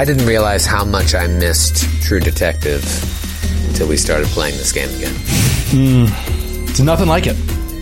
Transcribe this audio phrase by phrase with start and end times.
[0.00, 2.82] I didn't realize how much I missed True Detective
[3.68, 5.12] until we started playing this game again.
[5.68, 6.64] Hmm.
[6.70, 7.36] It's nothing like it.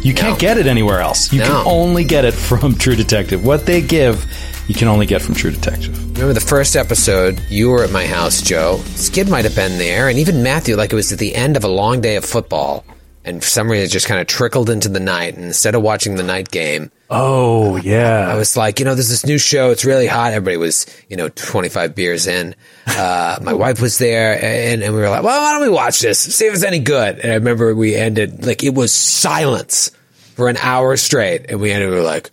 [0.04, 0.36] You can't No.
[0.40, 1.32] get it anywhere else.
[1.32, 1.46] You No.
[1.46, 3.44] can only get it from True Detective.
[3.44, 4.26] What they give,
[4.66, 5.96] you can only get from True Detective.
[6.16, 7.40] Remember the first episode?
[7.48, 8.80] You were at my house, Joe.
[8.96, 11.62] Skid might have been there, and even Matthew, like it was at the end of
[11.62, 12.84] a long day of football.
[13.28, 15.34] And for some reason, it just kind of trickled into the night.
[15.34, 18.28] And instead of watching the night game, Oh yeah.
[18.30, 19.70] I was like, you know, there's this new show.
[19.70, 20.32] It's really hot.
[20.32, 22.54] Everybody was, you know, 25 beers in.
[22.86, 26.00] Uh, my wife was there and, and we were like, well, why don't we watch
[26.00, 26.18] this?
[26.18, 27.18] See if it's any good.
[27.18, 29.90] And I remember we ended, like, it was silence
[30.34, 31.46] for an hour straight.
[31.48, 32.30] And we ended, we were like,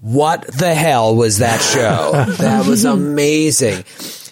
[0.00, 2.12] what the hell was that show?
[2.38, 3.84] that was amazing.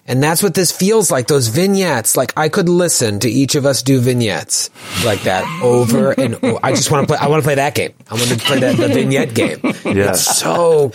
[0.09, 1.27] And that's what this feels like.
[1.29, 2.17] Those vignettes.
[2.17, 4.71] Like I could listen to each of us do vignettes
[5.05, 6.59] like that over and over.
[6.63, 7.25] I just want to play.
[7.25, 7.93] I want to play that game.
[8.11, 9.61] I want to play that the vignette game.
[9.85, 10.11] Yeah.
[10.11, 10.93] It's so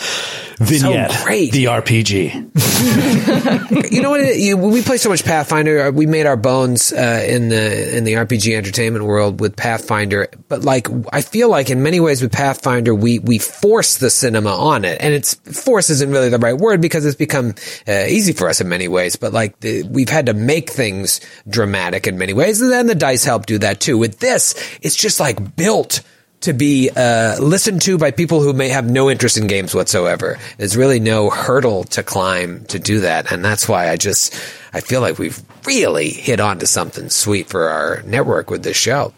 [0.59, 1.51] Vignette, So great.
[1.51, 2.33] the RPG.
[3.91, 4.21] you know what?
[4.21, 5.87] It, you, we play so much Pathfinder.
[5.87, 10.27] uh, We made our bones uh, in the in the RPG entertainment world with Pathfinder.
[10.47, 14.51] But like, I feel like in many ways with Pathfinder, we we force the cinema
[14.55, 17.53] on it, and it's force isn't really the right word because it's become
[17.87, 19.15] uh, easy for us in many ways.
[19.15, 22.95] But like, the, we've had to make things dramatic in many ways, and then the
[22.95, 23.97] dice help do that too.
[23.97, 26.01] With this, it's just like built
[26.43, 30.37] to be uh, listened to by people who may have no interest in games whatsoever.
[30.57, 34.33] There's really no hurdle to climb to do that, and that's why I just
[34.73, 39.13] I feel like we've really hit onto something sweet for our network with this show.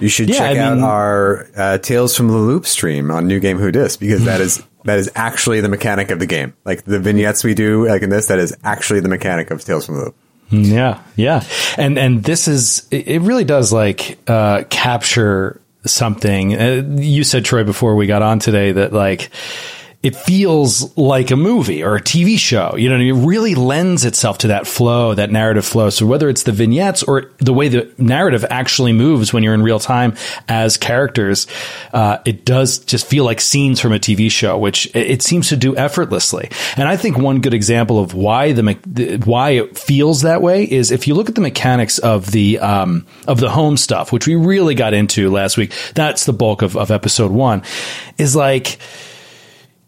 [0.00, 3.28] You should Yeah, check I out mean- our uh, Tales from the Loop stream on
[3.28, 6.52] New Game Who Dis because that is that is actually the mechanic of the game.
[6.64, 9.86] Like the vignettes we do, like in this, that is actually the mechanic of Tales
[9.86, 10.16] from the Loop.
[10.50, 11.42] Yeah, yeah,
[11.78, 16.54] and and this is it it really does like uh, capture something.
[16.54, 19.30] Uh, you said Troy before we got on today that like
[20.04, 22.76] it feels like a movie or a TV show.
[22.76, 23.16] You know, I mean?
[23.16, 25.88] it really lends itself to that flow, that narrative flow.
[25.88, 29.62] So whether it's the vignettes or the way the narrative actually moves when you're in
[29.62, 30.14] real time
[30.46, 31.46] as characters,
[31.94, 35.56] uh, it does just feel like scenes from a TV show, which it, seems to
[35.56, 36.50] do effortlessly.
[36.76, 40.90] And I think one good example of why the why it feels that way is
[40.90, 44.34] if you look at the mechanics of the um, of the home stuff, which we
[44.34, 45.72] really got into last week.
[45.94, 47.62] That's the bulk of, of episode one.
[48.18, 48.78] Is like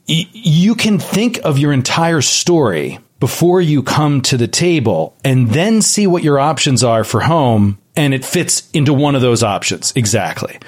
[0.06, 5.83] you can think of your entire story before you come to the table and then
[5.83, 9.93] see what your options are for home and it fits into one of those options
[9.97, 10.59] exactly.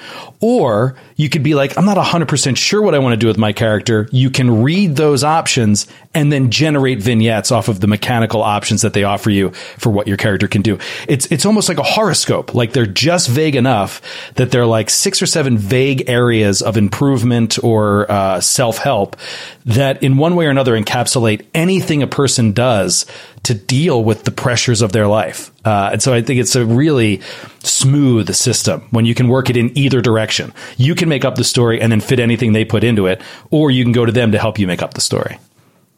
[0.41, 3.37] Or you could be like, I'm not 100% sure what I want to do with
[3.37, 4.07] my character.
[4.11, 8.93] You can read those options and then generate vignettes off of the mechanical options that
[8.93, 10.79] they offer you for what your character can do.
[11.09, 12.55] It's, it's almost like a horoscope.
[12.55, 14.01] Like they're just vague enough
[14.35, 19.17] that they're like six or seven vague areas of improvement or uh, self help
[19.65, 23.05] that in one way or another encapsulate anything a person does
[23.43, 25.51] to deal with the pressures of their life.
[25.65, 27.21] Uh, and so I think it's a really
[27.63, 30.53] smooth system when you can work it in either direction.
[30.77, 33.21] You can make up the story and then fit anything they put into it,
[33.51, 35.39] or you can go to them to help you make up the story.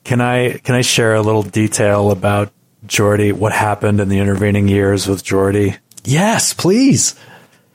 [0.04, 2.52] Can I can I share a little detail about
[2.86, 3.32] Jordy?
[3.32, 5.76] What happened in the intervening years with Jordy?
[6.04, 7.16] Yes, please.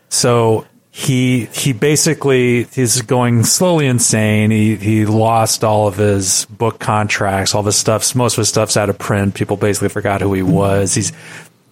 [0.09, 0.67] So
[0.97, 4.51] he he basically he's going slowly insane.
[4.51, 8.79] He he lost all of his book contracts, all the stuff's most of his stuff's
[8.79, 9.35] out of print.
[9.35, 10.95] People basically forgot who he was.
[10.95, 11.13] He's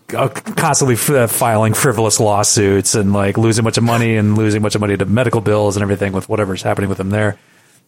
[0.08, 4.58] constantly f- uh, filing frivolous lawsuits and like losing a bunch of money and losing
[4.58, 7.38] a bunch of money to medical bills and everything with whatever's happening with him there.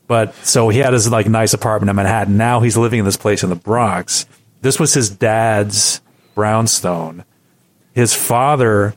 [0.07, 2.37] But so he had his like nice apartment in Manhattan.
[2.37, 4.27] Now he's living in this place in the Bronx.
[4.63, 6.01] This was his dad's
[6.35, 7.25] brownstone.
[7.93, 8.95] His father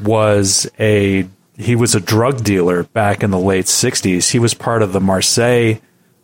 [0.00, 4.30] was a he was a drug dealer back in the late 60s.
[4.30, 5.74] He was part of the Marseille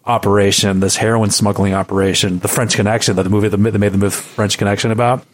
[0.04, 4.10] operation, this heroin smuggling operation, the French Connection that the movie that made the movie
[4.14, 5.24] French Connection about.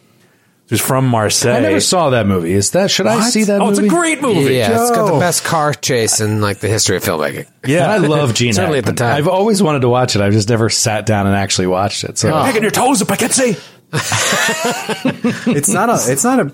[0.67, 1.55] He was from Marseille.
[1.57, 2.51] I never saw that movie.
[2.53, 3.63] Is that should I see that movie?
[3.63, 3.85] oh, movie?
[3.85, 4.55] it's a great movie.
[4.55, 5.19] Yeah, it's got the Joe.
[5.19, 7.47] best car chase in like the history of filmmaking.
[7.67, 9.09] Yeah, And I love Gene Certainly at the Hackman.
[9.09, 9.17] time.
[9.17, 10.21] I've always wanted to watch it.
[10.23, 12.17] I've just never sat down and actually watched it.
[12.17, 13.55] So Picking your toes up, I can see.
[13.93, 16.45] It's not a it's not a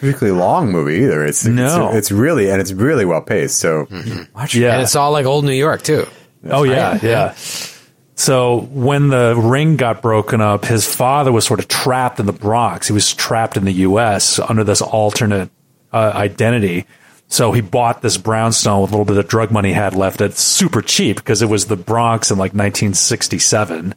[0.00, 1.24] particularly long movie either.
[1.24, 1.88] It's No.
[1.88, 3.58] it's, it's really and it's really well paced.
[3.58, 4.34] So Mm-hmm.
[4.34, 4.74] watch Yeah.
[4.74, 6.06] And it's all like old New York too.
[6.48, 7.34] oh yeah, yeah.
[8.18, 12.32] So when the ring got broken up, his father was sort of trapped in the
[12.32, 12.88] Bronx.
[12.88, 14.40] He was trapped in the U.S.
[14.40, 15.50] under this alternate
[15.92, 16.84] uh, identity.
[17.28, 20.20] So he bought this brownstone with a little bit of drug money he had left
[20.20, 23.94] at super cheap because it was the Bronx in like 1967.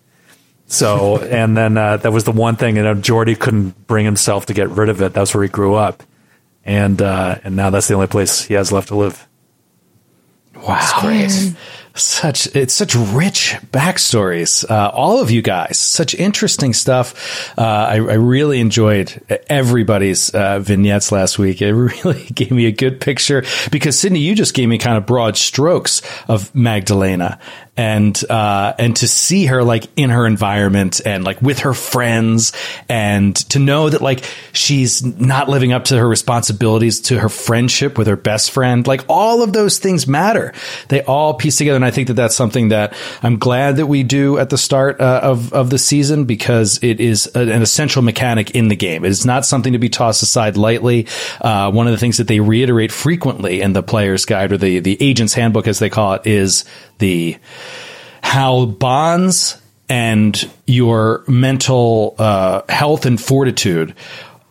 [0.68, 4.06] So, and then uh, that was the one thing, and you know, Jordy couldn't bring
[4.06, 5.14] himself to get rid of it.
[5.14, 6.04] That's where he grew up,
[6.64, 9.28] and uh, and now that's the only place he has left to live.
[10.56, 10.78] Wow.
[11.94, 14.70] Such it's such rich backstories.
[14.70, 17.52] Uh, all of you guys, such interesting stuff.
[17.58, 21.62] Uh, I, I, really enjoyed everybody's uh, vignettes last week.
[21.62, 21.74] It
[22.04, 25.36] really gave me a good picture because Sydney, you just gave me kind of broad
[25.36, 27.40] strokes of Magdalena,
[27.78, 32.52] and uh, and to see her like in her environment and like with her friends
[32.90, 37.98] and to know that like she's not living up to her responsibilities to her friendship
[37.98, 38.86] with her best friend.
[38.86, 40.54] Like all of those things matter.
[40.90, 44.04] They all piece together and I think that that's something that I'm glad that we
[44.04, 48.52] do at the start uh, of of the season because it is an essential mechanic
[48.52, 49.06] in the game.
[49.06, 51.08] It is not something to be tossed aside lightly.
[51.40, 54.80] Uh, one of the things that they reiterate frequently in the player's guide or the
[54.80, 56.66] the agent's handbook as they call it is
[57.02, 57.38] the
[58.24, 63.94] how bonds and your mental uh, health and fortitude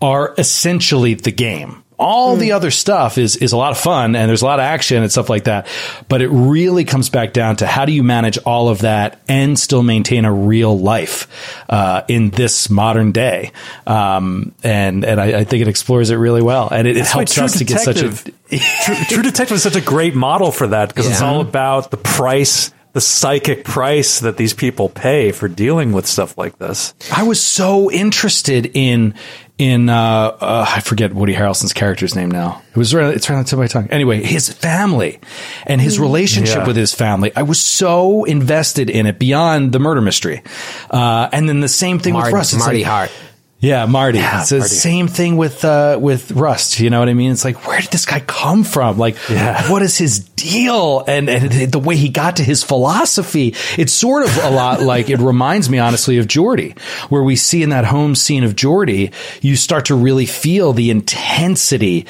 [0.02, 1.82] are essentially the game.
[2.00, 2.40] All mm.
[2.40, 5.02] the other stuff is is a lot of fun and there's a lot of action
[5.02, 5.66] and stuff like that,
[6.08, 9.58] but it really comes back down to how do you manage all of that and
[9.58, 11.28] still maintain a real life
[11.68, 13.52] uh, in this modern day.
[13.86, 17.36] Um, and and I, I, think it explores it really well, and it, it helps
[17.38, 18.10] us to get such a
[18.50, 21.12] True, True Detective is such a great model for that because yeah.
[21.12, 26.06] it's all about the price the psychic price that these people pay for dealing with
[26.06, 26.94] stuff like this.
[27.14, 29.14] I was so interested in
[29.60, 32.62] in uh, uh, I forget Woody Harrelson's character's name now.
[32.70, 33.88] It was right, it's right on the tip of my tongue.
[33.90, 35.20] Anyway, his family
[35.66, 36.00] and his mm.
[36.00, 36.66] relationship yeah.
[36.66, 37.30] with his family.
[37.36, 40.42] I was so invested in it beyond the murder mystery.
[40.90, 42.54] Uh, and then the same thing Mar- with Russ.
[42.54, 43.10] It's Marty like, Hart.
[43.60, 44.18] Yeah, Marty.
[44.18, 44.74] Yeah, it's the Marty.
[44.74, 46.80] same thing with uh, with Rust.
[46.80, 47.30] You know what I mean?
[47.30, 48.96] It's like, where did this guy come from?
[48.96, 49.70] Like, yeah.
[49.70, 51.04] what is his deal?
[51.06, 55.10] And and the way he got to his philosophy, it's sort of a lot like
[55.10, 56.74] it reminds me, honestly, of Jordy,
[57.10, 59.12] where we see in that home scene of Jordy,
[59.42, 62.06] you start to really feel the intensity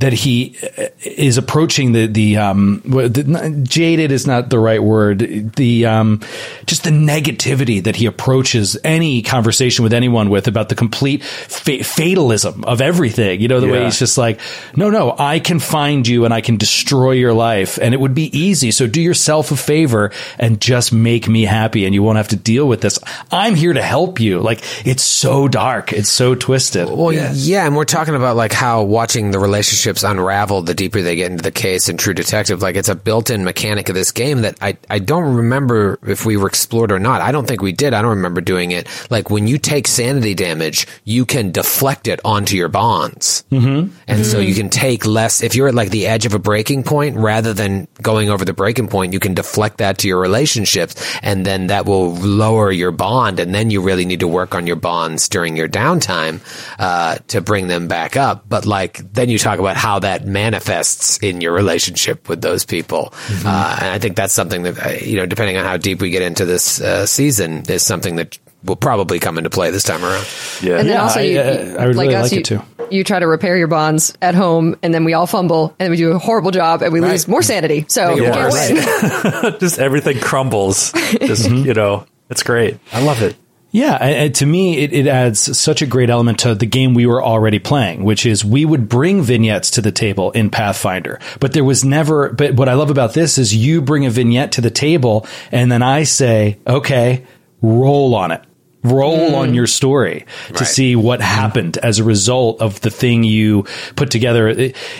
[0.00, 5.52] that he uh, is approaching the the, um, the jaded is not the right word.
[5.54, 6.20] The um,
[6.66, 11.84] just the negativity that he approaches any conversation with anyone with about the complete fa-
[11.84, 13.40] fatalism of everything.
[13.40, 13.72] You know the yeah.
[13.72, 14.40] way he's just like,
[14.74, 18.14] no, no, I can find you and I can destroy your life, and it would
[18.14, 18.70] be easy.
[18.70, 22.36] So do yourself a favor and just make me happy, and you won't have to
[22.36, 22.98] deal with this.
[23.30, 24.40] I'm here to help you.
[24.40, 26.88] Like it's so dark, it's so twisted.
[26.88, 27.46] Well, yes.
[27.46, 31.16] yeah, and we're talking about like how watching the relationship relationships unravel the deeper they
[31.16, 32.62] get into the case in True Detective.
[32.62, 36.36] Like it's a built-in mechanic of this game that I, I don't remember if we
[36.36, 37.20] were explored or not.
[37.20, 37.94] I don't think we did.
[37.94, 38.88] I don't remember doing it.
[39.10, 43.44] Like when you take sanity damage, you can deflect it onto your bonds.
[43.50, 43.66] Mm-hmm.
[43.66, 44.22] And mm-hmm.
[44.22, 47.16] so you can take less, if you're at like the edge of a breaking point,
[47.16, 51.44] rather than going over the breaking point, you can deflect that to your relationships and
[51.44, 53.40] then that will lower your bond.
[53.40, 56.40] And then you really need to work on your bonds during your downtime,
[56.78, 58.48] uh, to bring them back up.
[58.48, 63.14] But like, then you talk about how that manifests in your relationship with those people.
[63.28, 63.46] Mm-hmm.
[63.46, 66.10] Uh, and I think that's something that, uh, you know, depending on how deep we
[66.10, 70.04] get into this uh, season, is something that will probably come into play this time
[70.04, 70.26] around.
[70.60, 70.80] Yeah.
[70.80, 71.42] And then yeah, also, I, you, uh,
[71.78, 72.60] I would like, really like you, it too.
[72.90, 75.90] You try to repair your bonds at home, and then we all fumble, and then
[75.92, 77.12] we do a horrible job, and we right.
[77.12, 77.86] lose more sanity.
[77.88, 78.50] So yeah,
[79.60, 80.92] just everything crumbles.
[81.20, 82.78] Just you know, it's great.
[82.92, 83.34] I love it.
[83.72, 87.06] Yeah, and to me, it, it, adds such a great element to the game we
[87.06, 91.52] were already playing, which is we would bring vignettes to the table in Pathfinder, but
[91.52, 92.32] there was never.
[92.32, 95.70] But what I love about this is you bring a vignette to the table, and
[95.70, 97.24] then I say, "Okay,
[97.62, 98.42] roll on it."
[98.82, 99.34] Roll mm.
[99.34, 100.64] on your story to right.
[100.66, 103.64] see what happened as a result of the thing you
[103.96, 104.48] put together.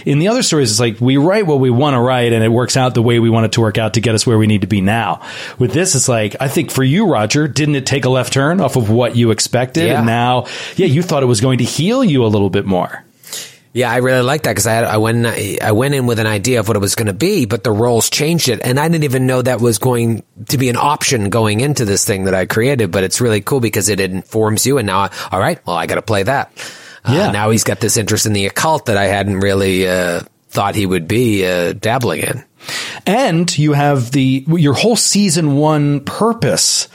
[0.04, 2.50] In the other stories, it's like we write what we want to write and it
[2.50, 4.46] works out the way we want it to work out to get us where we
[4.46, 5.22] need to be now.
[5.58, 8.60] With this, it's like, I think for you, Roger, didn't it take a left turn
[8.60, 9.87] off of what you expected?
[9.87, 9.99] Yeah.
[9.99, 10.46] And now,
[10.76, 13.04] yeah, you thought it was going to heal you a little bit more.
[13.73, 16.59] Yeah, I really like that because I, I went I went in with an idea
[16.59, 19.05] of what it was going to be, but the rolls changed it, and I didn't
[19.05, 22.47] even know that was going to be an option going into this thing that I
[22.47, 22.91] created.
[22.91, 25.87] But it's really cool because it informs you, and now, I, all right, well, I
[25.87, 26.50] got to play that.
[27.05, 27.31] Uh, yeah.
[27.31, 30.85] Now he's got this interest in the occult that I hadn't really uh, thought he
[30.85, 32.45] would be uh, dabbling in.
[33.07, 36.89] And you have the your whole season one purpose,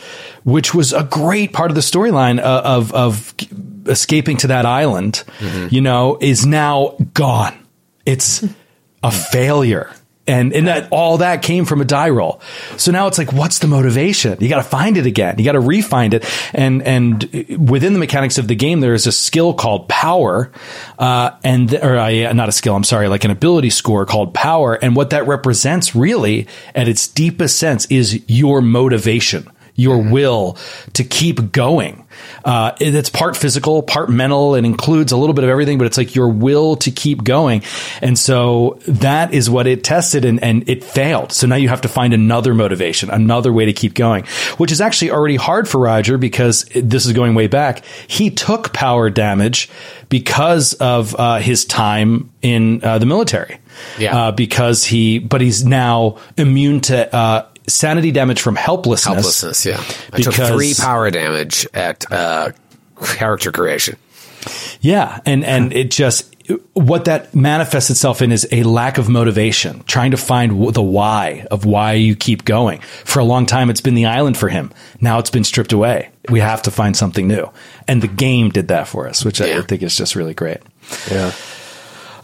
[0.43, 3.33] which was a great part of the storyline uh, of of
[3.85, 5.67] escaping to that island, mm-hmm.
[5.73, 7.57] you know, is now gone.
[8.05, 8.43] It's
[9.03, 9.91] a failure.
[10.27, 12.41] and and that all that came from a die roll.
[12.77, 14.37] So now it's like, what's the motivation?
[14.39, 15.35] You got to find it again.
[15.37, 16.25] You got to refind it.
[16.53, 17.23] And and
[17.69, 20.51] within the mechanics of the game, there is a skill called power,
[20.97, 22.75] uh, and or uh, not a skill.
[22.75, 24.73] I'm sorry, like an ability score called power.
[24.73, 30.57] And what that represents, really, at its deepest sense, is your motivation, your will
[30.93, 32.05] to keep going.
[32.43, 34.55] Uh, it's part physical, part mental.
[34.55, 37.63] It includes a little bit of everything, but it's like your will to keep going.
[38.01, 41.31] And so that is what it tested and, and it failed.
[41.31, 44.25] So now you have to find another motivation, another way to keep going,
[44.57, 47.83] which is actually already hard for Roger because this is going way back.
[48.07, 49.69] He took power damage
[50.07, 53.59] because of uh, his time in uh, the military.
[53.99, 54.17] Yeah.
[54.17, 59.41] Uh, because he, but he's now immune to, uh, sanity damage from helplessness.
[59.43, 59.83] Helplessness, yeah.
[60.13, 62.51] I took three power damage at uh,
[63.03, 63.97] character creation.
[64.81, 66.35] Yeah, and and it just
[66.73, 71.47] what that manifests itself in is a lack of motivation, trying to find the why
[71.49, 72.79] of why you keep going.
[72.81, 74.71] For a long time, it's been the island for him.
[75.01, 76.11] Now it's been stripped away.
[76.29, 77.49] We have to find something new,
[77.87, 80.59] and the game did that for us, which I think is just really great.
[81.09, 81.31] Yeah.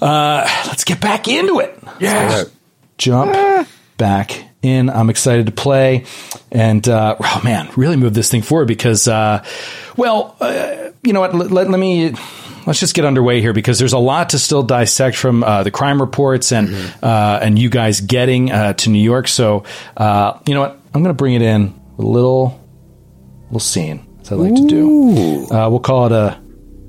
[0.02, 1.78] Let's get back into it.
[2.00, 2.44] Yeah.
[2.98, 3.68] jump
[3.98, 4.90] back in.
[4.90, 6.06] I'm excited to play,
[6.52, 9.44] and uh, oh man, really move this thing forward because, uh,
[9.98, 11.34] well, uh, you know what?
[11.34, 12.14] Let, let, let me
[12.68, 15.72] let's just get underway here because there's a lot to still dissect from uh, the
[15.72, 19.28] crime reports and uh, and you guys getting uh, to New York.
[19.28, 19.64] So
[19.98, 20.80] uh, you know what?
[20.94, 22.60] I'm going to bring it in a little
[23.46, 25.48] little scene as I like to do.
[25.52, 26.40] Uh, we'll call it a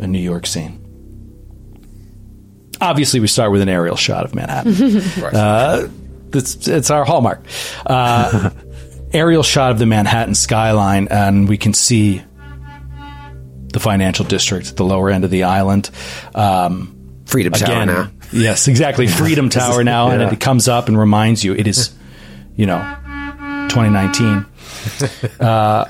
[0.00, 0.78] a New York scene.
[2.80, 4.74] Obviously, we start with an aerial shot of Manhattan.
[5.22, 5.88] Uh,
[6.34, 7.44] it's, it's our hallmark.
[7.86, 8.50] Uh,
[9.12, 12.22] aerial shot of the Manhattan skyline, and we can see
[13.72, 15.90] the financial district at the lower end of the island.
[16.34, 18.10] Um, Freedom Tower now.
[18.32, 19.06] yes, exactly.
[19.08, 21.94] Freedom Tower now, and it comes up and reminds you it is,
[22.56, 22.78] you know,
[23.70, 24.46] 2019.
[25.40, 25.86] uh,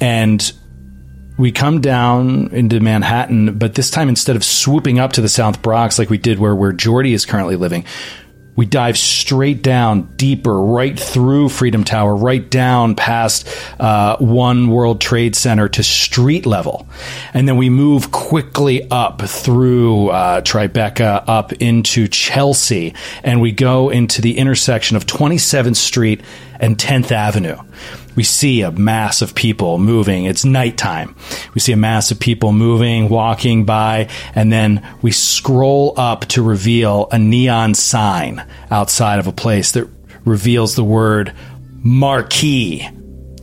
[0.00, 0.52] and
[1.38, 5.60] we come down into Manhattan, but this time instead of swooping up to the South
[5.62, 7.84] Bronx like we did where where Jordy is currently living,
[8.56, 13.46] we dive straight down, deeper, right through Freedom Tower, right down past
[13.78, 16.88] uh, One World Trade Center to street level,
[17.34, 23.90] and then we move quickly up through uh, Tribeca, up into Chelsea, and we go
[23.90, 26.22] into the intersection of 27th Street
[26.60, 27.56] and 10th Avenue
[28.16, 30.24] we see a mass of people moving.
[30.24, 31.14] It's nighttime.
[31.54, 36.42] We see a mass of people moving, walking by, and then we scroll up to
[36.42, 39.88] reveal a neon sign outside of a place that
[40.24, 41.34] reveals the word
[41.84, 42.88] marquee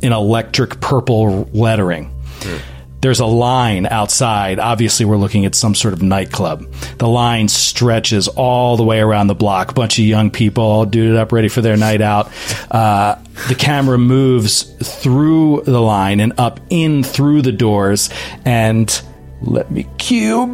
[0.02, 2.06] in electric purple lettering.
[2.42, 2.73] Hmm.
[3.04, 4.60] There's a line outside.
[4.60, 6.72] Obviously, we're looking at some sort of nightclub.
[7.00, 9.76] The line stretches all the way around the block.
[9.76, 12.32] Bunch of young people all duded up, ready for their night out.
[12.72, 13.18] Uh,
[13.50, 18.10] the camera moves through the line and up in through the doors.
[18.46, 19.02] And
[19.42, 20.48] let me cue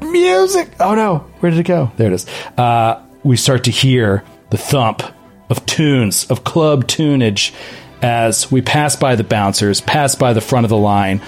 [0.00, 0.70] music.
[0.80, 1.92] Oh no, where did it go?
[1.98, 2.26] There it is.
[2.58, 5.04] Uh, we start to hear the thump
[5.50, 7.52] of tunes, of club tunage,
[8.02, 11.20] as we pass by the bouncers, pass by the front of the line,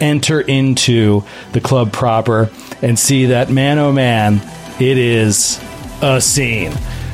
[0.00, 2.50] enter into the club proper,
[2.82, 4.40] and see that man oh man,
[4.80, 5.60] it is
[6.02, 6.72] a scene.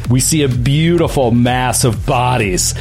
[0.09, 2.75] We see a beautiful mass of bodies.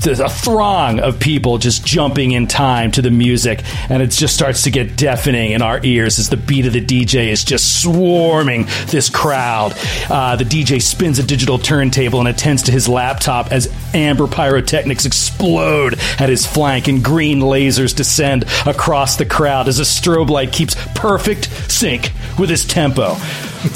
[0.00, 4.34] There's a throng of people just jumping in time to the music, and it just
[4.34, 7.82] starts to get deafening in our ears as the beat of the DJ is just
[7.82, 9.74] swarming this crowd.
[10.08, 15.04] Uh, the DJ spins a digital turntable and attends to his laptop as amber pyrotechnics
[15.04, 20.52] explode at his flank and green lasers descend across the crowd as a strobe light
[20.52, 23.16] keeps perfect sync with his tempo.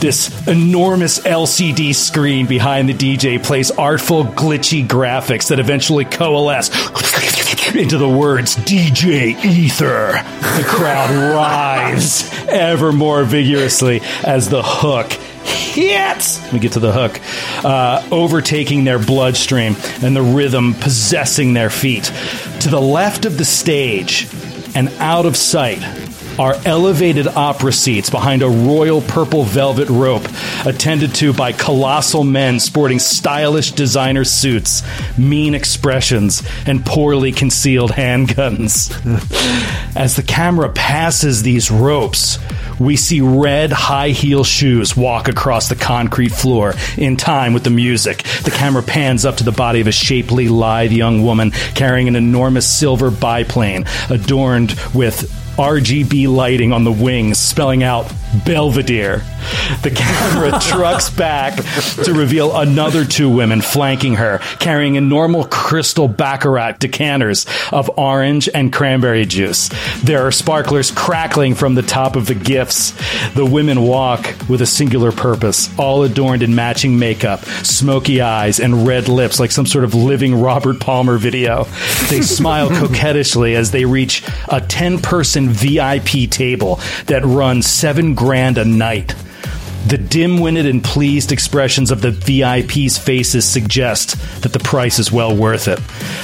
[0.00, 6.68] This enormous LCD screen behind the DJ plays artful, glitchy graphics that eventually coalesce
[7.74, 10.12] into the words DJ Ether.
[10.56, 16.52] The crowd writhes ever more vigorously as the hook hits.
[16.52, 17.20] We get to the hook,
[17.64, 22.04] uh, overtaking their bloodstream and the rhythm possessing their feet.
[22.60, 24.28] To the left of the stage
[24.76, 25.80] and out of sight
[26.38, 30.26] are elevated opera seats behind a royal purple velvet rope,
[30.64, 34.82] attended to by colossal men sporting stylish designer suits,
[35.18, 38.90] mean expressions, and poorly concealed handguns.
[39.96, 42.38] As the camera passes these ropes,
[42.78, 47.70] we see red high heel shoes walk across the concrete floor in time with the
[47.70, 48.22] music.
[48.44, 52.16] The camera pans up to the body of a shapely, lithe young woman carrying an
[52.16, 58.11] enormous silver biplane adorned with RGB lighting on the wings, spelling out
[58.44, 59.22] Belvedere.
[59.82, 61.56] The camera trucks back
[62.04, 68.72] to reveal another two women flanking her, carrying enormous crystal Baccarat decanters of orange and
[68.72, 69.70] cranberry juice.
[70.02, 72.92] There are sparklers crackling from the top of the gifts.
[73.34, 78.86] The women walk with a singular purpose, all adorned in matching makeup, smoky eyes, and
[78.86, 81.64] red lips like some sort of living Robert Palmer video.
[82.08, 88.57] They smile coquettishly as they reach a 10 person VIP table that runs seven grand
[88.57, 89.17] a night.
[89.88, 95.11] The dim witted and pleased expressions of the VIP's faces suggest that the price is
[95.11, 95.81] well worth it.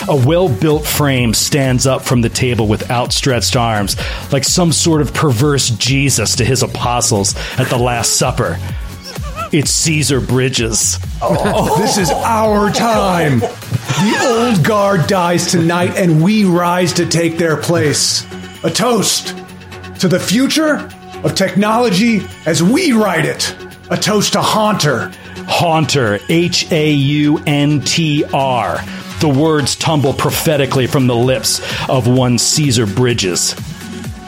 [0.08, 3.96] A well built frame stands up from the table with outstretched arms,
[4.32, 8.58] like some sort of perverse Jesus to his apostles at the Last Supper.
[9.50, 11.00] It's Caesar Bridges.
[11.20, 13.40] Oh, This is our time.
[13.40, 18.24] The old guard dies tonight, and we rise to take their place.
[18.62, 19.34] A toast
[19.98, 20.88] to the future
[21.24, 23.54] of technology as we write it.
[23.90, 25.10] A toast to Haunter.
[25.46, 28.78] Haunter, H A U N T R.
[29.20, 33.54] The words tumble prophetically from the lips of one Caesar Bridges.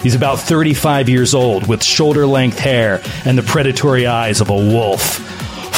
[0.02, 4.54] He's about 35 years old with shoulder length hair and the predatory eyes of a
[4.54, 5.18] wolf.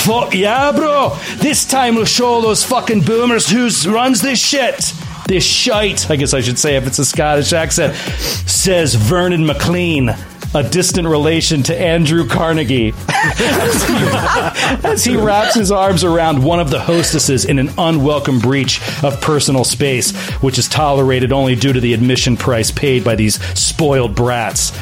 [0.04, 1.16] Fuck yeah, bro!
[1.36, 4.92] This time we'll show those fucking boomers who runs this shit!
[5.26, 10.14] This shite, I guess I should say if it's a Scottish accent, says Vernon McLean,
[10.54, 12.92] a distant relation to Andrew Carnegie.
[13.08, 19.20] As he wraps his arms around one of the hostesses in an unwelcome breach of
[19.20, 24.14] personal space, which is tolerated only due to the admission price paid by these spoiled
[24.14, 24.72] brats.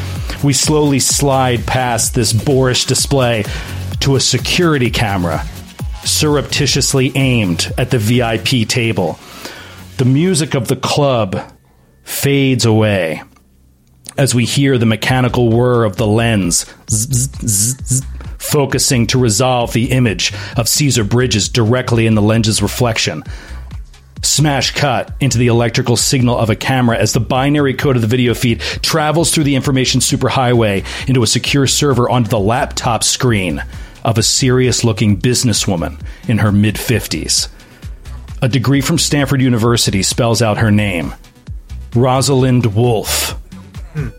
[0.42, 3.44] We slowly slide past this boorish display
[4.00, 5.44] to a security camera,
[6.04, 9.18] surreptitiously aimed at the VIP table.
[9.98, 11.52] The music of the club
[12.02, 13.22] fades away
[14.16, 18.02] as we hear the mechanical whir of the lens zzz, zzz, zzz,
[18.38, 23.22] focusing to resolve the image of Caesar Bridges directly in the lens's reflection.
[24.22, 28.08] Smash cut into the electrical signal of a camera as the binary code of the
[28.08, 33.62] video feed travels through the information superhighway into a secure server onto the laptop screen
[34.04, 37.48] of a serious looking businesswoman in her mid 50s.
[38.42, 41.14] A degree from Stanford University spells out her name
[41.94, 43.39] Rosalind Wolfe.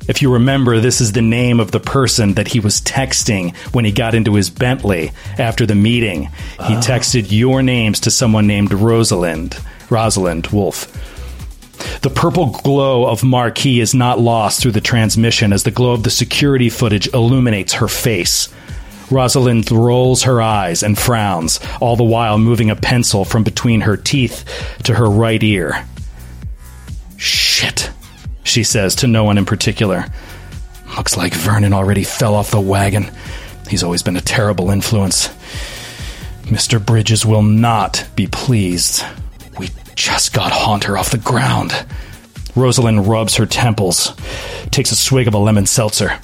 [0.08, 3.86] If you remember, this is the name of the person that he was texting when
[3.86, 6.24] he got into his Bentley after the meeting.
[6.24, 6.82] He ah.
[6.84, 9.58] texted your names to someone named Rosalind,
[9.90, 10.92] Rosalind Wolfe.
[12.02, 16.04] The purple glow of Marquee is not lost through the transmission as the glow of
[16.04, 18.50] the security footage illuminates her face.
[19.10, 23.98] Rosalind rolls her eyes and frowns, all the while moving a pencil from between her
[23.98, 24.46] teeth
[24.84, 25.86] to her right ear.
[27.18, 27.92] Shit,
[28.44, 30.06] she says to no one in particular.
[30.96, 33.10] Looks like Vernon already fell off the wagon.
[33.70, 35.30] He's always been a terrible influence.
[36.44, 36.84] Mr.
[36.84, 39.06] Bridges will not be pleased.
[39.58, 41.74] We just got Haunter off the ground.
[42.56, 44.14] Rosalind rubs her temples,
[44.72, 46.20] takes a swig of a lemon seltzer,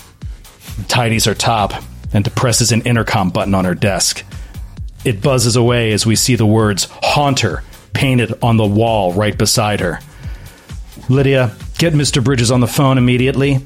[0.90, 1.74] tidies her top,
[2.14, 4.26] and depresses an intercom button on her desk.
[5.06, 9.80] It buzzes away as we see the words Haunter painted on the wall right beside
[9.80, 10.00] her.
[11.08, 12.24] Lydia, get Mr.
[12.24, 13.60] Bridges on the phone immediately.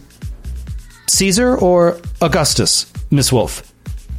[1.07, 3.71] Caesar or Augustus, Miss Wolfe?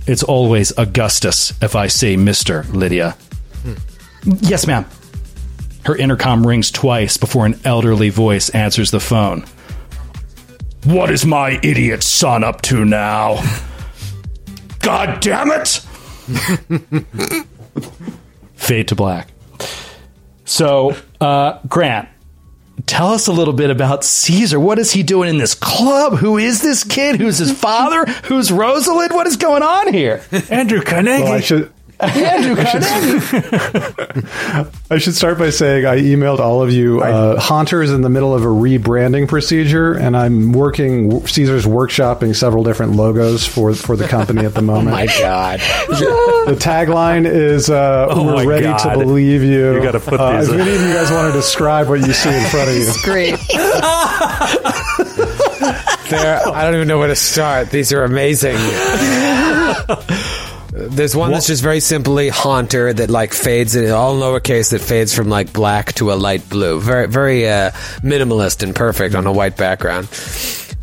[0.07, 2.70] It's always Augustus if I say Mr.
[2.72, 3.16] Lydia.
[4.24, 4.85] Yes, ma'am.
[5.85, 9.44] Her intercom rings twice before an elderly voice answers the phone.
[10.85, 13.42] What is my idiot son up to now?
[14.81, 15.81] God damn it!
[18.55, 19.28] Fade to black.
[20.44, 22.09] So, uh, Grant,
[22.87, 24.59] tell us a little bit about Caesar.
[24.61, 26.16] What is he doing in this club?
[26.18, 27.21] Who is this kid?
[27.21, 28.05] Who's his father?
[28.25, 29.12] Who's Rosalind?
[29.12, 30.23] What is going on here?
[30.51, 31.25] Andrew Carnegie.
[31.25, 31.73] Well, I should.
[32.00, 33.22] Andrew Carnegie.
[34.90, 37.00] I should start by saying I emailed all of you.
[37.00, 41.24] Uh, Haunter is in the middle of a rebranding procedure, and I'm working.
[41.26, 44.90] Caesar's workshopping several different logos for for the company at the moment.
[44.90, 45.61] My God.
[45.61, 48.78] The tagline is uh, Oh "We're ready God.
[48.78, 50.61] to believe you." You gotta put uh, these If in.
[50.61, 53.38] any of you guys want to describe what you see in front of you, Great.
[56.11, 57.70] There, I don't even know where to start.
[57.70, 58.57] These are amazing.
[60.88, 65.14] There's one that's just very simply Haunter that like fades in all lowercase that fades
[65.14, 66.81] from like black to a light blue.
[66.81, 70.09] Very very uh, minimalist and perfect on a white background.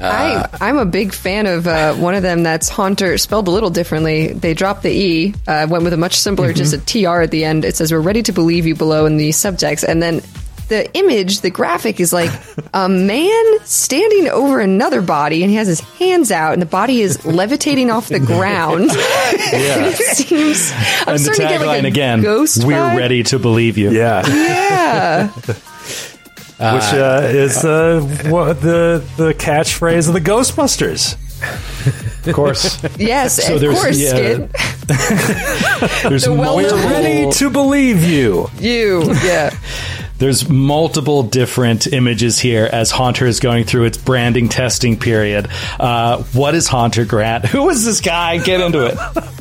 [0.02, 3.70] I, I'm a big fan of uh, one of them that's Haunter, spelled a little
[3.70, 4.32] differently.
[4.32, 7.44] They dropped the E, uh, went with a much simpler, just a TR at the
[7.44, 7.66] end.
[7.66, 9.84] It says, We're ready to believe you below in the subtext.
[9.84, 10.22] And then
[10.70, 12.32] the image, the graphic is like
[12.74, 17.02] a man standing over another body, and he has his hands out, and the body
[17.02, 18.90] is levitating off the ground.
[18.94, 20.72] it seems.
[21.06, 22.64] I'm and the starting to get tagline like a again: ghost.
[22.66, 22.98] "We're vibe.
[22.98, 24.26] ready to believe you." Yeah.
[24.28, 25.28] Yeah.
[26.60, 31.16] Which uh, is uh, what the the catchphrase of the Ghostbusters.
[32.28, 32.84] Of course.
[32.98, 34.10] Yes, So of there's- course, yeah.
[34.10, 34.50] Skid.
[36.10, 38.50] There's The well- We're Ready to believe you.
[38.60, 39.14] You.
[39.24, 39.52] Yeah.
[40.20, 45.48] There's multiple different images here as Haunter is going through its branding testing period.
[45.80, 47.46] Uh, what is Haunter Grant?
[47.50, 48.38] Who is this guy?
[48.38, 49.34] Get into it.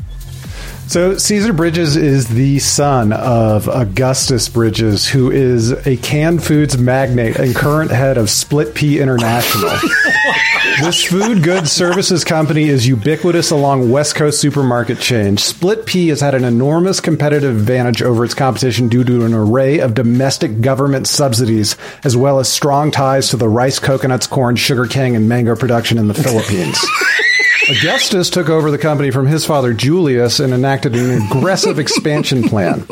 [0.89, 7.37] So Caesar Bridges is the son of Augustus Bridges, who is a canned foods magnate
[7.37, 9.69] and current head of Split Pea International.
[10.81, 15.37] this food goods services company is ubiquitous along West Coast supermarket chain.
[15.37, 19.81] Split Pea has had an enormous competitive advantage over its competition due to an array
[19.81, 24.87] of domestic government subsidies, as well as strong ties to the rice, coconuts, corn, sugar
[24.87, 26.83] cane, and mango production in the Philippines.
[27.71, 32.87] Augustus took over the company from his father Julius and enacted an aggressive expansion plan.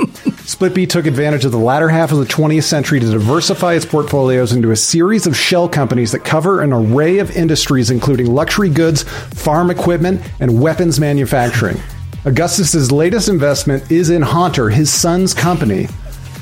[0.44, 3.86] Split Pea took advantage of the latter half of the 20th century to diversify its
[3.86, 8.68] portfolios into a series of shell companies that cover an array of industries, including luxury
[8.68, 11.80] goods, farm equipment, and weapons manufacturing.
[12.26, 15.88] Augustus's latest investment is in Haunter, his son's company.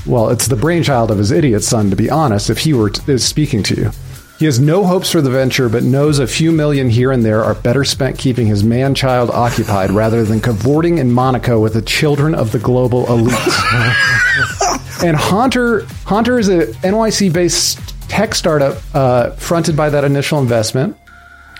[0.06, 3.12] Well, it's the brainchild of his idiot son, to be honest, if he were t-
[3.12, 3.90] is speaking to you.
[4.38, 7.44] He has no hopes for the venture, but knows a few million here and there
[7.44, 11.82] are better spent keeping his man child occupied rather than cavorting in Monaco with the
[11.82, 13.32] children of the global elite.
[15.04, 20.96] and Haunter, Haunter is a NYC based tech startup uh, fronted by that initial investment.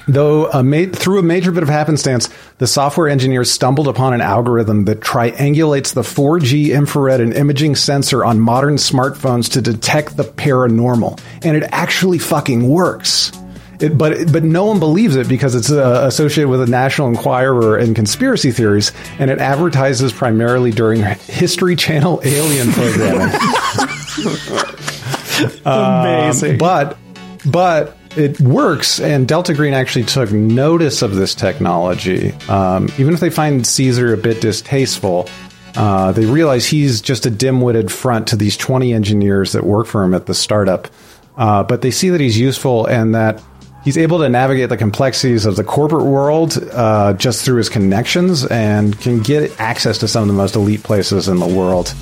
[0.06, 4.20] Though uh, made, through a major bit of happenstance, the software engineers stumbled upon an
[4.20, 10.24] algorithm that triangulates the 4G infrared and imaging sensor on modern smartphones to detect the
[10.24, 13.32] paranormal, and it actually fucking works.
[13.80, 17.76] It, but but no one believes it because it's uh, associated with the National Enquirer
[17.76, 23.34] and conspiracy theories, and it advertises primarily during History Channel alien programming.
[25.64, 26.58] Amazing.
[26.58, 26.96] But
[27.44, 32.33] but it works, and Delta Green actually took notice of this technology.
[32.48, 35.29] Um, even if they find Caesar a bit distasteful,
[35.77, 40.03] uh, they realize he's just a dim-witted front to these 20 engineers that work for
[40.03, 40.88] him at the startup.
[41.37, 43.42] Uh, but they see that he's useful and that
[43.83, 48.46] he's able to navigate the complexities of the corporate world uh, just through his connections
[48.46, 51.92] and can get access to some of the most elite places in the world.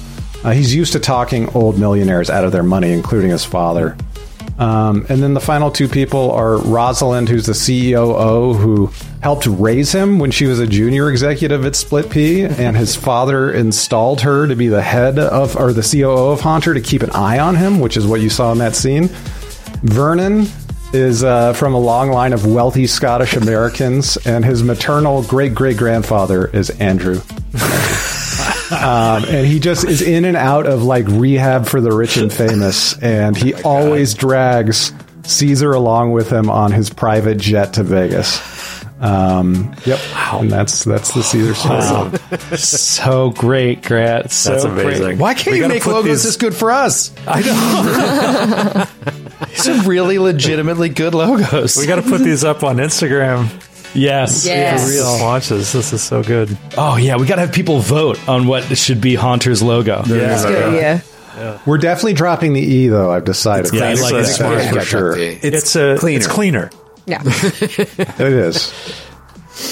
[0.45, 3.97] Uh, he's used to talking old millionaires out of their money, including his father.
[4.63, 9.91] Um, and then the final two people are Rosalind, who's the COO who helped raise
[9.91, 14.47] him when she was a junior executive at Split Pea, and his father installed her
[14.47, 17.57] to be the head of or the COO of Haunter to keep an eye on
[17.57, 19.09] him, which is what you saw in that scene.
[19.83, 20.47] Vernon
[20.93, 25.77] is uh, from a long line of wealthy Scottish Americans, and his maternal great great
[25.77, 27.21] grandfather is Andrew.
[28.73, 32.33] Um, and he just is in and out of like rehab for the rich and
[32.33, 34.93] famous, and he always drags
[35.25, 38.41] Caesar along with him on his private jet to Vegas.
[39.01, 39.99] Um, yep,
[40.33, 42.57] and that's that's the Caesar story.
[42.57, 44.31] so great, Grant.
[44.31, 44.87] So That's great.
[44.97, 45.19] amazing.
[45.19, 47.13] Why can't We you make logos these- this good for us?
[47.27, 47.57] I don't
[48.77, 48.85] know.
[49.49, 51.77] These are really legitimately good logos.
[51.77, 53.49] We got to put these up on Instagram.
[53.95, 54.83] Yes, Yes.
[54.85, 55.19] for real.
[55.19, 55.73] This.
[55.73, 56.57] This is so good.
[56.77, 60.03] Oh yeah, we got to have people vote on what should be Haunter's logo.
[60.03, 61.59] That's good, yeah.
[61.67, 63.11] We're definitely dropping the E though.
[63.11, 63.73] I've decided.
[63.73, 64.59] Yeah, I like That's that.
[64.59, 65.15] for Yeah, got sure.
[65.17, 66.17] the- It's, uh, cleaner.
[66.19, 66.71] It's cleaner.
[67.07, 67.23] Yeah.
[67.25, 68.73] It is.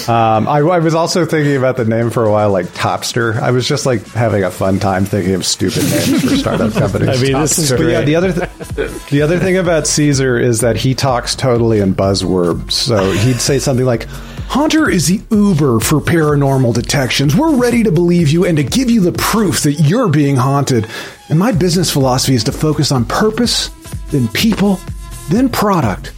[0.09, 3.41] Um, I, I was also thinking about the name for a while, like Topster.
[3.41, 7.09] I was just like having a fun time thinking of stupid names for startup companies.
[7.09, 10.61] I mean, this is But yeah, the other th- the other thing about Caesar is
[10.61, 12.73] that he talks totally in buzzwords.
[12.73, 14.05] So he'd say something like,
[14.49, 17.37] "Haunter is the Uber for paranormal detections.
[17.37, 20.89] We're ready to believe you and to give you the proof that you're being haunted.
[21.29, 23.69] And my business philosophy is to focus on purpose,
[24.11, 24.81] then people,
[25.29, 26.13] then product."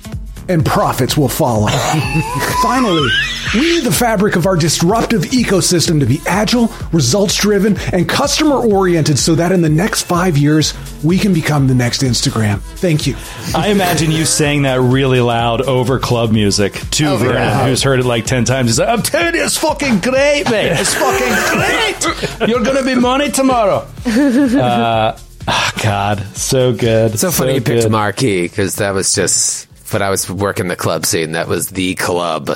[0.49, 1.69] And profits will follow.
[2.63, 3.09] Finally,
[3.55, 8.57] we need the fabric of our disruptive ecosystem to be agile, results driven, and customer
[8.57, 10.75] oriented so that in the next five years,
[11.05, 12.59] we can become the next Instagram.
[12.61, 13.17] Thank you.
[13.55, 17.67] I imagine you saying that really loud over club music to Oh, Vernon, yeah.
[17.67, 18.69] who's heard it like 10 times.
[18.71, 20.73] He's like, I'm telling you, it's fucking great, mate.
[20.73, 22.49] It's fucking great.
[22.51, 23.87] You're going to be money tomorrow.
[24.07, 25.17] Uh,
[25.49, 26.21] oh, God.
[26.37, 27.19] So good.
[27.19, 27.89] So funny you picked.
[27.91, 31.33] Marquee because that was just when I was working the club scene.
[31.33, 32.51] That was the club.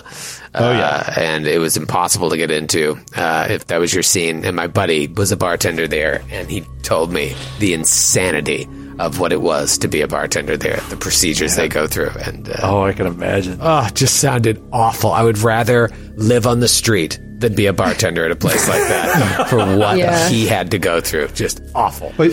[0.58, 1.12] Oh yeah.
[1.18, 4.44] and it was impossible to get into uh, if that was your scene.
[4.44, 8.66] And my buddy was a bartender there, and he told me the insanity
[8.98, 12.48] of what it was to be a bartender there, the procedures they go through, and
[12.48, 13.58] uh, Oh, I can imagine.
[13.60, 15.12] oh, just sounded awful.
[15.12, 18.80] I would rather live on the street than be a bartender at a place like
[18.88, 20.26] that for what Yeah.
[20.30, 21.28] he had to go through.
[21.28, 22.10] Just awful.
[22.16, 22.30] But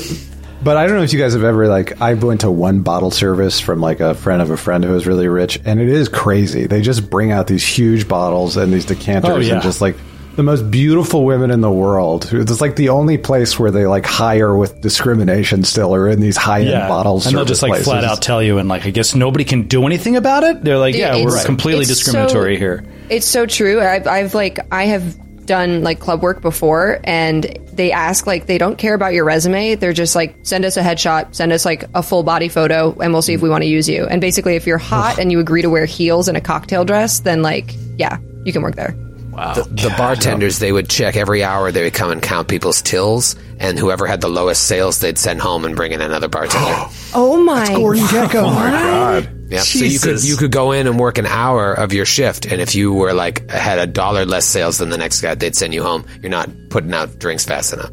[0.64, 3.12] but I don't know if you guys have ever like I went to one bottle
[3.12, 6.08] service from like a friend of a friend who was really rich, and it is
[6.10, 6.68] crazy.
[6.68, 9.54] They just bring out these huge bottles and these decanters, Oh, yeah.
[9.56, 9.96] and just like
[10.36, 12.28] the most beautiful women in the world.
[12.32, 16.38] It's like the only place where they like hire with discrimination still, or in these
[16.38, 17.28] high end Yeah, bottles.
[17.28, 19.86] and they'll just like flat out tell you, and like I guess nobody can do
[19.86, 20.64] anything about it.
[20.64, 22.84] They're like, Dude, yeah, we're it's- completely it's discriminatory so- here.
[23.10, 23.80] It's so true.
[23.82, 28.58] I've, I've like I have done like club work before, and they ask like they
[28.58, 29.76] don't care about your resume.
[29.76, 33.14] They're just like send us a headshot, send us like a full body photo, and
[33.14, 34.06] we'll see if we want to use you.
[34.06, 37.20] And basically, if you're hot and you agree to wear heels and a cocktail dress,
[37.22, 38.92] then like yeah, you can work there.
[39.56, 43.36] the, the bartenders they would check every hour they would come and count people's tills
[43.60, 47.42] and whoever had the lowest sales they'd send home and bring in another bartender Oh
[47.44, 47.68] my!
[47.74, 49.43] Gordon oh Gekko.
[49.54, 52.46] Yeah so you could you could go in and work an hour of your shift
[52.46, 55.56] and if you were like had a dollar less sales than the next guy they'd
[55.56, 57.92] send you home you're not putting out drinks fast enough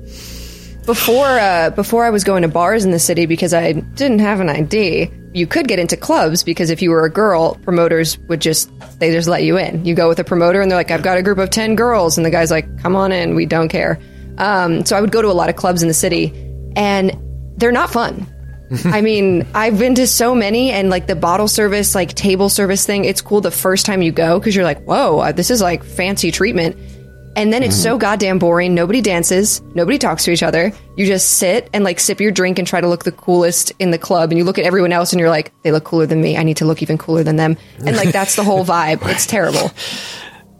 [0.86, 4.40] before uh, before I was going to bars in the city because I didn't have
[4.40, 5.10] an ID.
[5.32, 9.12] You could get into clubs because if you were a girl, promoters would just they
[9.12, 9.84] just let you in.
[9.84, 12.16] You go with a promoter and they're like, "I've got a group of ten girls,"
[12.16, 14.00] and the guy's like, "Come on in, we don't care."
[14.38, 16.32] Um, so I would go to a lot of clubs in the city,
[16.74, 17.16] and
[17.56, 18.26] they're not fun.
[18.84, 22.86] I mean, I've been to so many, and like the bottle service, like table service
[22.86, 25.60] thing, it's cool the first time you go because you're like, whoa, uh, this is
[25.60, 26.76] like fancy treatment.
[27.36, 28.74] And then it's so goddamn boring.
[28.74, 29.62] Nobody dances.
[29.76, 30.72] Nobody talks to each other.
[30.96, 33.92] You just sit and like sip your drink and try to look the coolest in
[33.92, 34.30] the club.
[34.30, 36.36] And you look at everyone else and you're like, they look cooler than me.
[36.36, 37.56] I need to look even cooler than them.
[37.86, 39.06] And like that's the whole vibe.
[39.08, 39.70] It's terrible.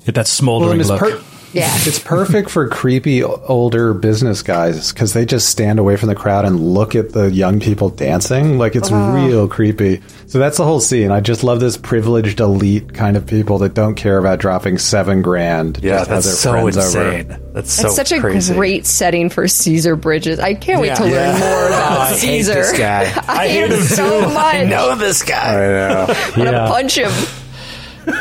[0.07, 1.01] Get that smoldering and it's, look.
[1.01, 1.21] per-
[1.53, 1.69] Yeah.
[1.73, 6.45] it's perfect for creepy older business guys because they just stand away from the crowd
[6.45, 8.57] and look at the young people dancing.
[8.59, 10.01] Like it's real creepy.
[10.27, 11.11] So that's the whole scene.
[11.11, 15.23] I just love this privileged elite kind of people that don't care about dropping seven
[15.23, 15.81] grand.
[15.83, 17.33] Yeah, just to have that's their so friends insane.
[17.33, 17.41] Over.
[17.53, 18.55] That's so That's such a crazy.
[18.55, 20.39] great setting for Caesar Bridges.
[20.39, 22.55] I can't wait to learn more about I hate Caesar.
[22.55, 23.01] this guy.
[23.29, 24.37] I, hate him so much.
[24.55, 26.05] I know this guy I know.
[26.07, 26.69] I want to Yeah.
[26.69, 27.40] punch him.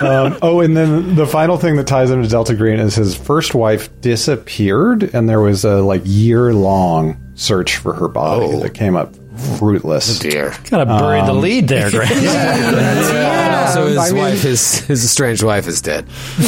[0.01, 3.15] Um, oh, and then the final thing that ties him to Delta Green is his
[3.15, 8.59] first wife disappeared, and there was a like year long search for her body Oh.
[8.61, 9.13] that came up
[9.57, 10.19] fruitless.
[10.19, 12.11] dear Kind of buried the lead there, Grant.
[12.11, 16.05] also his I mean- wife his his estranged wife is dead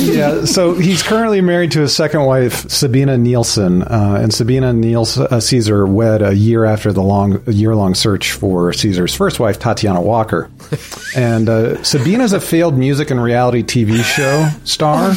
[0.00, 5.26] yeah, so he's currently married to his second wife, Sabina Nielsen, uh, and Sabina Nielsen,
[5.30, 9.58] uh, Caesar wed a year after the long, year long search for Caesar's first wife,
[9.58, 10.50] Tatiana Walker.
[11.16, 15.12] and uh, Sabina's a failed music and reality TV show star.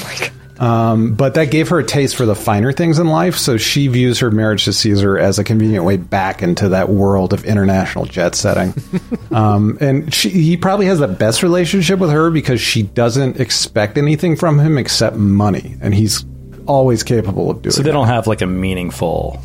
[0.64, 3.88] Um, but that gave her a taste for the finer things in life, so she
[3.88, 8.06] views her marriage to Caesar as a convenient way back into that world of international
[8.06, 8.74] jet setting.
[9.32, 13.98] um, and she, he probably has the best relationship with her because she doesn't expect
[13.98, 16.26] anything from him except money, and he's
[16.66, 17.72] always capable of doing.
[17.74, 17.94] so they it.
[17.94, 19.42] don't have like a meaningful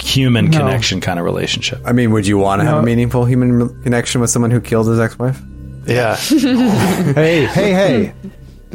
[0.00, 0.58] human No.
[0.58, 1.80] connection kind of relationship.
[1.84, 4.86] I mean, would you want to have a meaningful human connection with someone who killed
[4.88, 5.40] his ex-wife?
[5.86, 6.16] Yeah.
[7.14, 8.12] Hey, hey, hey!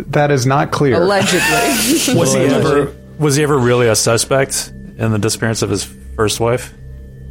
[0.07, 1.01] That is not clear.
[1.01, 2.15] Allegedly.
[2.15, 5.83] Was he ever was he ever really a suspect in the disappearance of his
[6.15, 6.73] first wife?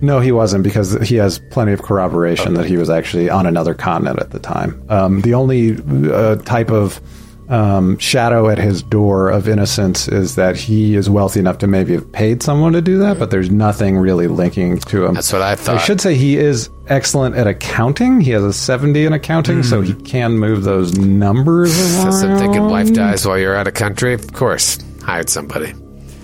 [0.00, 3.74] No, he wasn't because he has plenty of corroboration that he was actually on another
[3.74, 4.85] continent at the time.
[4.88, 5.76] Um, the only
[6.12, 7.00] uh, type of
[7.48, 11.94] um, shadow at his door of innocence is that he is wealthy enough to maybe
[11.94, 15.14] have paid someone to do that, but there's nothing really linking to him.
[15.14, 15.76] That's what I thought.
[15.76, 18.20] I should say he is excellent at accounting.
[18.20, 22.04] He has a 70 in accounting, so he can move those numbers around.
[22.04, 24.12] That's I'm thinking wife dies while you're out of country.
[24.12, 25.72] Of course, hired somebody.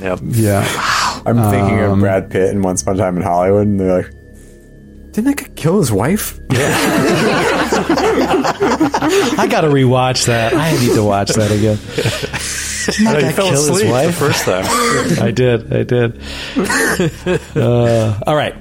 [0.01, 0.19] Yep.
[0.25, 0.61] Yeah.
[0.77, 1.23] Wow.
[1.25, 4.03] I'm thinking Um, of Brad Pitt in Once Upon a Time in Hollywood, and they're
[4.03, 4.11] like,
[5.13, 6.39] "Didn't that guy kill his wife?"
[9.39, 10.55] I got to rewatch that.
[10.55, 11.79] I need to watch that again.
[13.01, 14.15] Yeah, guy he fell kill his asleep the wife?
[14.17, 14.65] first time.
[15.25, 15.73] I did.
[15.73, 16.21] I did.
[17.57, 18.55] Uh, all right.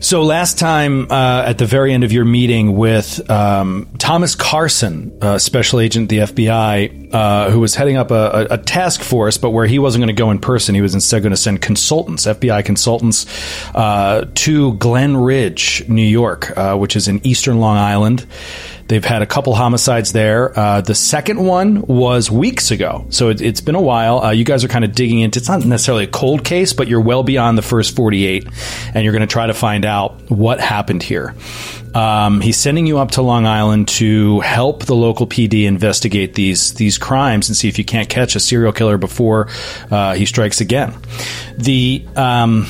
[0.00, 5.18] So last time uh, at the very end of your meeting with um, Thomas Carson,
[5.20, 8.14] uh, special agent at the FBI, uh, who was heading up a,
[8.50, 10.94] a, a task force, but where he wasn't going to go in person, he was
[10.94, 13.26] instead going to send consultants, FBI consultants,
[13.74, 18.24] uh, to Glen Ridge, New York, uh, which is in eastern Long Island.
[18.88, 20.58] They've had a couple homicides there.
[20.58, 24.24] Uh, the second one was weeks ago, so it, it's been a while.
[24.24, 25.38] Uh, you guys are kind of digging into.
[25.38, 28.48] It's not necessarily a cold case, but you're well beyond the first 48,
[28.94, 31.34] and you're going to try to find out what happened here.
[31.94, 36.74] Um, he's sending you up to Long Island to help the local PD investigate these
[36.74, 39.48] these crimes and see if you can't catch a serial killer before
[39.90, 40.94] uh, he strikes again.
[41.56, 42.66] The um,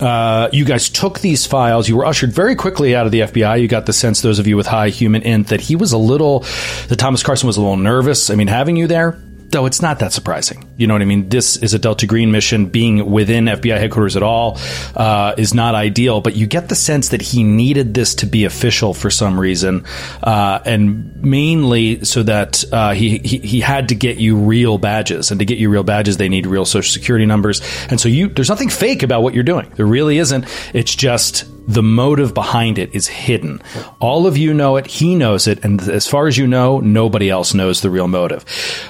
[0.00, 1.88] Uh, you guys took these files.
[1.88, 3.60] You were ushered very quickly out of the FBI.
[3.60, 6.40] You got the sense, those of you with high HUMINT, that he was a little,
[6.88, 8.30] that Thomas Carson was a little nervous.
[8.30, 10.67] I mean, having you there, though it's not that surprising.
[10.78, 11.28] You know what I mean?
[11.28, 12.66] This is a Delta Green mission.
[12.66, 14.58] Being within FBI headquarters at all
[14.94, 18.44] uh, is not ideal, but you get the sense that he needed this to be
[18.44, 19.84] official for some reason,
[20.22, 25.32] uh, and mainly so that uh, he, he he had to get you real badges,
[25.32, 27.60] and to get you real badges, they need real social security numbers,
[27.90, 29.68] and so you there's nothing fake about what you're doing.
[29.74, 30.44] There really isn't.
[30.74, 33.60] It's just the motive behind it is hidden.
[34.00, 37.28] All of you know it, he knows it, and as far as you know, nobody
[37.28, 38.44] else knows the real motive.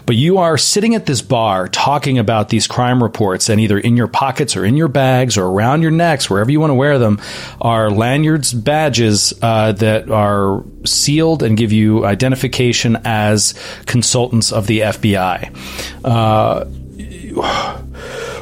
[0.07, 3.97] But you are sitting at this bar talking about these crime reports, and either in
[3.97, 6.99] your pockets or in your bags or around your necks, wherever you want to wear
[6.99, 7.21] them,
[7.61, 13.55] are lanyards, badges uh, that are sealed and give you identification as
[13.87, 15.55] consultants of the FBI.
[16.05, 16.65] Uh,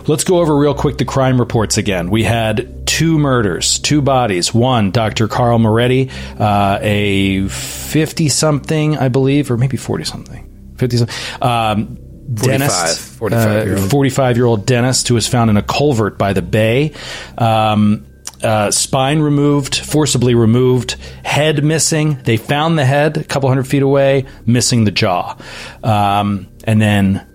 [0.09, 2.11] Let's go over real quick the crime reports again.
[2.11, 4.55] We had two murders, two bodies.
[4.55, 5.29] One, Dr.
[5.29, 10.75] Carl Moretti, uh, a 50 something, I believe, or maybe 40 something.
[10.79, 11.16] 50 something.
[11.42, 11.99] Um,
[12.34, 13.90] dentist, 45 year old.
[13.90, 16.92] 45 year old dentist who was found in a culvert by the bay.
[17.38, 18.06] Um,
[18.42, 20.92] uh, spine removed, forcibly removed,
[21.24, 22.18] head missing.
[22.24, 25.38] They found the head a couple hundred feet away, missing the jaw.
[25.82, 27.26] Um, and then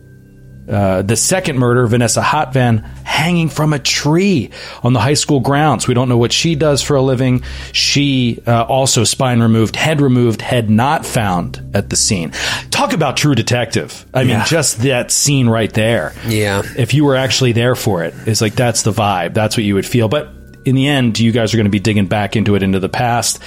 [0.72, 4.52] uh, the second murder, Vanessa Hotvan, hanging from a tree
[4.84, 5.88] on the high school grounds.
[5.88, 7.44] We don't know what she does for a living.
[7.74, 12.32] She uh, also spine removed, head removed, head not found at the scene.
[12.72, 14.06] Talk about true detective.
[14.14, 16.14] I mean, just that scene right there.
[16.26, 16.64] Yeah.
[16.78, 19.34] If you were actually there for it, it's like that's the vibe.
[19.34, 20.08] That's what you would feel.
[20.08, 20.30] But
[20.66, 22.90] in the end, you guys are going to be digging back into it into the
[22.90, 23.40] past.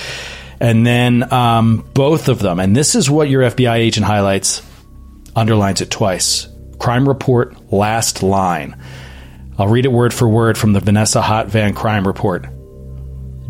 [0.60, 4.62] And then um, both of them, and this is what your FBI agent highlights,
[5.34, 6.48] underlines it twice.
[6.84, 8.76] Crime report, last line.
[9.56, 12.44] I'll read it word for word from the Vanessa Hot Van crime report.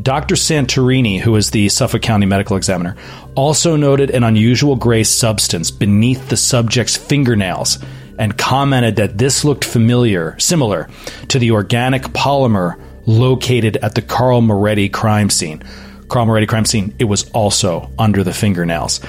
[0.01, 0.37] Dr.
[0.37, 2.94] Santorini, who is the Suffolk County medical examiner,
[3.35, 7.81] also noted an unusual gray substance beneath the subject's fingernails
[8.20, 10.88] and commented that this looked familiar, similar
[11.27, 15.61] to the organic polymer located at the Carl Moretti crime scene.
[16.07, 19.01] Carl Moretti crime scene, it was also under the fingernails.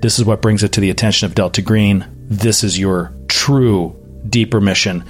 [0.00, 2.13] This is what brings it to the attention of Delta Green.
[2.24, 3.94] This is your true
[4.28, 5.04] deeper mission.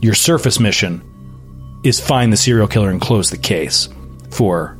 [0.00, 1.02] Your surface mission
[1.84, 3.88] is find the serial killer and close the case
[4.30, 4.76] for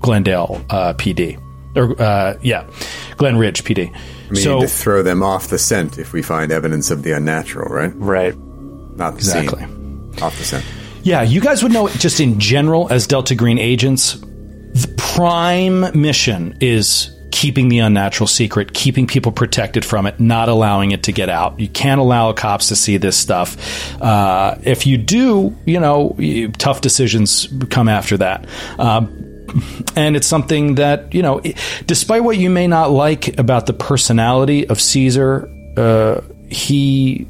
[0.00, 1.40] Glendale uh, PD.
[1.74, 2.68] Or, uh, yeah,
[3.16, 3.94] Glen Ridge PD.
[4.30, 7.12] We so, need to throw them off the scent if we find evidence of the
[7.12, 7.92] unnatural, right?
[7.94, 8.36] Right.
[8.96, 9.60] Not the Exactly.
[9.60, 10.14] scene.
[10.20, 10.64] Off the scent.
[11.02, 16.56] Yeah, you guys would know just in general as Delta Green agents, the prime mission
[16.60, 17.10] is
[17.42, 21.58] keeping the unnatural secret, keeping people protected from it, not allowing it to get out.
[21.58, 24.00] You can't allow cops to see this stuff.
[24.00, 26.16] Uh, if you do, you know,
[26.58, 28.46] tough decisions come after that.
[28.78, 29.06] Uh,
[29.96, 31.40] and it's something that you know,
[31.84, 37.26] despite what you may not like about the personality of Caesar, uh, he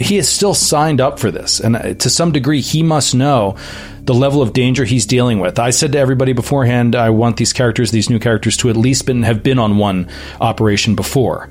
[0.00, 3.56] he is still signed up for this, and uh, to some degree, he must know
[4.02, 5.58] the level of danger he's dealing with.
[5.58, 9.06] I said to everybody beforehand, I want these characters, these new characters, to at least
[9.06, 10.08] been, have been on one
[10.40, 11.50] operation before.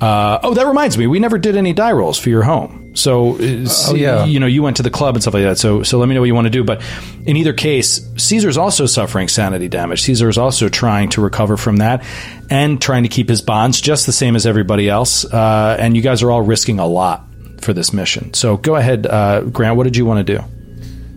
[0.00, 2.92] Uh, oh, that reminds me, we never did any die rolls for your home.
[2.94, 4.24] So, oh, yeah.
[4.24, 5.58] you know, you went to the club and stuff like that.
[5.58, 6.64] So, so let me know what you want to do.
[6.64, 6.82] But
[7.24, 10.02] in either case, Caesar's also suffering sanity damage.
[10.02, 12.04] Caesar is also trying to recover from that
[12.50, 15.24] and trying to keep his bonds just the same as everybody else.
[15.24, 17.24] Uh, and you guys are all risking a lot
[17.62, 18.34] for this mission.
[18.34, 19.76] So, go ahead, uh, Grant.
[19.76, 20.44] What did you want to do?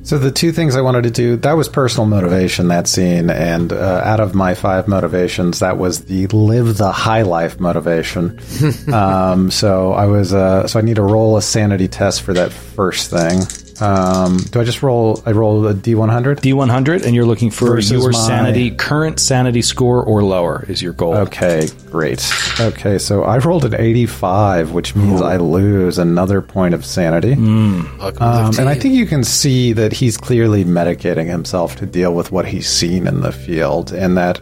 [0.06, 3.74] So the two things I wanted to do that was personal motivation that scene, and
[3.74, 8.40] uh, out of my five motivations, that was the live the high life motivation.
[8.94, 12.54] um, so I was uh, so I need to roll a sanity test for that
[12.54, 13.65] first thing.
[13.82, 15.22] Um, do I just roll?
[15.26, 16.40] I roll a D one hundred.
[16.42, 20.82] D100, and you're looking for Versus your my- sanity, current sanity score or lower is
[20.82, 21.16] your goal.
[21.16, 22.26] Okay, great.
[22.60, 27.34] Okay, so I rolled an 85, which means I lose another point of sanity.
[27.34, 32.32] Um, and I think you can see that he's clearly medicating himself to deal with
[32.32, 34.42] what he's seen in the field, and that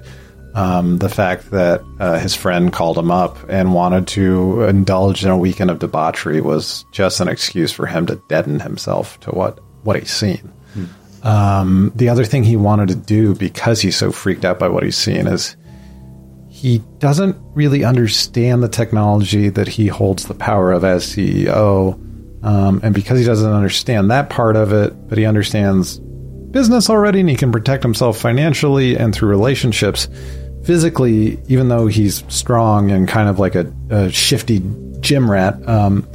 [0.54, 5.32] um, the fact that uh, his friend called him up and wanted to indulge in
[5.32, 9.60] a weekend of debauchery was just an excuse for him to deaden himself to what,
[9.84, 10.52] what he's seen.
[11.24, 14.84] Um, the other thing he wanted to do because he's so freaked out by what
[14.84, 15.56] he's seen is
[16.50, 21.94] he doesn't really understand the technology that he holds the power of as CEO.
[22.44, 26.00] Um, and because he doesn't understand that part of it, but he understands
[26.52, 30.08] business already and he can protect himself financially and through relationships,
[30.64, 34.62] physically, even though he's strong and kind of like a, a shifty
[35.00, 36.08] gym rat, um,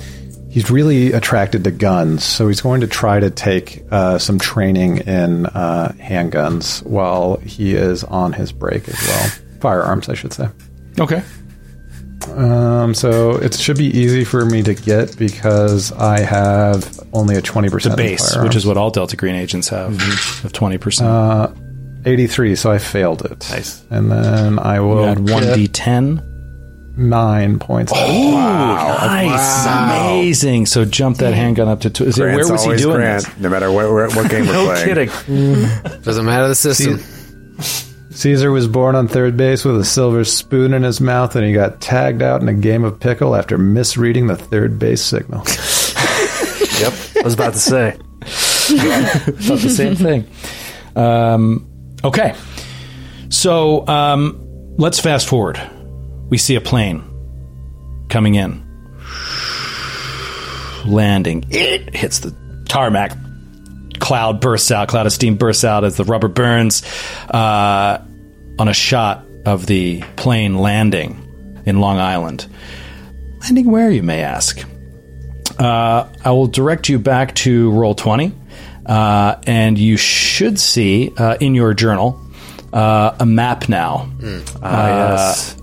[0.51, 4.99] he's really attracted to guns, so he's going to try to take uh, some training
[4.99, 9.31] in uh, handguns while he is on his break as well.
[9.61, 10.49] Firearms, I should say.
[10.99, 11.23] Okay.
[12.35, 17.41] Um, so it should be easy for me to get because I have only a
[17.41, 19.95] twenty The percent base, which is what all Delta Green agents have,
[20.45, 21.03] of 20%.
[21.03, 21.53] Uh,
[22.09, 22.57] eighty-three.
[22.57, 23.49] So I failed it.
[23.51, 23.85] Nice.
[23.91, 26.97] And then I will you had 1d10.
[26.99, 27.93] nine points.
[27.95, 29.67] oh Nice.
[29.67, 30.67] Amazing.
[30.67, 32.05] So jump that handgun up to two.
[32.05, 33.39] Is it, where was he doing Grant, this?
[33.39, 35.09] no matter what, what, what game we're No playing.
[35.09, 35.69] kidding.
[36.03, 36.99] Doesn't matter the system.
[38.11, 41.53] Caesar was born on third base with a silver spoon in his mouth, and he
[41.53, 45.45] got tagged out in a game of pickle after misreading the third base signal.
[46.81, 46.93] Yep.
[47.17, 47.97] I was about to say.
[48.23, 50.29] Thought the same thing.
[50.95, 51.67] Um,
[52.05, 52.35] okay.
[53.29, 55.61] So um, let's fast forward.
[56.29, 57.05] We see a plane
[58.09, 58.65] coming in,
[60.87, 61.45] landing.
[61.51, 62.37] It hits the
[62.69, 63.17] tarmac.
[63.99, 64.89] Cloud bursts out.
[64.89, 66.83] Cloud of steam bursts out as the rubber burns
[67.29, 68.03] uh,
[68.59, 72.47] on a shot of the plane landing in Long Island.
[73.41, 74.65] Landing where, you may ask?
[75.59, 78.33] Uh, I will direct you back to Roll20,
[78.89, 82.21] uh, and you should see uh, in your journal
[82.73, 84.09] uh, a map now.
[84.63, 85.57] Ah, yes.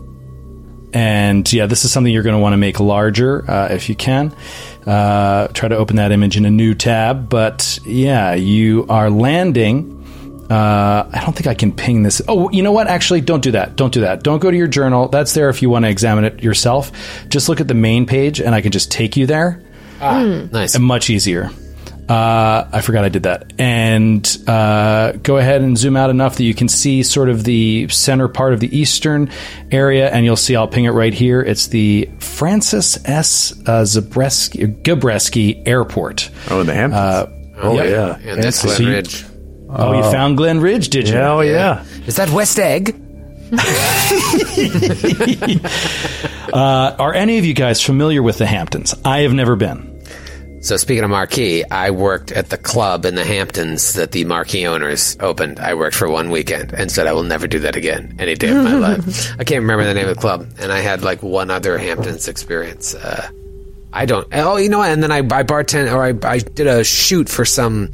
[0.93, 3.95] And yeah, this is something you're going to want to make larger uh, if you
[3.95, 4.34] can.
[4.86, 7.28] Uh, try to open that image in a new tab.
[7.28, 9.91] But yeah, you are landing.
[10.49, 12.21] Uh, I don't think I can ping this.
[12.28, 12.88] Oh, you know what?
[12.88, 13.76] Actually, don't do that.
[13.76, 14.23] Don't do that.
[14.23, 15.07] Don't go to your journal.
[15.09, 16.91] That's there if you want to examine it yourself.
[17.30, 19.61] Just look at the main page, and I can just take you there.
[20.51, 20.76] Nice.
[20.76, 21.49] And much easier.
[22.07, 23.53] Uh, I forgot I did that.
[23.57, 27.87] And uh, go ahead and zoom out enough that you can see sort of the
[27.89, 29.31] center part of the eastern
[29.71, 31.41] area, and you'll see I'll ping it right here.
[31.41, 33.53] It's the Francis S.
[33.65, 36.29] Uh, Zabreski, Gabreski Airport.
[36.51, 36.99] Oh, in the Hamptons.
[37.01, 37.87] Uh, Oh, Yep.
[38.23, 38.31] yeah.
[38.33, 39.25] And that's So Glen you- Ridge.
[39.69, 41.15] Oh, you found Glen Ridge, did you?
[41.15, 41.85] Oh, yeah.
[42.05, 42.93] Is that West Egg?
[46.53, 48.93] Uh, are any of you guys familiar with the Hamptons?
[49.03, 49.94] I have never been.
[50.66, 54.66] So speaking of marquee, I worked at the club in the Hamptons that the marquee
[54.66, 55.59] owners opened.
[55.59, 58.49] I worked for one weekend and said I will never do that again any day
[58.49, 59.32] of my life.
[59.39, 62.28] I can't remember the name of the club, and I had like one other Hamptons
[62.28, 62.95] experience.
[62.95, 63.30] Uh,
[63.93, 64.28] I don't.
[64.34, 64.89] Oh, you know what?
[64.89, 67.91] And then I, I bartend or I, I did a shoot for some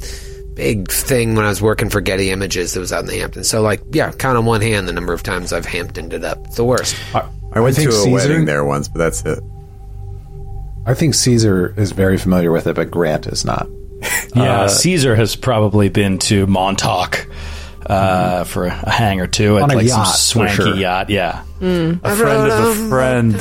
[0.54, 3.50] big thing when I was working for Getty Images that was out in the Hamptons.
[3.50, 6.38] So like, yeah, count on one hand the number of times I've Hamptoned it up.
[6.46, 6.96] It's the worst.
[7.52, 9.40] I went think to a Caesar- wedding there once, but that's it.
[10.86, 13.68] I think Caesar is very familiar with it, but Grant is not.
[14.34, 17.28] Yeah, Caesar has probably been to Montauk
[17.86, 20.74] uh, for a hang or two at On a like yacht, some swanky sure.
[20.74, 21.10] yacht.
[21.10, 21.44] Yeah.
[21.60, 23.34] a friend of a friend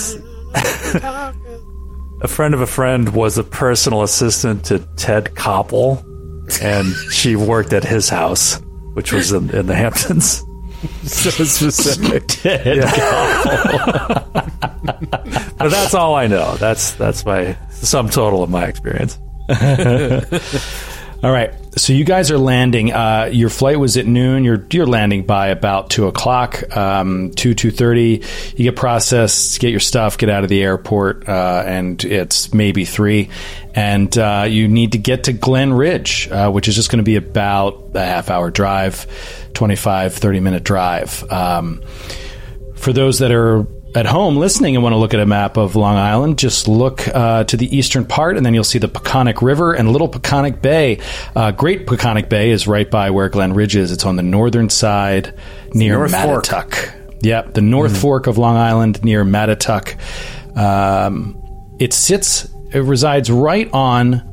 [2.21, 6.03] a friend of a friend was a personal assistant to ted koppel
[6.61, 8.61] and she worked at his house
[8.93, 10.43] which was in, in the hamptons
[11.03, 12.43] So specific.
[15.09, 19.17] But that's all i know that's that's my sum total of my experience
[21.23, 21.53] All right.
[21.77, 22.91] So you guys are landing.
[22.91, 24.43] Uh, your flight was at noon.
[24.43, 28.23] You're you're landing by about two o'clock, um, two two thirty.
[28.55, 32.85] You get processed, get your stuff, get out of the airport, uh, and it's maybe
[32.85, 33.29] three.
[33.75, 37.03] And uh, you need to get to Glen Ridge, uh, which is just going to
[37.03, 39.05] be about a half hour drive,
[39.53, 41.23] 25, 30 minute drive.
[41.31, 41.83] Um,
[42.75, 45.75] for those that are at home listening and want to look at a map of
[45.75, 49.41] Long Island, just look uh, to the eastern part, and then you'll see the Peconic
[49.41, 50.99] River and Little Peconic Bay.
[51.35, 53.91] Uh, Great Peconic Bay is right by where Glen Ridge is.
[53.91, 55.37] It's on the northern side
[55.73, 56.45] near North Fork.
[56.45, 56.93] Mattituck.
[57.21, 59.97] Yep, the North Fork of Long Island near Mattituck.
[60.57, 61.37] Um,
[61.79, 64.27] it sits, it resides right on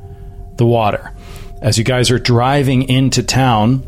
[0.57, 1.13] the water.
[1.61, 3.87] As you guys are driving into town,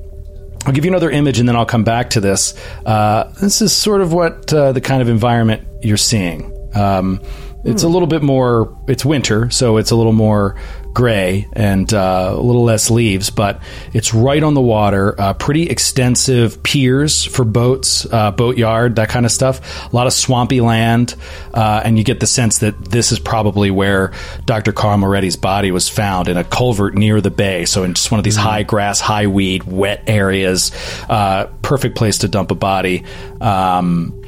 [0.66, 2.54] I'll give you another image and then I'll come back to this.
[2.84, 6.52] Uh, this is sort of what uh, the kind of environment you're seeing.
[6.74, 7.22] Um,
[7.64, 10.58] it's a little bit more, it's winter, so it's a little more
[10.92, 13.62] gray and uh, a little less leaves, but
[13.92, 15.18] it's right on the water.
[15.20, 19.92] Uh, pretty extensive piers for boats, uh, boat yard, that kind of stuff.
[19.92, 21.14] A lot of swampy land,
[21.54, 24.12] uh, and you get the sense that this is probably where
[24.44, 24.72] Dr.
[24.72, 27.64] Carl Moretti's body was found in a culvert near the bay.
[27.64, 30.72] So in just one of these high grass, high weed, wet areas.
[31.08, 33.04] Uh, perfect place to dump a body.
[33.40, 34.19] Um,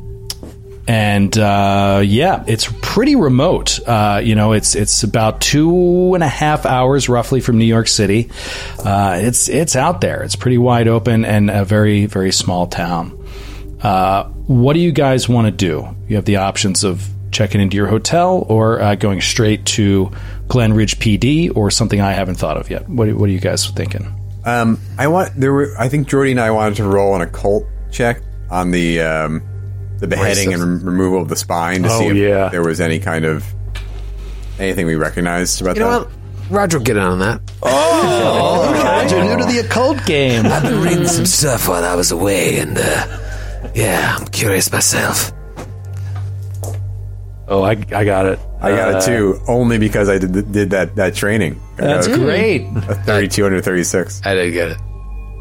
[0.86, 3.78] and uh, yeah, it's pretty remote.
[3.86, 7.88] Uh, you know, it's it's about two and a half hours roughly from New York
[7.88, 8.30] City.
[8.84, 10.22] Uh, it's it's out there.
[10.22, 13.18] It's pretty wide open and a very very small town.
[13.80, 15.88] Uh, what do you guys want to do?
[16.08, 20.10] You have the options of checking into your hotel or uh, going straight to
[20.48, 22.88] Glen Ridge PD or something I haven't thought of yet?
[22.88, 24.14] What, what are you guys thinking?
[24.44, 25.74] Um, I want there were.
[25.78, 28.20] I think Jordy and I wanted to roll an occult check
[28.50, 29.42] on the um,
[30.02, 32.48] the beheading and rem- removal of the spine to Oh, see if yeah.
[32.50, 33.44] there was any kind of
[34.58, 36.08] anything we recognized about You know that.
[36.08, 36.10] what?
[36.50, 37.40] Roger will get in on that.
[37.62, 40.44] Oh, you're new to the occult game.
[40.44, 45.32] I've been reading some stuff while I was away, and uh, yeah, I'm curious myself.
[47.48, 48.38] Oh, I, I got it.
[48.60, 51.60] I got Uh, it too, only because I did, did that that training.
[51.78, 52.62] I That's got a- great.
[52.88, 54.20] A thirty-two under thirty-six.
[54.24, 54.78] I didn't get it.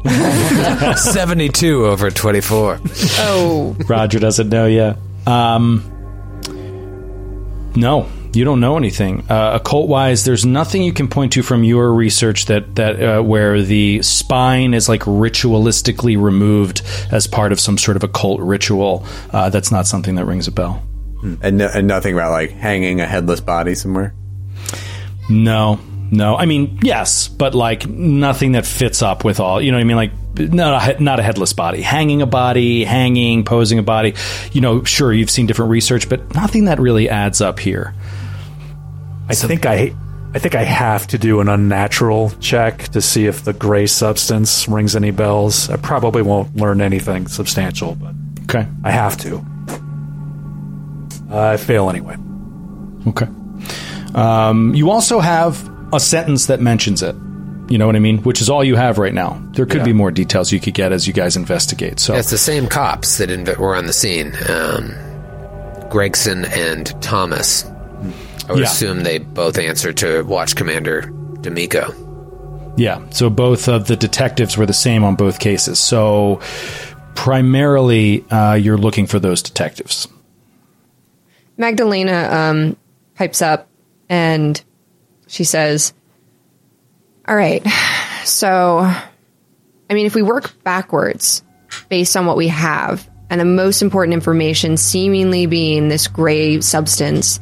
[0.96, 2.80] 72 over 24.
[3.18, 4.98] Oh, Roger doesn't know yet.
[5.26, 5.88] Um,
[7.76, 9.24] no, you don't know anything.
[9.30, 13.22] Uh, occult wise, there's nothing you can point to from your research that that uh,
[13.22, 19.06] where the spine is like ritualistically removed as part of some sort of occult ritual.
[19.30, 20.82] Uh, that's not something that rings a bell.
[21.42, 24.14] And, no, and nothing about like hanging a headless body somewhere.
[25.28, 25.78] No,
[26.12, 26.36] no.
[26.36, 29.60] I mean, yes, but like nothing that fits up with all.
[29.60, 29.96] You know what I mean?
[29.96, 30.12] Like
[30.52, 34.14] not a, not a headless body, hanging a body, hanging, posing a body.
[34.52, 37.94] You know, sure, you've seen different research, but nothing that really adds up here.
[39.28, 39.94] I think I
[40.34, 44.68] I think I have to do an unnatural check to see if the gray substance
[44.68, 45.68] rings any bells.
[45.68, 48.66] I probably won't learn anything substantial, but Okay.
[48.84, 49.42] I have to.
[51.30, 52.16] I fail anyway.
[53.06, 53.26] Okay.
[54.14, 57.14] Um, you also have a sentence that mentions it.
[57.68, 58.18] You know what I mean?
[58.18, 59.40] Which is all you have right now.
[59.52, 59.84] There could Yeah.
[59.84, 62.00] be more details you could get as you guys investigate.
[62.00, 64.94] So It's the same cops that inv- were on the scene um,
[65.88, 67.64] Gregson and Thomas.
[68.48, 68.66] I would Yeah.
[68.66, 71.94] assume they both answer to Watch Commander D'Amico.
[72.76, 75.78] yeah, so both of the detectives were the same on both cases.
[75.78, 76.40] So
[77.14, 80.08] primarily, uh, you're looking for those detectives.
[81.56, 82.76] Magdalena um,
[83.14, 83.68] pipes up
[84.08, 84.62] and
[85.32, 85.94] she says,
[87.26, 87.66] All right,
[88.24, 91.42] so, I mean, if we work backwards
[91.88, 97.40] based on what we have, and the most important information seemingly being this gray substance,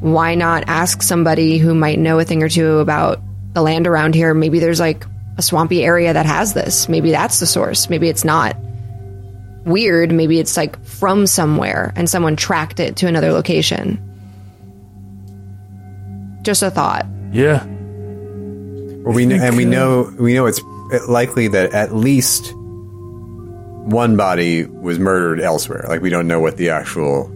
[0.00, 3.20] why not ask somebody who might know a thing or two about
[3.52, 4.32] the land around here?
[4.32, 5.04] Maybe there's like
[5.36, 6.88] a swampy area that has this.
[6.88, 7.90] Maybe that's the source.
[7.90, 8.56] Maybe it's not
[9.66, 10.10] weird.
[10.10, 14.00] Maybe it's like from somewhere and someone tracked it to another location.
[16.40, 17.04] Just a thought.
[17.36, 17.64] Yeah.
[17.66, 20.60] Well, we know, and we know we know it's
[21.06, 25.84] likely that at least one body was murdered elsewhere.
[25.86, 27.28] Like we don't know what the actual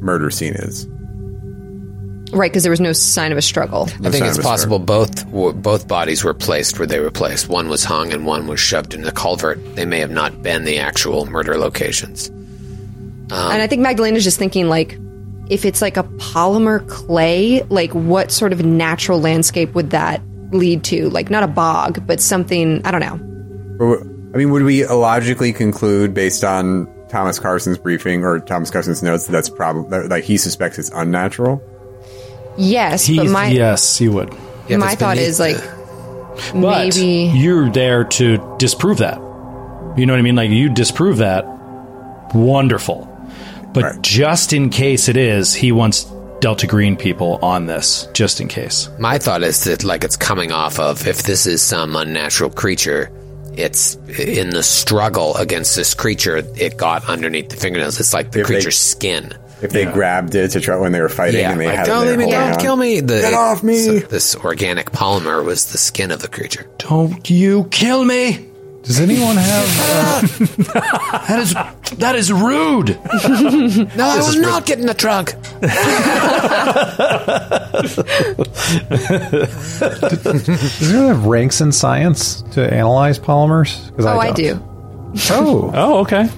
[0.00, 0.88] murder scene is.
[2.32, 3.82] Right, because there was no sign of a struggle.
[4.02, 7.48] I think it's possible both both bodies were placed where they were placed.
[7.48, 9.60] One was hung and one was shoved in the culvert.
[9.76, 12.28] They may have not been the actual murder locations.
[12.28, 14.98] and I um, think Magdalena's just thinking like
[15.50, 20.20] if it's like a polymer clay, like what sort of natural landscape would that
[20.52, 21.10] lead to?
[21.10, 24.00] Like not a bog, but something I don't know.
[24.34, 29.26] I mean, would we logically conclude based on Thomas Carson's briefing or Thomas Carson's notes
[29.26, 31.62] that that's probably like he suspects it's unnatural?
[32.56, 34.32] Yes, but my yes, you would.
[34.68, 39.18] Yeah, my thought beneath is like the- But maybe you're there to disprove that.
[39.96, 40.36] You know what I mean?
[40.36, 41.44] Like you disprove that,
[42.34, 43.08] wonderful.
[43.74, 44.02] But Right.
[44.02, 46.06] just in case it is, he wants
[46.40, 48.88] Delta Green people on this, just in case.
[48.98, 53.10] My thought is that like it's coming off of if this is some unnatural creature,
[53.56, 56.42] it's in the struggle against this creature.
[56.56, 57.98] It got underneath the fingernails.
[58.00, 59.32] It's like the If they- creature's skin.
[59.62, 61.86] If they grabbed it to try when they were fighting Yeah, and they like, had
[61.86, 63.00] don't it leave me, there don't holding kill me.
[63.00, 63.78] The, Get off me!
[63.78, 66.66] so this organic polymer was the skin of the creature.
[66.78, 68.46] Don't you kill me!
[68.84, 69.70] Does anyone have?
[71.26, 71.54] That is
[71.98, 72.90] that is rude.
[73.96, 75.34] No, I will not get in the trunk.
[79.54, 83.92] Does anyone have ranks in science to analyze polymers?
[83.98, 84.36] Oh, I don't.
[84.36, 84.60] do.
[85.30, 86.28] Oh, Oh, okay.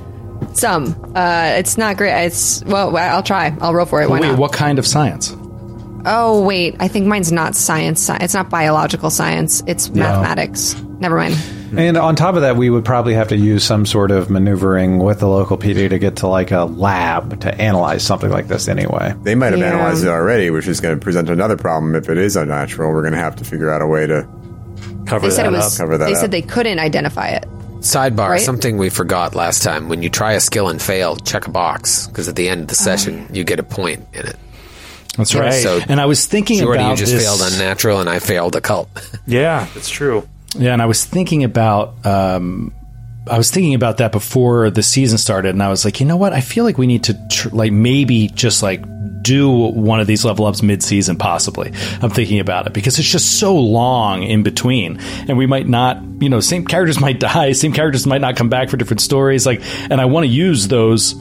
[0.53, 0.94] Some.
[1.14, 2.26] Uh, it's not great.
[2.26, 2.94] It's well.
[2.97, 3.57] I'll try.
[3.61, 4.09] I'll roll for it.
[4.11, 4.38] Why Wait, not?
[4.38, 5.34] what kind of science?
[6.09, 8.09] Oh wait, I think mine's not science.
[8.09, 9.62] It's not biological science.
[9.66, 10.74] It's mathematics.
[11.01, 11.36] Never mind.
[11.77, 14.99] And on top of that, we would probably have to use some sort of maneuvering
[14.99, 18.69] with the local PD to get to like a lab to analyze something like this.
[18.69, 19.75] Anyway, They might have Yeah.
[19.75, 21.95] analyzed it already, which is going to present another problem.
[21.95, 24.27] If it is unnatural, we're going to have to figure out a way to.
[25.07, 25.75] Cover They said that it was.
[25.75, 25.79] up.
[25.87, 26.19] Cover that they up.
[26.21, 27.47] said they couldn't identify it.
[27.81, 28.41] Sidebar, Right?
[28.41, 29.89] something we forgot last time.
[29.89, 32.69] When you try a skill and fail, check a box because at the end of
[32.69, 33.35] the session oh.
[33.35, 34.37] you get a point in it.
[35.17, 35.53] That's right.
[35.62, 37.23] So- and I was thinking Jordy, about you just this.
[37.25, 38.89] failed unnatural, and I failed occult.
[39.27, 40.27] Yeah, that's true.
[40.59, 42.74] Yeah, and I was thinking about um,
[43.28, 46.16] I was thinking about that before the season started, and I was like, you know
[46.16, 46.32] what?
[46.32, 48.82] I feel like we need to tr- like maybe just like
[49.22, 51.72] do one of these level ups mid season, possibly.
[52.00, 56.00] I'm thinking about it because it's just so long in between, and we might not,
[56.20, 59.44] you know, same characters might die, same characters might not come back for different stories.
[59.44, 61.16] Like, and I want to use those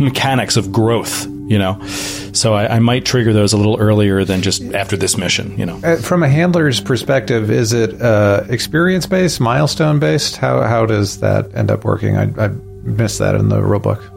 [0.00, 1.84] mechanics of growth, you know.
[2.32, 5.66] So I, I might trigger those a little earlier than just after this mission, you
[5.66, 5.80] know.
[5.84, 10.36] Uh, from a handler's perspective, is it uh, experience based, milestone based?
[10.36, 12.16] How how does that end up working?
[12.16, 12.48] I, I
[12.82, 14.10] missed that in the rulebook.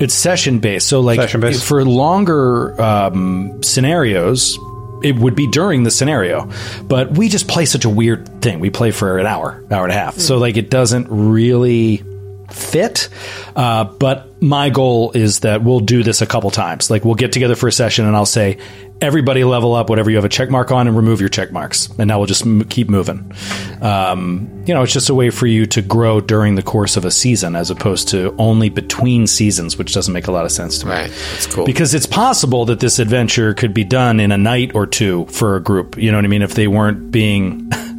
[0.00, 0.88] It's session based.
[0.88, 1.64] So, like Session-based.
[1.64, 4.58] for longer um, scenarios,
[5.04, 6.50] it would be during the scenario.
[6.82, 8.58] But we just play such a weird thing.
[8.58, 10.18] We play for an hour, hour and a half.
[10.18, 12.02] So, like, it doesn't really
[12.50, 13.08] fit.
[13.54, 16.90] Uh, but my goal is that we'll do this a couple times.
[16.90, 18.58] Like, we'll get together for a session, and I'll say,
[19.00, 21.88] everybody level up whatever you have a check mark on, and remove your check marks.
[21.98, 23.32] And now we'll just m- keep moving.
[23.80, 27.06] Um, you know, it's just a way for you to grow during the course of
[27.06, 30.78] a season, as opposed to only between seasons, which doesn't make a lot of sense
[30.80, 30.92] to me.
[30.92, 31.10] Right.
[31.32, 31.64] That's cool.
[31.64, 35.56] Because it's possible that this adventure could be done in a night or two for
[35.56, 35.96] a group.
[35.96, 36.42] You know what I mean?
[36.42, 37.70] If they weren't being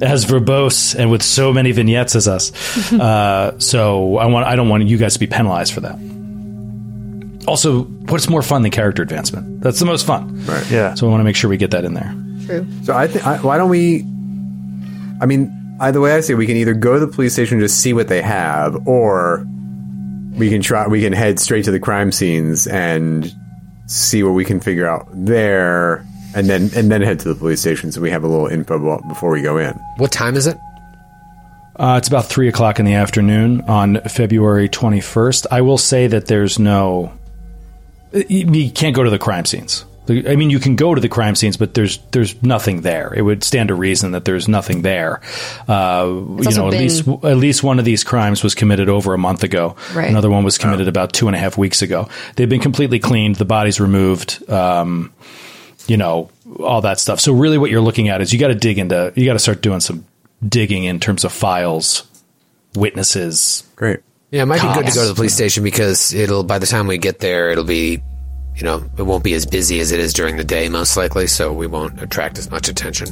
[0.00, 2.92] as verbose and with so many vignettes as us.
[2.92, 5.98] uh, so I want I don't want you guys to be penalized for that.
[7.46, 9.60] Also, what's more fun than character advancement?
[9.60, 10.44] That's the most fun.
[10.44, 10.70] Right.
[10.70, 10.94] Yeah.
[10.94, 12.14] So I want to make sure we get that in there.
[12.46, 12.66] True.
[12.84, 14.02] So I think why don't we?
[15.20, 17.64] I mean, either way, I say we can either go to the police station and
[17.64, 19.46] just see what they have, or
[20.32, 20.86] we can try.
[20.86, 23.32] We can head straight to the crime scenes and
[23.86, 27.60] see what we can figure out there, and then and then head to the police
[27.60, 29.72] station so we have a little info before we go in.
[29.96, 30.58] What time is it?
[31.76, 35.46] Uh, it's about three o'clock in the afternoon on February twenty first.
[35.50, 37.12] I will say that there's no.
[38.12, 39.84] You you can't go to the crime scenes.
[40.08, 43.14] I mean, you can go to the crime scenes, but there's there's nothing there.
[43.14, 45.20] It would stand to reason that there's nothing there.
[45.68, 49.14] Uh, you know, at been- least at least one of these crimes was committed over
[49.14, 49.76] a month ago.
[49.94, 50.10] Right.
[50.10, 52.08] Another one was committed about two and a half weeks ago.
[52.34, 53.36] They've been completely cleaned.
[53.36, 54.50] The bodies removed.
[54.50, 55.12] Um,
[55.86, 57.20] you know, all that stuff.
[57.20, 59.12] So really, what you're looking at is you got to dig into.
[59.16, 60.04] You got to start doing some
[60.46, 62.06] digging in terms of files,
[62.74, 63.64] witnesses.
[63.76, 64.00] Great.
[64.30, 66.66] Yeah, it might be good to go to the police station because it'll by the
[66.66, 68.00] time we get there, it'll be,
[68.54, 71.26] you know, it won't be as busy as it is during the day, most likely.
[71.26, 73.08] So we won't attract as much attention.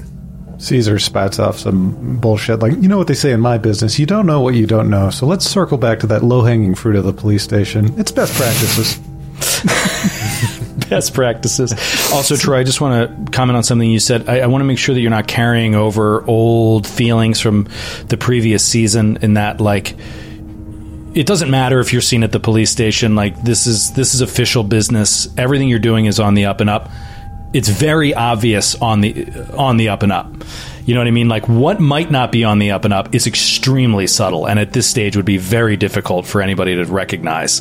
[0.58, 4.06] Caesar spats off some bullshit like, you know what they say in my business, you
[4.06, 5.10] don't know what you don't know.
[5.10, 7.98] So let's circle back to that low hanging fruit of the police station.
[7.98, 8.98] It's best practices.
[10.90, 11.72] best practices.
[12.12, 14.28] Also, Troy, I just want to comment on something you said.
[14.28, 17.68] I, I want to make sure that you're not carrying over old feelings from
[18.06, 19.18] the previous season.
[19.22, 19.96] In that, like,
[21.14, 23.14] it doesn't matter if you're seen at the police station.
[23.14, 25.28] Like, this is this is official business.
[25.36, 26.90] Everything you're doing is on the up and up.
[27.52, 30.32] It's very obvious on the on the up and up.
[30.88, 31.28] You know what I mean?
[31.28, 34.72] Like what might not be on the up and up is extremely subtle, and at
[34.72, 37.60] this stage would be very difficult for anybody to recognize.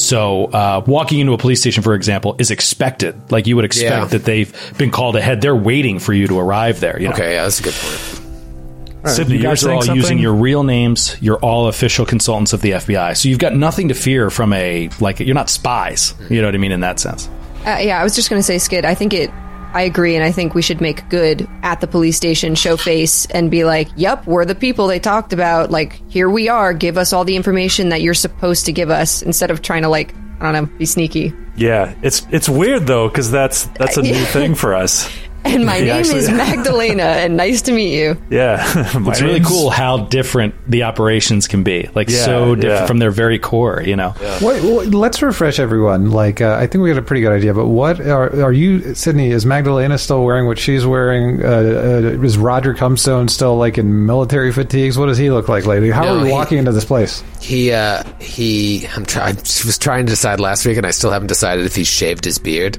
[0.00, 3.32] So, uh, walking into a police station, for example, is expected.
[3.32, 4.04] Like you would expect Yeah.
[4.04, 5.40] that they've been called ahead.
[5.40, 6.96] They're waiting for you to arrive there.
[7.00, 7.14] You know?
[7.14, 9.10] Okay, yeah, that's a good point.
[9.12, 9.96] Sydney, You you're guys are all something?
[9.96, 11.16] using your real names.
[11.20, 14.88] You're all official consultants of the FBI, so you've got nothing to fear from a
[15.00, 15.18] like.
[15.18, 16.14] You're not spies.
[16.30, 17.28] You know what I mean in that sense.
[17.66, 18.84] Uh, yeah, I was just going to say, Skid.
[18.84, 19.30] I think it.
[19.72, 23.26] I agree, and I think we should make good at the police station, show face,
[23.26, 25.70] and be like, "Yep, we're the people they talked about.
[25.70, 26.72] Like, here we are.
[26.72, 29.88] Give us all the information that you're supposed to give us, instead of trying to
[29.88, 34.02] like, I don't know, be sneaky." Yeah, it's it's weird though because that's that's a
[34.14, 35.10] new thing for us.
[35.48, 38.16] And my Yeah, name actually- is Magdalena, and nice to meet you.
[38.30, 38.56] Yeah,
[39.00, 41.88] My It's really cool how different the operations can be.
[41.94, 42.86] Like Yeah, so different yeah.
[42.86, 43.82] from their very core.
[43.84, 44.14] You know.
[44.42, 46.10] Wait, wait, let's refresh everyone.
[46.10, 47.54] Like, uh, I think we got a pretty good idea.
[47.54, 49.30] But what are, are you, Sydney?
[49.30, 51.44] Is Magdalena still wearing what she's wearing?
[51.44, 54.98] Uh, uh, is Roger Cumstone still like in military fatigues?
[54.98, 55.90] What does he look like lately?
[55.90, 57.22] How No, are we he- walking into this place?
[57.40, 61.10] He uh he I'm trying I was trying to decide last week and I still
[61.10, 62.78] haven't decided if he shaved his beard.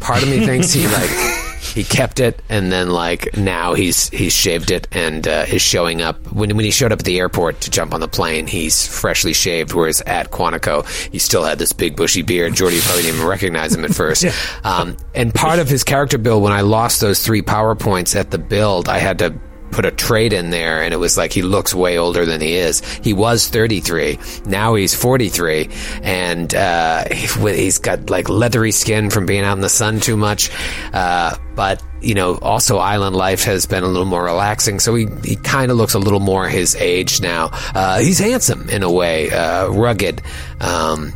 [0.00, 1.10] Part of me thinks he like
[1.64, 6.02] he kept it and then like now he's he's shaved it and uh, is showing
[6.02, 6.16] up.
[6.32, 9.32] When when he showed up at the airport to jump on the plane he's freshly
[9.32, 12.54] shaved whereas at Quantico he still had this big bushy beard.
[12.54, 14.24] Jordy probably didn't even recognize him at first.
[14.64, 18.38] Um, and part of his character build when I lost those three powerpoints at the
[18.38, 19.38] build I had to
[19.74, 22.54] put a trade in there and it was like he looks way older than he
[22.54, 22.80] is.
[22.98, 24.18] He was 33.
[24.46, 25.68] Now he's 43
[26.02, 30.16] and uh, he- he's got like leathery skin from being out in the sun too
[30.16, 30.50] much.
[30.92, 34.78] Uh, but you know, also island life has been a little more relaxing.
[34.78, 37.50] So he, he kind of looks a little more his age now.
[37.74, 40.20] Uh, he's handsome in a way, uh, rugged.
[40.60, 41.12] Um,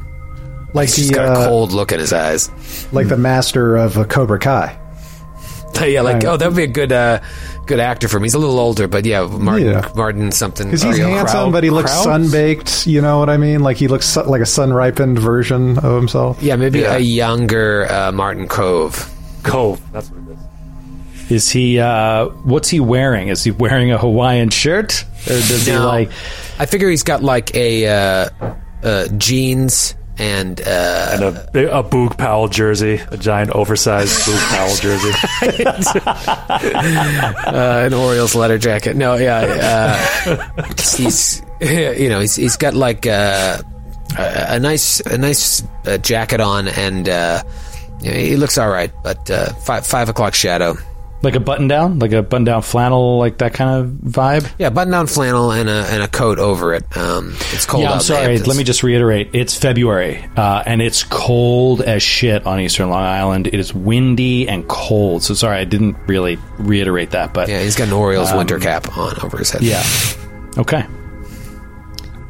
[0.74, 2.50] Like he's the got uh, a cold look in his eyes.
[2.92, 4.78] like the master of uh, Cobra Kai.
[5.86, 7.20] yeah, like oh, that would be a good uh,
[7.68, 8.24] good actor for him.
[8.24, 9.88] He's a little older, but yeah, Martin Yeah.
[9.94, 10.66] Martin something.
[10.66, 11.52] Because he's handsome, Crowd.
[11.52, 12.04] but he looks Crowds?
[12.04, 12.86] sun-baked.
[12.86, 13.60] You know what I mean?
[13.60, 16.42] Like he looks su- like a sun-ripened version of himself.
[16.42, 16.96] yeah, maybe Yeah.
[16.96, 19.08] a younger uh, Martin Kove.
[19.42, 19.78] Kove.
[19.92, 20.38] That's what it is.
[21.30, 21.78] Is he?
[21.78, 23.28] Uh, what's he wearing?
[23.28, 26.10] Is he wearing a Hawaiian shirt, or does he like?
[26.58, 28.30] I figure he's got like a uh,
[28.82, 31.22] uh, jeans and uh, And
[31.56, 35.12] a, a Boog Powell jersey, a giant oversized Boog Powell jersey.
[37.46, 38.96] uh, an Orioles leather jacket.
[38.96, 39.96] No, yeah,
[40.26, 43.58] uh, he's you know he's he's got like uh,
[44.18, 47.42] a, a nice a nice uh, jacket on, and uh,
[48.00, 48.90] you know, he looks all right.
[49.02, 50.76] But uh, five five o'clock shadow.
[51.20, 54.48] Like a button down, like a button down flannel, like that kind of vibe.
[54.56, 56.84] Yeah, button down flannel and a and a coat over it.
[56.96, 57.82] Um, it's cold.
[57.82, 58.38] yeah, I'm in sorry.
[58.38, 59.30] Let me just reiterate.
[59.32, 63.48] It's February, uh, and it's cold as shit on Eastern Long Island.
[63.48, 65.24] It is windy and cold.
[65.24, 68.96] So sorry, I didn't really reiterate that, but Yeah, he's got an Orioles winter cap
[68.96, 69.62] on over his head.
[69.62, 69.82] yeah.
[70.56, 70.84] Okay.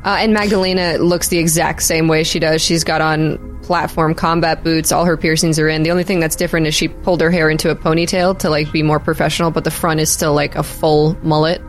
[0.05, 2.63] Uh, and Magdalena looks the exact same way she does.
[2.63, 4.91] She's got on platform combat boots.
[4.91, 5.83] All her piercings are in.
[5.85, 8.73] The only thing that's different is she pulled her hair into a ponytail to like
[8.73, 11.61] be more professional, but the front is still like a full mullet.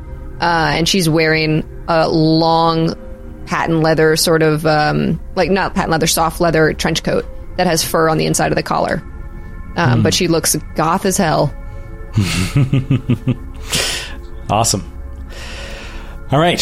[0.41, 2.95] Uh, and she's wearing a long
[3.45, 7.26] patent leather sort of um, like not patent leather, soft leather trench coat
[7.58, 9.04] that has fur on the inside of the collar.
[9.76, 11.54] Um, But she looks goth as hell.
[14.52, 14.82] Awesome.
[16.32, 16.60] All right.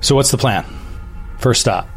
[0.00, 0.64] So what's the plan?
[1.38, 1.88] First stop.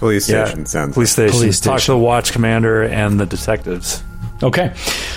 [0.00, 0.46] Police Yeah.
[0.46, 0.94] station sounds.
[0.94, 1.38] Police station.
[1.38, 4.02] Police Talk to the watch commander and the detectives.
[4.42, 4.72] Okay.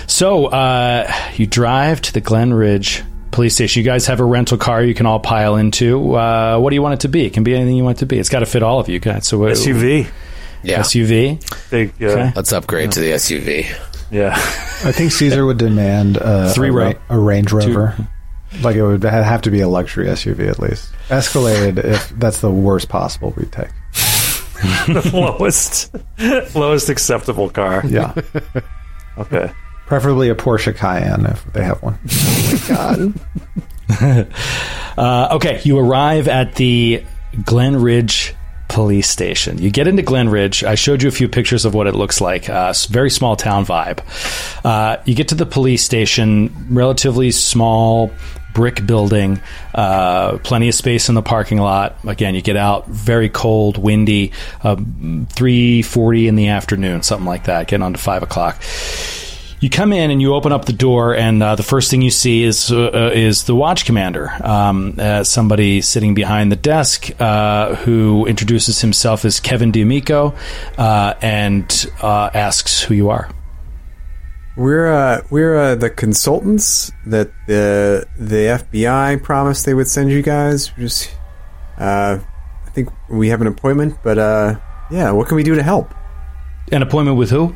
[0.08, 3.80] So uh, you drive to the Glen Ridge police station.
[3.82, 6.14] You guys have a rental car you can all pile into.
[6.16, 7.26] Uh, what do you want it to be?
[7.26, 8.20] It can be anything you want it to be.
[8.20, 9.26] It's got to fit all of you guys.
[9.26, 10.08] So what, SUV.
[10.62, 10.82] yeah.
[10.82, 11.40] SUV.
[11.72, 11.94] Big.
[12.02, 12.32] Uh, Okay.
[12.36, 13.66] Let's upgrade to the SUV.
[14.12, 14.34] Yeah.
[14.36, 17.96] I think Caesar would demand uh, Three a, ra- a Range Rover.
[18.62, 20.92] Like it would have to be a luxury SUV at least.
[21.10, 23.70] Escalade, if that's the worst possible, we take.
[25.14, 25.94] lowest,
[26.56, 27.84] lowest acceptable car.
[27.86, 28.14] Yeah,
[29.18, 29.52] Okay.
[29.86, 32.00] preferably a Porsche Cayenne if they have one.
[34.98, 37.04] Uh, okay, you arrive at the
[37.46, 38.36] Glen Ridge
[38.70, 39.58] police station.
[39.60, 40.64] You get into Glen Ridge.
[40.64, 42.48] I showed you a few pictures of what it looks like.
[42.50, 44.00] Uh, very small town vibe.
[44.64, 48.12] Uh, you get to the police station, relatively small
[48.54, 49.42] brick building,
[49.74, 51.98] uh, plenty of space in the parking lot.
[52.06, 54.32] Again, you get out, very cold, windy,
[54.62, 58.62] uh, 3.40 in the afternoon, something like that, getting on to 5 o'clock.
[59.60, 62.12] You come in and you open up the door, and uh, the first thing you
[62.12, 67.06] see is uh, uh, is the watch commander, um, uh, somebody sitting behind the desk
[67.16, 70.36] who introduces himself as Kevin D'Amico
[70.78, 73.30] and asks who you are.
[74.56, 80.22] We're uh, we're uh, the consultants that the the FBI promised they would send you
[80.22, 80.72] guys.
[80.78, 81.10] We're Just,
[81.80, 82.20] uh,
[82.66, 84.60] I think we have an appointment, but uh,
[84.92, 85.94] yeah, what can we do to help?
[86.72, 87.56] An appointment with who?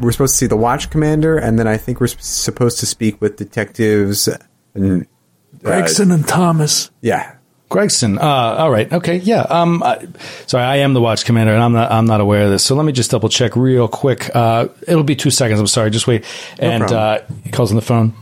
[0.00, 2.86] We're supposed to see the watch commander, and then I think we're sp- supposed to
[2.86, 4.28] speak with detectives.
[4.74, 5.06] And, uh,
[5.60, 6.90] Gregson and Thomas.
[7.00, 7.34] yeah,
[7.68, 8.18] Gregson.
[8.18, 8.90] Uh, all right.
[8.92, 9.16] Okay.
[9.16, 9.42] Yeah.
[9.42, 9.82] Um.
[9.82, 10.06] I,
[10.46, 11.92] sorry, I am the watch commander, and I'm not.
[11.92, 12.64] I'm not aware of this.
[12.64, 14.34] So let me just double check real quick.
[14.34, 15.60] Uh, it'll be two seconds.
[15.60, 15.90] I'm sorry.
[15.90, 16.24] Just wait.
[16.58, 18.14] and uh, he calls on the phone.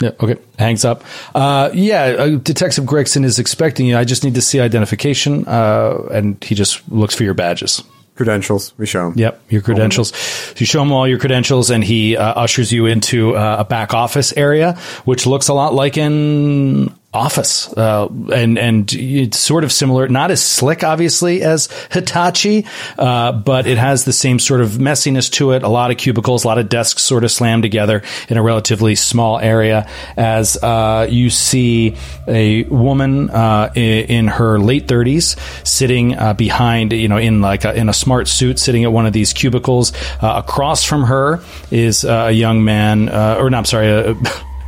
[0.00, 0.10] Yeah.
[0.20, 0.36] Okay.
[0.58, 1.04] Hangs up.
[1.34, 2.04] Uh, yeah.
[2.18, 3.96] Uh, Detective Gregson is expecting you.
[3.96, 5.46] I just need to see identification.
[5.46, 7.82] Uh, and he just looks for your badges.
[8.16, 8.72] credentials.
[8.78, 9.14] We show him.
[9.16, 10.14] Yep, your credentials.
[10.14, 13.64] So you show him all your credentials, and he uh, ushers you into uh, a
[13.64, 14.74] back office area,
[15.04, 20.30] which looks a lot like an office, uh, and and it's sort of similar, not
[20.30, 22.66] as slick, obviously, as Hitachi,
[22.98, 25.62] uh, but it has the same sort of messiness to it.
[25.62, 28.94] A lot of cubicles, a lot of desks, sort of slammed together in a relatively
[28.94, 29.88] small area.
[30.16, 31.96] As uh, you see
[32.26, 37.74] a woman uh, in her late thirties sitting uh, behind, you know, in like a,
[37.74, 39.92] in a smart suit, sitting at one of these cubicles.
[40.20, 43.88] Uh, across from her is a young man, uh, or no, I'm sorry,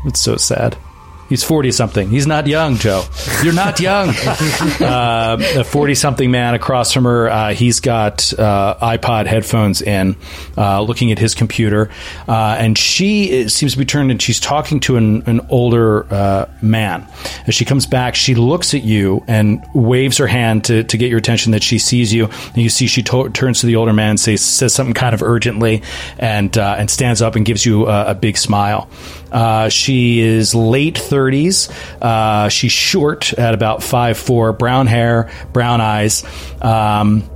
[0.04, 0.76] it's so sad.
[1.28, 2.08] He's 40 something.
[2.08, 3.04] He's not young, Joe.
[3.42, 4.08] You're not young.
[4.80, 7.30] uh, a 40 something man across from her.
[7.30, 10.16] Uh, he's got uh, iPod headphones in,
[10.56, 11.90] uh, looking at his computer.
[12.28, 16.46] Uh, and she seems to be turned and she's talking to an, an older uh,
[16.60, 17.06] man.
[17.46, 21.08] As she comes back, she looks at you and waves her hand to, to get
[21.08, 22.26] your attention that she sees you.
[22.26, 25.14] And you see she to- turns to the older man and says, says something kind
[25.14, 25.82] of urgently
[26.18, 28.90] and, uh, and stands up and gives you a, a big smile.
[29.34, 31.70] Uh, she is late 30s.
[32.00, 36.24] Uh, she's short at about 5'4, brown hair, brown eyes.
[36.62, 37.28] Um,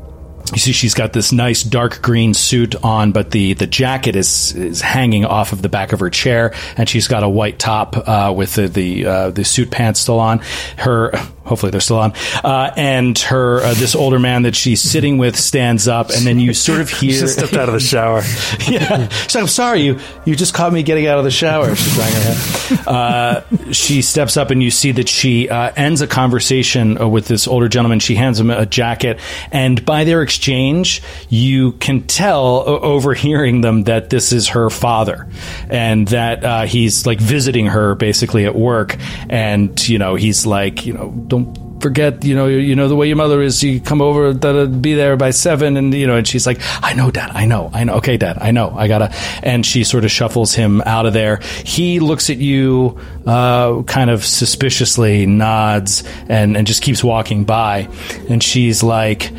[0.52, 4.54] you see she's got this nice dark green suit on, but the, the jacket is
[4.54, 7.96] is hanging off of the back of her chair, and she's got a white top
[8.08, 10.38] uh, with the the, uh, the suit pants still on.
[10.78, 11.12] Her
[11.48, 12.12] hopefully they're still on,
[12.44, 16.38] uh, and her uh, this older man that she's sitting with stands up, and then
[16.38, 18.18] you sort of hear Just stepped out of the shower.
[18.68, 19.08] yeah.
[19.08, 21.74] She's like, I'm sorry, you you just caught me getting out of the shower.
[21.74, 22.88] She's drying her head.
[22.88, 27.26] Uh, she steps up and you see that she uh, ends a conversation uh, with
[27.26, 27.98] this older gentleman.
[28.00, 29.18] She hands him a jacket,
[29.50, 35.28] and by their exchange, you can tell o- overhearing them that this is her father,
[35.68, 38.96] and that uh, he's like visiting her basically at work,
[39.28, 41.37] and you know he's like, you know, don't
[41.80, 43.62] forget, you know, you know the way your mother is.
[43.62, 46.94] You come over, da, be there by seven, and you know, and she's like, "I
[46.94, 47.30] know, Dad.
[47.34, 47.70] I know.
[47.72, 47.94] I know.
[47.96, 48.38] Okay, Dad.
[48.40, 48.74] I know.
[48.76, 51.40] I gotta." And she sort of shuffles him out of there.
[51.64, 57.88] He looks at you, uh, kind of suspiciously, nods, and and just keeps walking by.
[58.28, 59.30] And she's like,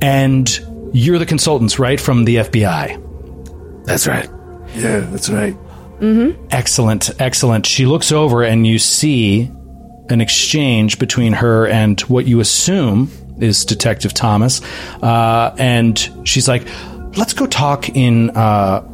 [0.00, 0.48] "And
[0.92, 2.98] you're the consultants, right, from the FBI?"
[3.84, 4.28] That's right.
[4.74, 5.56] Yeah, that's right.
[6.50, 7.66] Excellent, excellent.
[7.66, 9.50] She looks over and you see
[10.10, 14.60] an exchange between her and what you assume is Detective Thomas.
[15.02, 16.66] Uh, and she's like,
[17.16, 18.30] let's go talk in.
[18.30, 18.86] Uh,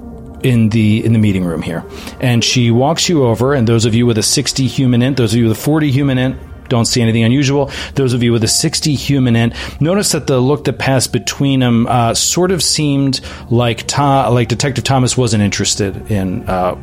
[0.42, 1.82] in the in the meeting room here,
[2.20, 3.54] and she walks you over.
[3.54, 6.36] And those of you with a sixty HUMINT, those of you with a forty HUMINT,
[6.68, 7.70] don't see anything unusual.
[7.94, 11.86] Those of you with a 60 HUMINT, notice that the look that passed between them
[11.86, 16.74] uh, sort of seemed like Ta- like Detective Thomas wasn't interested in uh,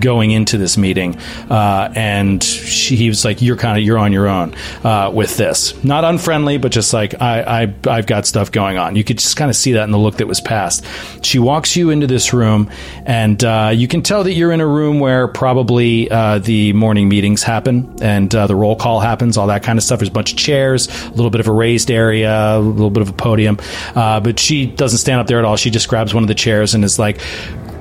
[0.00, 1.16] going into this meeting,
[1.50, 5.36] uh, and she, he was like, "You're kind of you're on your own uh, with
[5.36, 8.96] this." Not unfriendly, but just like I, I I've got stuff going on.
[8.96, 10.84] You could just kind of see that in the look that was passed.
[11.22, 12.70] She walks you into this room,
[13.04, 17.08] and uh, you can tell that you're in a room where probably uh, the morning
[17.08, 19.98] meetings happen and uh, the roll call happens, all that kind of stuff.
[20.00, 23.02] There's a bunch of chairs, a little bit of a raised area, a little bit
[23.02, 23.58] of a podium,
[23.94, 25.56] uh, but she doesn't stand up there at all.
[25.56, 27.20] She just grabs one of the chairs and is like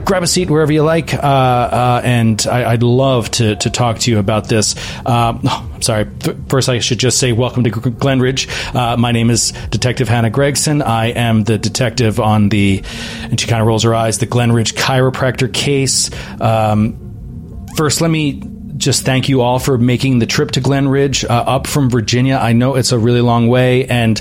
[0.06, 1.14] grab a seat wherever you like.
[1.14, 4.76] Uh, uh, and I, would love to, to talk to you about this.
[5.06, 6.10] Um, oh, I'm sorry.
[6.50, 8.48] First, I should just say welcome to Glenridge.
[8.76, 10.82] Uh, my name is Detective Hannah Gregson.
[10.82, 12.84] I am the detective on the,
[13.24, 16.10] and she kind of rolls her eyes, the Glenridge chiropractor case.
[16.42, 18.44] Um, first, let me
[18.78, 22.36] just thank you all for making the trip to Glen Ridge uh, up from Virginia.
[22.36, 24.20] I know it's a really long way, and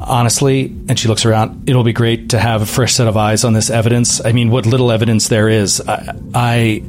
[0.00, 3.44] honestly, and she looks around, it'll be great to have a fresh set of eyes
[3.44, 4.24] on this evidence.
[4.24, 5.80] I mean, what little evidence there is.
[5.86, 6.82] I, I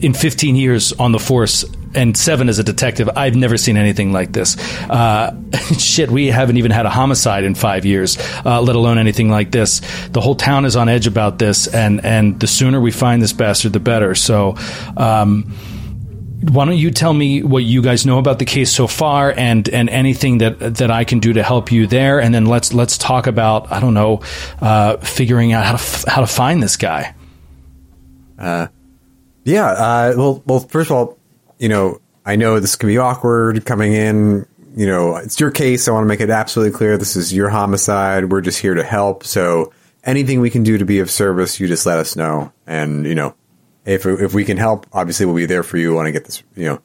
[0.00, 1.64] in 15 years on the force
[1.94, 4.56] and seven as a detective, I've never seen anything like this.
[4.88, 5.36] Uh,
[5.78, 9.50] shit, we haven't even had a homicide in five years, uh, let alone anything like
[9.50, 9.80] this.
[10.08, 13.32] The whole town is on edge about this, and and the sooner we find this
[13.32, 14.14] bastard, the better.
[14.14, 14.56] So.
[14.96, 15.52] Um,
[16.42, 19.68] why don't you tell me what you guys know about the case so far and
[19.68, 22.96] and anything that that I can do to help you there and then let's let's
[22.96, 24.22] talk about I don't know
[24.60, 27.14] uh, figuring out how to f- how to find this guy.
[28.38, 28.68] Uh,
[29.44, 29.66] yeah.
[29.66, 30.60] Uh, well, well.
[30.60, 31.18] First of all,
[31.58, 34.46] you know, I know this can be awkward coming in.
[34.76, 35.88] You know, it's your case.
[35.88, 36.96] I want to make it absolutely clear.
[36.96, 38.30] This is your homicide.
[38.30, 39.24] We're just here to help.
[39.24, 39.72] So
[40.04, 42.52] anything we can do to be of service, you just let us know.
[42.66, 43.34] And you know,
[43.84, 45.94] if if we can help, obviously we'll be there for you.
[45.94, 46.80] Want to get this, you know,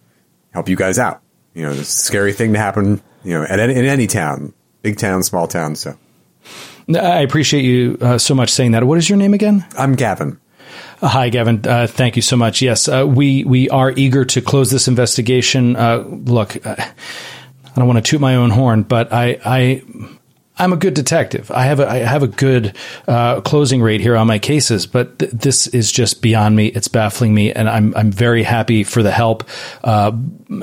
[0.51, 1.21] help you guys out.
[1.53, 3.01] You know, this scary thing to happen.
[3.23, 5.75] You know, at any, in any town, big town, small town.
[5.75, 5.97] So
[6.89, 8.83] I appreciate you uh, so much saying that.
[8.83, 9.65] What is your name again?
[9.77, 10.39] I'm Gavin.
[11.01, 11.61] Uh, hi, Gavin.
[11.67, 12.61] Uh, thank you so much.
[12.61, 15.75] Yes, uh, we we are eager to close this investigation.
[15.75, 19.83] Uh, look, uh, I don't want to toot my own horn, but I I
[20.57, 21.51] I'm a good detective.
[21.51, 22.75] I have a, I have a good
[23.07, 26.67] uh, closing rate here on my cases, but th- this is just beyond me.
[26.67, 29.43] It's baffling me, and I'm I'm very happy for the help,
[29.83, 30.13] uh,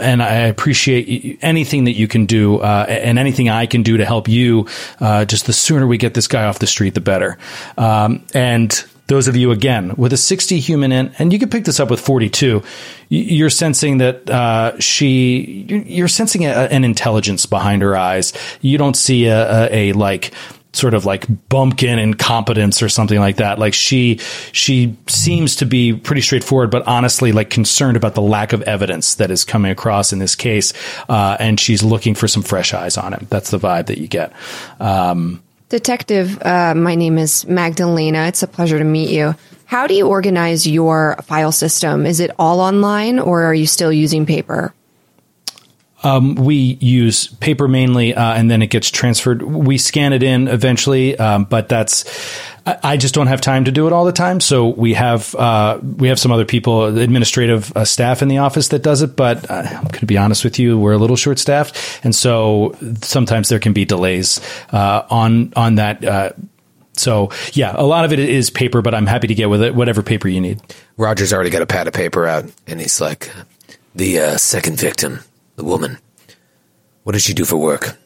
[0.01, 4.05] and I appreciate anything that you can do, uh, and anything I can do to
[4.07, 4.67] help you.
[4.99, 7.37] Uh, just the sooner we get this guy off the street, the better.
[7.77, 11.79] Um, and those of you again with a 60 HUMINT, and you can pick this
[11.79, 12.63] up with 42.
[13.09, 18.33] You're sensing that uh, she, you're sensing a, an intelligence behind her eyes.
[18.61, 20.33] You don't see a, a, a like
[20.73, 23.59] sort of like bumpkin incompetence or something like that.
[23.59, 24.19] Like she,
[24.53, 29.17] she seems to be pretty straightforward, but honestly, like concerned about the lack of evidence
[29.17, 30.73] that is coming across in this case.
[31.09, 33.27] Uh, and she's looking for some fresh eyes on him.
[33.29, 34.33] That's the vibe that you get.
[34.81, 35.42] Um,
[35.73, 38.27] Detective, uh, my name is Magdalena.
[38.27, 39.35] It's a pleasure to meet you.
[39.65, 42.05] How do you organize your file system?
[42.05, 44.75] Is it all online or are you still using paper?
[46.03, 49.43] Um, we use paper mainly, uh, and then it gets transferred.
[49.43, 52.05] We scan it in eventually, um, but that's.
[52.65, 55.81] I just don't have time to do it all the time, so we have uh,
[55.83, 59.17] we have some other people, administrative uh, staff in the office that does it.
[59.17, 62.15] But uh, I'm going to be honest with you, we're a little short staffed, and
[62.15, 64.41] so sometimes there can be delays
[64.71, 66.05] uh, on on that.
[66.05, 66.33] Uh,
[66.95, 69.75] so yeah, a lot of it is paper, but I'm happy to get with it,
[69.75, 70.61] whatever paper you need.
[70.97, 73.31] Roger's already got a pad of paper out, and he's like,
[73.97, 75.21] "The uh, second victim,
[75.57, 75.99] the woman.
[77.05, 77.97] What does she do for work?"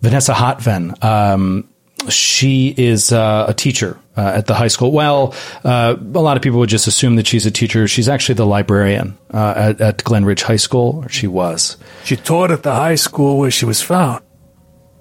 [0.00, 1.02] Vanessa Hotven.
[1.02, 1.68] Um,
[2.08, 4.92] she is uh, a teacher uh, at the high school.
[4.92, 7.88] Well, uh, a lot of people would just assume that she's a teacher.
[7.88, 11.76] She's actually the librarian uh, at, at Glenridge High School, or she was.
[12.04, 14.22] She taught at the high school where she was found.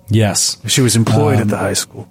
[0.10, 0.58] Yes.
[0.68, 2.10] She was employed at the high school.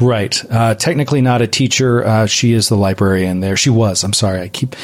[0.00, 0.42] Right.
[0.50, 2.04] Uh, technically not a teacher.
[2.06, 3.56] Uh, she is the librarian there.
[3.56, 4.04] She was.
[4.04, 4.40] I'm sorry.
[4.40, 4.76] I keep.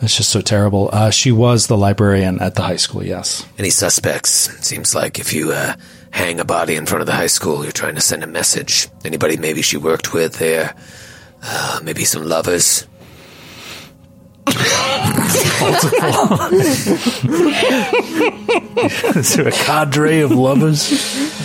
[0.00, 0.90] It's just so terrible.
[0.92, 3.02] Uh, she was the librarian at the high school.
[3.02, 3.46] Yes.
[3.58, 4.50] Any suspects?
[4.64, 5.74] Seems like if you uh,
[6.10, 8.88] hang a body in front of the high school, you're trying to send a message.
[9.04, 10.74] Anybody maybe she worked with there?
[11.42, 12.86] Uh, maybe some lovers.
[19.16, 20.88] Is there a cadre of lovers?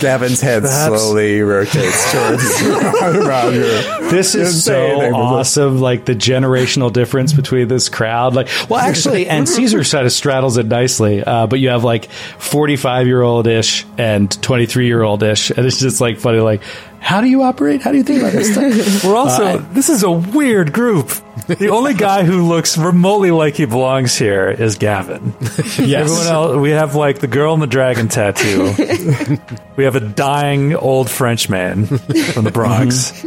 [0.00, 1.00] Gavin's head Perhaps.
[1.02, 2.62] slowly rotates towards
[3.26, 3.62] Roger.
[4.10, 5.60] This is so anything, was it?
[5.60, 5.80] awesome.
[5.80, 8.34] Like the generational difference between this crowd.
[8.34, 11.22] Like, well, actually, and Caesar sort of straddles it nicely.
[11.24, 15.50] Uh, but you have like 45 year old ish and 23 year old ish.
[15.50, 16.62] And it's just like funny, like,
[17.02, 17.82] how do you operate?
[17.82, 19.04] How do you think about this stuff?
[19.04, 21.10] We're also, this is a weird group.
[21.48, 25.34] The only guy who looks remotely like he belongs here is Gavin.
[25.82, 26.10] Yes.
[26.10, 28.72] Everyone else, we have like the girl in the dragon tattoo.
[29.76, 33.22] we have a dying old French man from the Bronx.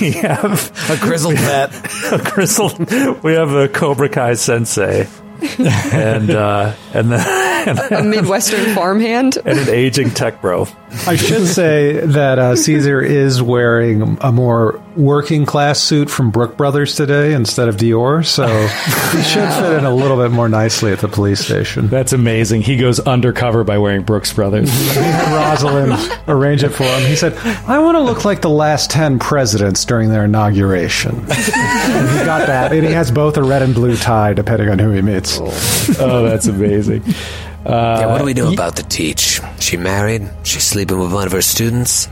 [0.00, 1.70] we have A grizzled vet.
[2.12, 2.78] a grizzled.
[3.24, 5.08] We have a Cobra Kai sensei,
[5.58, 9.38] and uh, and then A Midwestern farmhand.
[9.44, 10.66] and an aging tech bro.
[11.06, 16.54] I should say that uh, Caesar is wearing a more working class suit from Brooks
[16.56, 18.46] Brothers today instead of Dior, so
[19.16, 21.88] he should fit in a little bit more nicely at the police station.
[21.88, 22.62] That's amazing.
[22.62, 24.70] He goes undercover by wearing Brooks Brothers.
[24.92, 27.06] He had Rosalind arrange it for him.
[27.08, 27.36] He said,
[27.66, 31.16] I want to look like the last 10 presidents during their inauguration.
[31.18, 32.72] and he got that.
[32.72, 35.40] And he has both a red and blue tie, depending on who he meets.
[35.40, 37.02] oh, that's amazing.
[37.64, 39.40] Yeah, what do we know about the teach?
[39.60, 40.28] She married?
[40.42, 42.06] She's sleeping with one of her students?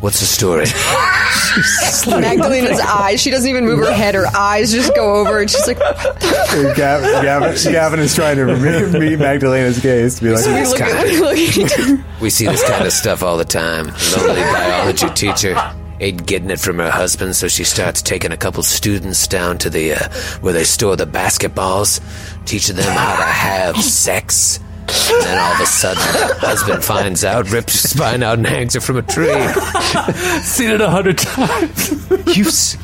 [0.00, 0.66] What's the story?
[2.20, 3.20] Magdalena's eyes.
[3.20, 4.16] She doesn't even move her head.
[4.16, 5.78] Her eyes just go over, and she's like,
[6.76, 10.76] Gavin, Gavin, Gavin is trying to meet, meet Magdalena's gaze to be like, "We look
[10.76, 12.20] kinda- at.
[12.20, 13.86] We see this kind of stuff all the time.
[14.16, 15.54] Lonely biology teacher
[16.00, 19.70] ain't getting it from her husband, so she starts taking a couple students down to
[19.70, 20.08] the uh,
[20.40, 22.00] where they store the basketballs,
[22.44, 24.58] teaching them how to have sex.
[24.88, 28.46] And then all of a sudden, the husband finds out, rips her spine out, and
[28.46, 29.26] hangs her from a tree.
[30.42, 31.90] Seen it a hundred times.
[32.36, 32.76] You've, s-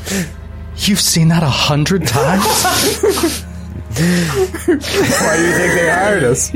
[0.76, 2.44] you've seen that a hundred times?
[3.88, 6.48] why do you think they hired us?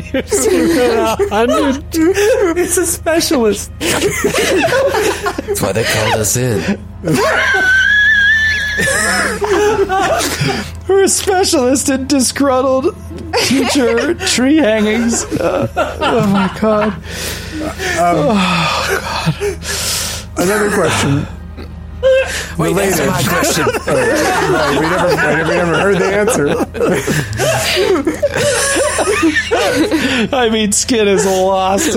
[2.55, 3.71] He's a specialist.
[3.81, 6.79] That's why they called us in.
[10.89, 12.97] We're a specialist in disgruntled
[13.45, 15.25] teacher tree hangings.
[15.25, 16.95] Uh, oh my god.
[17.99, 19.35] Oh god.
[20.39, 21.27] Another question.
[22.59, 23.65] Wait, answer my question.
[23.83, 26.49] Right, we never, I never, we never heard the answer.
[30.35, 31.97] I mean, Skid is lost.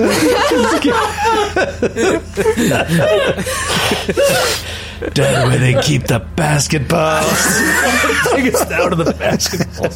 [5.12, 8.30] Down where they keep the basketballs.
[8.32, 9.90] Take us down to the basketball.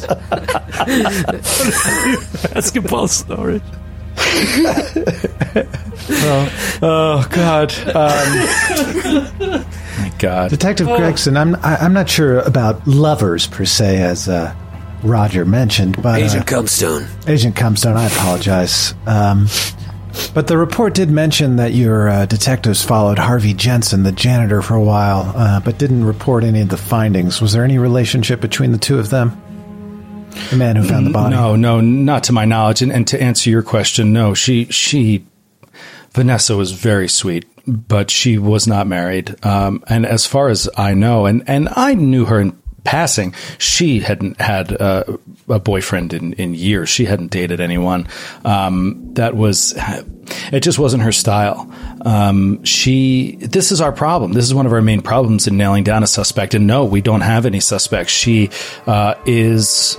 [2.53, 3.63] basketball storage.
[6.83, 7.71] Oh God.
[7.89, 9.59] Um,
[9.99, 10.49] my God.
[10.49, 14.55] Detective Gregson, I'm I, I'm not sure about lovers per se, as uh,
[15.03, 17.07] Roger mentioned, but uh, Agent Cumstone.
[17.27, 18.93] Agent Comstone, I apologize.
[19.05, 19.47] Um,
[20.33, 24.75] but the report did mention that your uh, detectives followed Harvey Jensen, the janitor, for
[24.75, 27.41] a while, uh, but didn't report any of the findings.
[27.41, 29.41] Was there any relationship between the two of them?
[30.49, 31.35] The man who found the body.
[31.35, 32.81] No, no, not to my knowledge.
[32.81, 35.25] And, and to answer your question, no, she, she,
[36.11, 39.35] Vanessa was very sweet, but she was not married.
[39.45, 43.99] Um, and as far as I know, and, and I knew her in passing, she
[43.99, 45.03] hadn't had uh,
[45.49, 46.89] a boyfriend in, in years.
[46.89, 48.07] She hadn't dated anyone.
[48.43, 49.73] Um, that was,
[50.51, 51.71] it just wasn't her style.
[52.05, 54.33] Um, she, this is our problem.
[54.33, 56.53] This is one of our main problems in nailing down a suspect.
[56.53, 58.11] And no, we don't have any suspects.
[58.11, 58.49] She
[58.87, 59.97] uh, is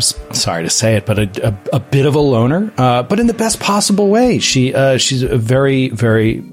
[0.00, 3.26] sorry to say it, but a, a, a bit of a loner, uh, but in
[3.26, 4.38] the best possible way.
[4.38, 6.44] She uh, she's a very very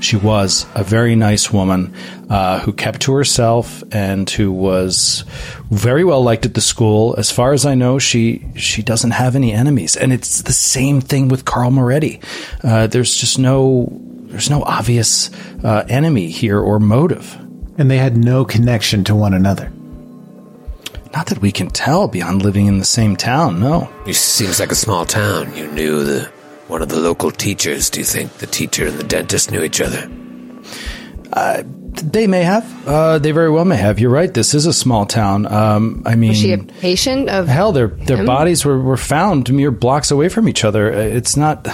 [0.00, 1.94] she was a very nice woman
[2.30, 5.24] uh, who kept to herself and who was
[5.70, 7.14] very well liked at the school.
[7.18, 11.00] As far as I know, she she doesn't have any enemies, and it's the same
[11.00, 12.20] thing with Carl Moretti.
[12.62, 13.88] Uh, there's just no
[14.28, 15.30] there's no obvious
[15.64, 17.36] uh, enemy here or motive.
[17.78, 19.72] And they had no connection to one another.
[21.18, 23.58] Not that we can tell beyond living in the same town.
[23.58, 23.90] No.
[24.06, 25.52] It seems like a small town.
[25.56, 26.30] You knew the
[26.68, 27.90] one of the local teachers.
[27.90, 30.08] Do you think the teacher and the dentist knew each other?
[32.00, 32.64] They may have.
[32.86, 33.98] Uh, they very well may have.
[33.98, 34.32] You're right.
[34.32, 35.46] This is a small town.
[35.52, 38.26] Um, I mean, Was she a patient of hell, their their him?
[38.26, 40.92] bodies were, were found mere blocks away from each other.
[40.94, 41.66] Uh, It's not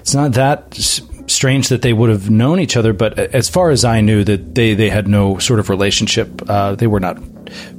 [0.00, 1.00] it's not that s-
[1.32, 2.92] strange that they would have known each other.
[2.92, 6.48] But as far as I knew, that they they had no sort of relationship.
[6.48, 7.18] Uh, they were not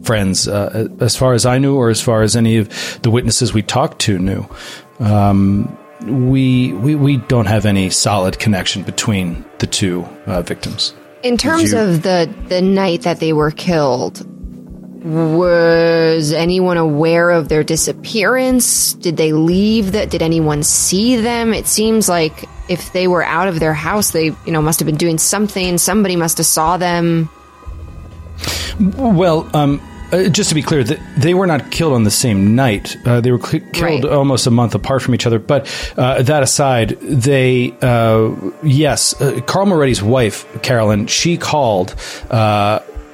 [0.04, 2.70] friends, uh, as far as I knew, or as far as any of
[3.02, 4.46] the witnesses we talked to knew.
[5.00, 10.94] Um, we, we we don't have any solid connection between the two uh, victims.
[11.24, 14.26] In terms you- of the the night that they were killed,
[15.04, 18.94] was anyone aware of their disappearance?
[18.94, 20.10] Did they leave that?
[20.10, 21.54] Did anyone see them?
[21.54, 24.86] It seems like if they were out of their house, they you know must have
[24.86, 25.78] been doing something.
[25.78, 27.30] Somebody must have saw them.
[28.98, 32.56] Well, um, uh, just to be clear, th- they were not killed on the same
[32.56, 32.98] night.
[33.06, 34.04] Uh, they were killed Right.
[34.06, 35.40] almost a month apart from each other.
[35.40, 38.32] But uh, that aside, they uh,
[38.64, 41.96] yes, uh, Carl Moretti's wife, Carolyn, she called.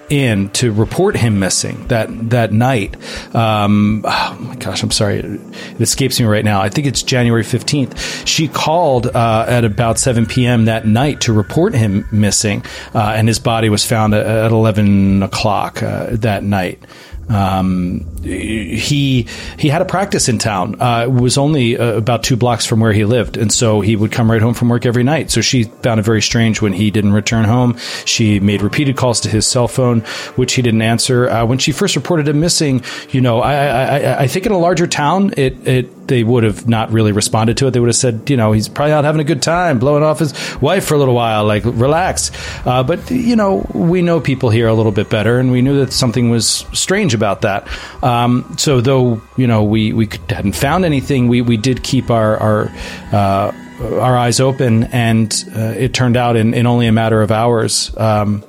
[0.10, 2.96] In to report him missing that that night.
[3.36, 6.62] Um, oh my gosh, I'm sorry, it escapes me right now.
[6.62, 8.26] I think it's January 15th.
[8.26, 10.66] She called uh, at about 7 p.m.
[10.66, 12.64] that night to report him missing,
[12.96, 16.84] uh, and his body was found at, at 11 o'clock uh, that night.
[17.30, 19.28] Um, he
[19.58, 20.82] he had a practice in town.
[20.82, 23.96] Uh, it was only uh, about two blocks from where he lived, and so he
[23.96, 25.30] would come right home from work every night.
[25.30, 27.78] So she found it very strange when he didn't return home.
[28.06, 30.02] She made repeated calls to his cell phone,
[30.36, 31.30] which he didn't answer.
[31.30, 34.52] Uh, when she first reported him missing, you know, I, I, I, I think in
[34.52, 37.72] a larger town, it it they would have not really responded to it.
[37.72, 40.20] They would have said, you know, he's probably out having a good time, blowing off
[40.20, 42.32] his wife for a little while, like relax.
[42.66, 45.80] Uh, but you know, we know people here a little bit better, and we knew
[45.80, 47.66] that something was strange about that.
[48.04, 52.36] Um, so though you know we we hadn't found anything, we we did keep our
[52.38, 52.72] our.
[53.14, 57.32] Uh, our eyes open, and uh, it turned out in, in only a matter of
[57.32, 58.44] hours, um,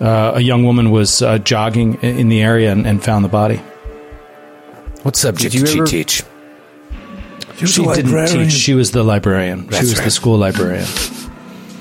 [0.00, 3.62] uh, a young woman was uh, jogging in the area and, and found the body.
[5.04, 6.22] What subject Did did, you she ever- teach?
[7.64, 8.52] She didn't teach.
[8.52, 9.64] She was the librarian.
[9.64, 10.86] she That's was the school librarian.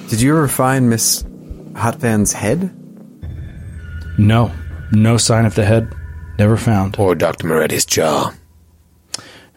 [0.09, 1.23] Did you ever find Miss
[1.73, 2.71] Hotvan's head?
[4.17, 4.51] No,
[4.91, 5.93] no sign of the head.
[6.39, 6.97] Never found.
[6.99, 7.47] Or Dr.
[7.47, 8.33] Moretti's jaw?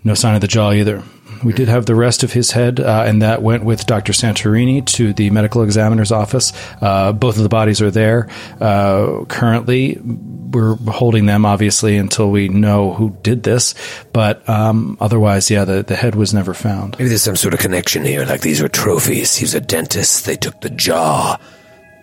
[0.04, 1.02] No sign of the jaw either.
[1.42, 4.12] We did have the rest of his head, uh, and that went with Dr.
[4.12, 6.52] Santorini to the medical examiner's office.
[6.80, 8.28] Uh, both of the bodies are there.
[8.60, 13.74] Uh, currently, we're holding them, obviously, until we know who did this.
[14.12, 16.96] But um, otherwise, yeah, the, the head was never found.
[16.98, 19.36] Maybe there's some sort of connection here, like these were trophies.
[19.36, 21.38] He was a dentist, they took the jaw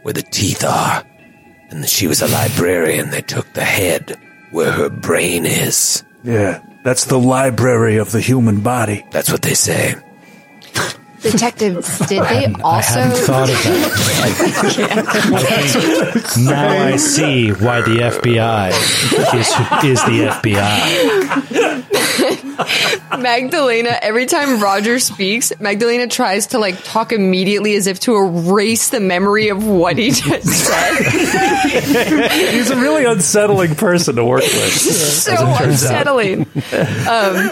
[0.04, 1.04] where the teeth are.
[1.70, 4.18] And she was a librarian, they took the head
[4.52, 6.04] where her brain is.
[6.24, 9.04] Yeah, that's the library of the human body.
[9.10, 9.96] That's what they say.
[11.22, 13.00] Detectives, did they I also?
[13.00, 13.92] hadn't thought of that.
[14.22, 14.30] I
[16.22, 18.70] think now I see why the FBI
[19.34, 19.50] is,
[19.90, 21.75] is the FBI.
[23.18, 28.90] Magdalena, every time Roger speaks, Magdalena tries to like talk immediately as if to erase
[28.90, 30.96] the memory of what he just said.
[32.52, 34.72] He's a really unsettling person to work with.
[34.74, 36.42] so unsettling.
[37.08, 37.50] Um,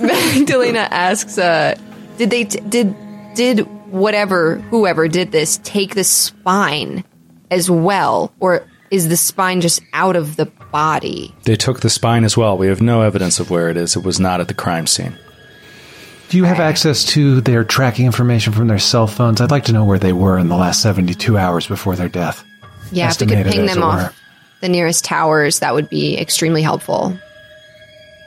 [0.00, 1.76] Magdalena asks, uh,
[2.16, 2.94] "Did they t- did
[3.34, 3.60] did
[3.92, 7.04] whatever whoever did this take the spine
[7.50, 12.24] as well, or is the spine just out of the body?" They took the spine
[12.24, 12.56] as well.
[12.56, 13.96] We have no evidence of where it is.
[13.96, 15.18] It was not at the crime scene.
[16.30, 19.40] Do you have access to their tracking information from their cell phones?
[19.40, 22.44] I'd like to know where they were in the last 72 hours before their death.
[22.90, 24.14] Yeah, if we could ping them off were.
[24.60, 27.16] the nearest towers, that would be extremely helpful.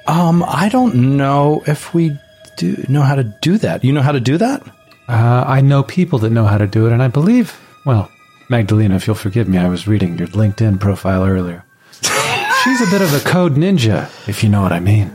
[0.08, 2.18] Um, I don't know if we
[2.56, 3.84] do know how to do that.
[3.84, 4.66] You know how to do that?
[5.10, 8.10] Uh, I know people that know how to do it, and I believe, well,
[8.50, 11.66] Magdalena, if you'll forgive me, I was reading your LinkedIn profile earlier.
[12.02, 15.12] She's a bit of a code ninja, if you know what I mean.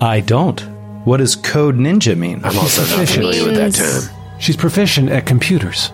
[0.00, 0.60] I don't.
[1.06, 2.44] What does code ninja mean?
[2.44, 3.24] I'm also not Proficient.
[3.24, 4.02] familiar with that term.
[4.38, 5.90] She's proficient at computers.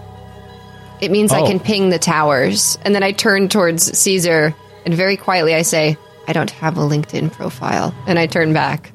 [1.00, 1.46] It means I Oh.
[1.46, 2.78] can ping the towers.
[2.84, 4.54] And then I turn towards Caesar
[4.84, 5.96] and very quietly I say,
[6.26, 7.94] I don't have a LinkedIn profile.
[8.06, 8.92] And I turn back.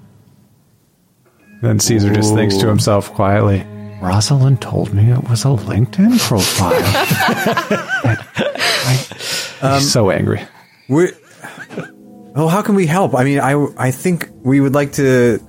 [1.62, 3.66] Then Caesar just thinks to himself quietly,
[4.02, 6.74] Rosalind told me it was a LinkedIn profile.
[9.80, 10.42] He's so angry.
[10.88, 13.16] Well, how can we help?
[13.16, 15.40] I mean, I, I think we would like to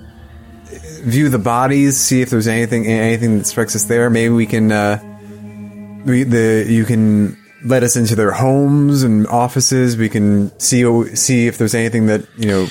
[1.02, 4.08] view the bodies, see if there's anything anything that strikes us there.
[4.08, 9.96] Maybe we can, uh, we the you can let us into their homes and offices.
[9.96, 10.84] We can see
[11.14, 12.68] see if there's anything that you know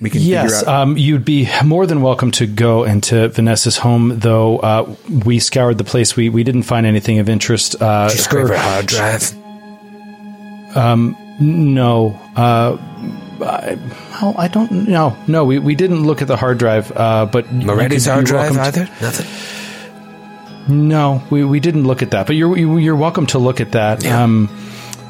[0.00, 0.82] we can Yes, figure out.
[0.82, 4.94] um, you'd be more than welcome to go into Vanessa's home, though uh,
[5.24, 6.16] we scoured the place.
[6.16, 7.80] We, we didn't find anything of interest.
[7.80, 9.32] Uh, Just her hard drive.
[11.38, 12.18] No.
[12.34, 12.76] Uh,
[13.42, 13.78] I,
[14.22, 15.16] well, I don't know.
[15.28, 18.54] No, we, we didn't look at the hard drive, uh, but you Moretti's hard drive
[18.54, 18.88] to- either?
[19.02, 19.26] Nothing.
[20.88, 23.72] No, we, we didn't look at that, but you're you- you're welcome to look at
[23.72, 24.04] that.
[24.06, 24.48] Um,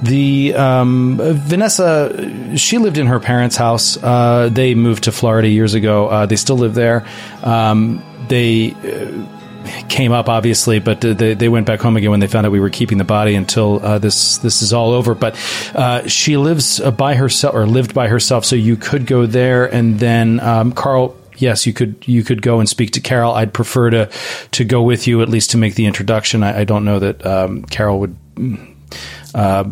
[0.03, 3.97] the um, Vanessa, she lived in her parents' house.
[3.97, 6.09] Uh, they moved to Florida years ago.
[6.09, 7.07] Uh, they still live there.
[7.43, 12.27] Um, they uh, came up obviously, but they, they went back home again when they
[12.27, 15.15] found out we were keeping the body until uh, this this is all over.
[15.15, 15.35] But
[15.75, 19.65] uh, she lives uh, by herself or lived by herself, so you could go there,
[19.67, 21.17] and then um, Carl.
[21.39, 22.03] Yes, you could.
[22.09, 23.33] You could go and speak to Carol.
[23.33, 24.11] I'd prefer to
[24.53, 26.43] to go with you at least to make the introduction.
[26.43, 28.17] I, I don't know that um, Carol would.
[29.35, 29.65] Uh,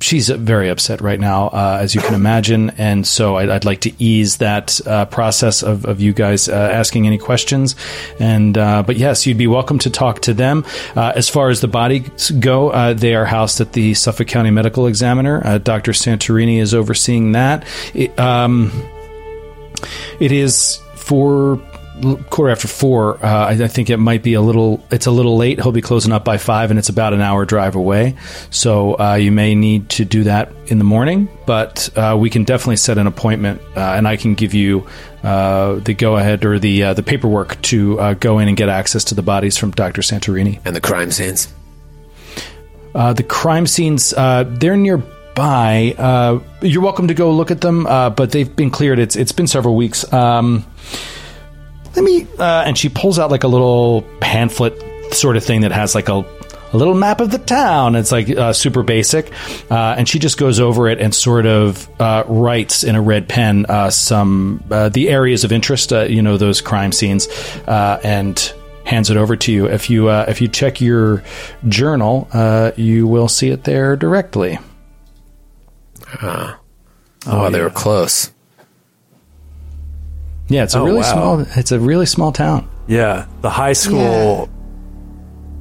[0.00, 3.80] she's very upset right now, uh, as you can imagine, and so I'd, I'd like
[3.82, 7.76] to ease that uh, process of, of you guys uh, asking any questions.
[8.20, 10.64] And uh, but yes, you'd be welcome to talk to them.
[10.94, 14.50] Uh, as far as the bodies go, uh, they are housed at the Suffolk County
[14.50, 15.58] Medical Examiner.
[15.58, 15.92] Dr.
[15.92, 17.64] Santorini is overseeing that.
[17.94, 18.70] It, um,
[20.20, 21.60] it is for
[22.30, 23.24] quarter after four.
[23.24, 24.84] Uh, I, I think it might be a little.
[24.90, 25.60] It's a little late.
[25.60, 28.16] He'll be closing up by five, and it's about an hour drive away.
[28.50, 32.44] So uh, you may need to do that in the morning, but uh, we can
[32.44, 34.86] definitely set an appointment, uh, and I can give you
[35.22, 38.68] uh, the go ahead or the uh, the paperwork to uh, go in and get
[38.68, 40.60] access to the bodies from Doctor Santorini.
[40.64, 41.52] And the crime scenes.
[42.94, 45.94] Uh, the crime scenes, uh, they're nearby.
[45.98, 48.98] Uh, you're welcome to go look at them, uh, but they've been cleared.
[48.98, 50.10] It's it's been several weeks.
[50.12, 50.64] Um,
[51.96, 52.26] let me.
[52.38, 54.74] Uh, and she pulls out like a little pamphlet
[55.12, 56.24] sort of thing that has like a.
[56.72, 57.94] A little map of the town.
[57.94, 59.30] It's like uh, super basic,
[59.70, 63.28] uh, and she just goes over it and sort of uh, writes in a red
[63.28, 65.92] pen uh, some uh, the areas of interest.
[65.92, 67.28] Uh, you know those crime scenes,
[67.68, 68.52] uh, and
[68.84, 69.66] hands it over to you.
[69.66, 71.22] If you uh, if you check your
[71.68, 74.58] journal, uh, you will see it there directly.
[77.28, 78.32] Oh, they were close.
[80.48, 81.12] Yeah, it's a Oh, really wow.
[81.12, 81.46] small.
[81.56, 82.68] It's a really small town.
[82.86, 84.48] Yeah, the high school.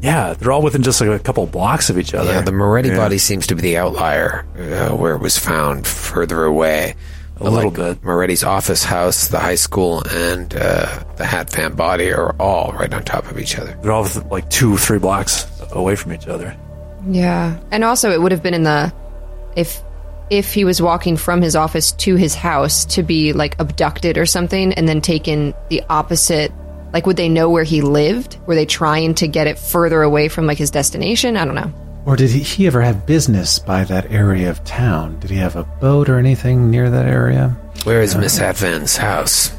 [0.02, 2.32] Yeah, they're all within just like a couple blocks of each other.
[2.32, 6.44] Yeah, the Moretti body seems to be the outlier uh, where it was found further
[6.44, 6.96] away.
[7.38, 8.02] A little bit.
[8.02, 13.04] Moretti's office house, the high school, and uh, the Hatfam body are all right on
[13.04, 13.78] top of each other.
[13.82, 16.56] They're all like two, three blocks away from each other.
[17.10, 17.60] Yeah.
[17.72, 18.94] And also it would have been in the
[19.58, 19.82] if
[20.30, 24.26] if he was walking from his office to his house to be like abducted or
[24.26, 26.52] something and then taken the opposite
[26.94, 28.38] like would they know where he lived?
[28.46, 31.36] Were they trying to get it further away from like his destination?
[31.36, 31.74] I don't know.
[32.06, 35.20] Or did he, he ever have business by that area of town?
[35.20, 37.50] Did he have a boat or anything near that area?
[37.84, 39.52] Where is Miss Hatfan's house?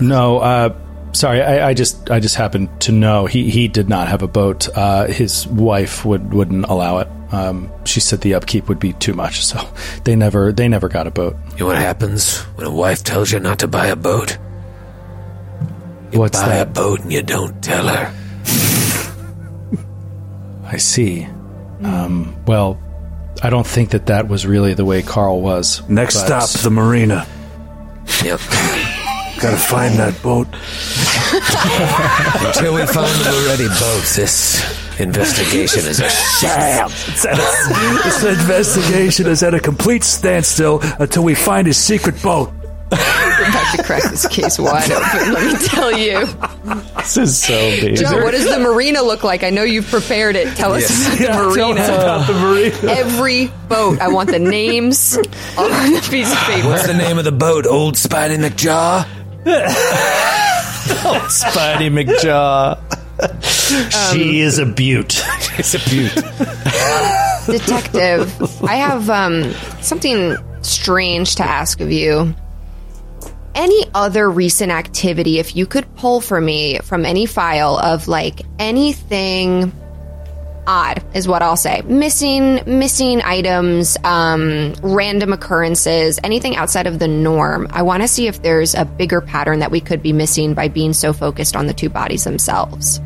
[0.00, 0.76] No, uh,
[1.12, 4.28] sorry, I, I just I just happened to know he, he did not have a
[4.28, 4.68] boat.
[4.76, 7.08] Uh, his wife would wouldn't allow it.
[7.32, 9.58] Um, she said the upkeep would be too much, so
[10.04, 11.36] they never they never got a boat.
[11.52, 14.38] You know what happens when a wife tells you not to buy a boat?
[16.12, 16.68] You What's buy that?
[16.68, 18.14] a boat and you don't tell her.
[20.64, 21.26] I see.
[21.82, 22.80] Um, well,
[23.42, 25.86] I don't think that that was really the way Carl was.
[25.88, 27.26] Next but- stop, the marina.
[28.24, 28.40] Yep.
[29.40, 30.48] Gotta find that boat.
[32.46, 34.64] Until we find the Moretti boat, this
[34.98, 36.88] investigation is a sham.
[36.88, 42.20] It's at a- this investigation is at a complete standstill until we find his secret
[42.22, 42.50] boat.
[42.90, 46.24] We're about to crack this case wide open, let me tell you.
[46.98, 47.96] This is so big.
[47.96, 49.42] Joe, what does the marina look like?
[49.42, 50.56] I know you've prepared it.
[50.56, 50.88] Tell us
[51.18, 51.84] about the marina.
[51.84, 52.92] About the marina.
[52.92, 54.00] Every boat.
[54.00, 55.18] I want the names
[55.58, 56.68] on a piece of paper.
[56.68, 57.66] What's the name of the boat?
[57.66, 59.04] Old Spidey McJaw?
[61.28, 62.78] Spidey McJaw.
[64.12, 65.22] she is a beaut.
[65.58, 66.14] It's a beaut.
[67.46, 72.34] Detective, I have um, something strange to ask of you.
[73.54, 78.42] Any other recent activity, if you could pull for me from any file of like
[78.58, 79.72] anything
[80.66, 81.82] odd, is what I'll say.
[81.82, 87.68] Missing, missing items, um, random occurrences, anything outside of the norm.
[87.70, 90.68] I want to see if there's a bigger pattern that we could be missing by
[90.68, 93.00] being so focused on the two bodies themselves.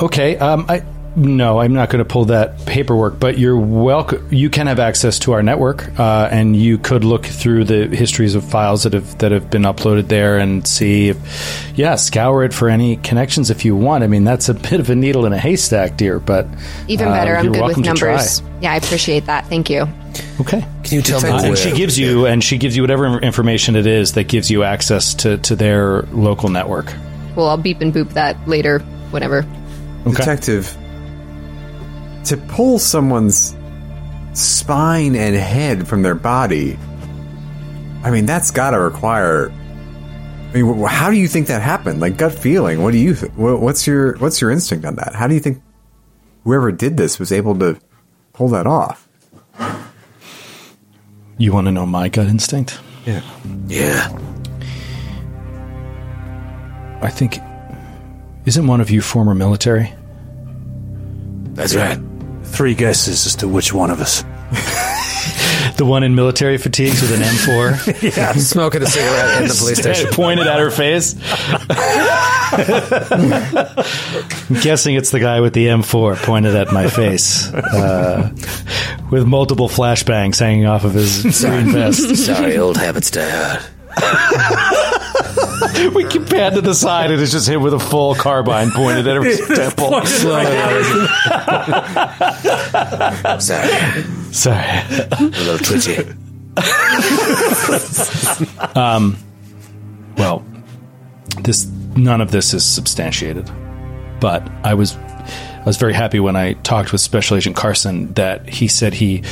[0.00, 0.36] Okay.
[0.36, 0.82] Um, I
[1.18, 4.26] no, I'm not going to pull that paperwork, but you're welcome.
[4.30, 8.34] You can have access to our network, uh, and you could look through the histories
[8.34, 12.54] of files that have that have been uploaded there and see if, yeah, scour it
[12.54, 14.04] for any connections if you want.
[14.04, 16.46] I mean, that's a bit of a needle in a haystack, dear, but
[16.86, 18.08] Even uh, better, I'm good with welcome to try.
[18.12, 18.42] numbers.
[18.60, 19.46] Yeah, I appreciate that.
[19.46, 19.86] Thank you.
[20.40, 20.60] Okay.
[20.84, 21.46] Can you tell me Uh, where?
[21.48, 24.64] and she gives you and she gives you whatever information it is that gives you
[24.64, 26.92] access to, to their local network.
[27.36, 28.80] Well, I'll beep and boop that later,
[29.10, 29.44] whatever.
[30.04, 30.76] Detective,
[32.28, 33.56] to pull someone's
[34.34, 36.78] spine and head from their body,
[38.02, 39.50] I mean, that's got to require.
[40.50, 42.00] I mean, how do you think that happened?
[42.00, 42.82] Like gut feeling.
[42.82, 43.14] What do you?
[43.14, 45.14] Th- what's your What's your instinct on that?
[45.14, 45.62] How do you think
[46.44, 47.78] whoever did this was able to
[48.32, 49.08] pull that off?
[51.38, 52.80] You want to know my gut instinct?
[53.06, 53.22] Yeah.
[53.68, 54.08] yeah.
[57.00, 57.38] I think
[58.44, 59.94] isn't one of you former military?
[61.54, 61.98] That's right.
[62.50, 64.24] Three guesses as to which one of us.
[65.76, 70.10] The one in military fatigues with an M4 Smoking a cigarette in the police station.
[70.10, 71.14] pointed at her face.
[74.50, 78.30] I'm guessing it's the guy with the M4 pointed at my face, uh,
[79.12, 82.16] with multiple flashbangs hanging off of his green vest.
[82.16, 83.62] Sorry, old habits die hard.
[85.94, 89.06] We keep pan to the side, and it's just him with a full carbine pointed
[89.06, 90.04] at his temple.
[90.06, 90.46] Sorry,
[94.32, 94.78] Sorry.
[95.10, 96.04] a little twitchy.
[98.74, 99.16] um,
[100.16, 100.44] Well,
[101.42, 103.50] this none of this is substantiated,
[104.20, 108.48] but I was I was very happy when I talked with Special Agent Carson that
[108.48, 109.22] he said he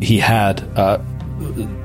[0.00, 0.98] he had uh,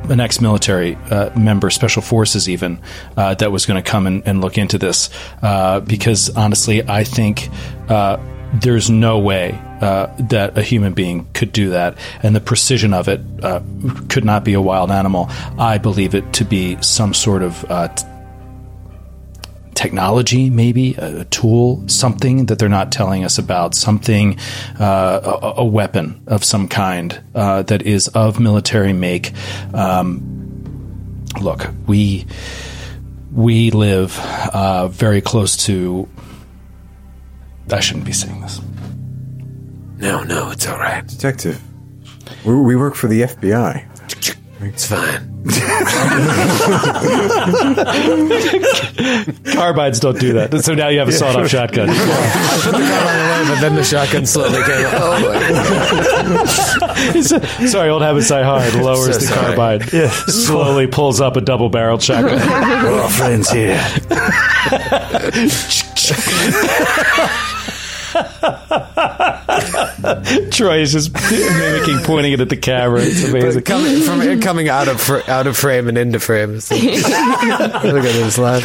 [0.10, 2.80] an ex-military uh, member, Special Forces even,
[3.16, 5.10] uh, that was going to come and, and look into this
[5.42, 7.50] uh, because honestly, I think.
[7.88, 8.18] Uh,
[8.52, 13.08] there's no way uh, that a human being could do that, and the precision of
[13.08, 13.62] it uh,
[14.08, 15.28] could not be a wild animal.
[15.60, 17.62] I believe it to be some sort of
[17.96, 18.06] t-
[19.80, 24.38] technology, maybe a, a tool, something that they're not telling us about, something,
[24.78, 29.32] uh, a, a weapon of some kind uh, that is of military make.
[29.74, 32.28] Um, look, we
[33.32, 34.20] we live
[34.54, 36.10] uh, very close to.
[37.72, 38.60] I shouldn't be saying this.
[39.98, 41.08] No, no, it's all right.
[41.08, 41.62] Detective,
[42.46, 44.39] we, we work for the FBI.
[44.62, 45.26] It's fine.
[49.54, 50.62] Carbines don't do that.
[50.64, 51.88] So now you have a sawed-off shotgun.
[51.88, 54.94] But then the shotgun slowly came up.
[54.96, 56.46] Oh,
[57.68, 58.74] Sorry, old habits die hard.
[58.76, 59.56] Lowers So the sorry.
[59.56, 59.82] carbine.
[60.28, 62.40] Slowly pulls up a double-barreled shotgun.
[62.84, 63.80] We're all friends here.
[70.52, 73.02] Troy is just mimicking, pointing it at the camera.
[73.02, 73.62] It's amazing.
[73.62, 76.54] but coming from coming out of fr- out of frame and into frame.
[76.56, 76.70] It's
[77.84, 78.64] Look at this lad.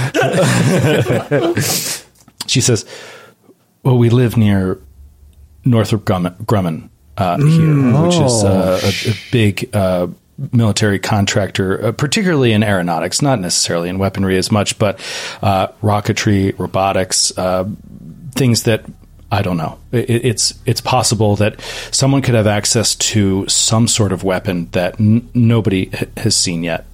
[2.47, 2.85] She says,
[3.83, 4.79] "Well, we live near
[5.65, 10.09] Northrop Grumman, Grumman uh, here, which is uh, a, a big uh,
[10.53, 15.01] military contractor, uh, particularly in aeronautics, not necessarily in weaponry as much, but
[15.43, 17.65] uh, rocketry, robotics, uh,
[18.35, 18.85] things that."
[19.39, 19.79] I don't know.
[19.93, 25.01] It, it's it's possible that someone could have access to some sort of weapon that
[25.01, 26.85] n- nobody h- has seen yet.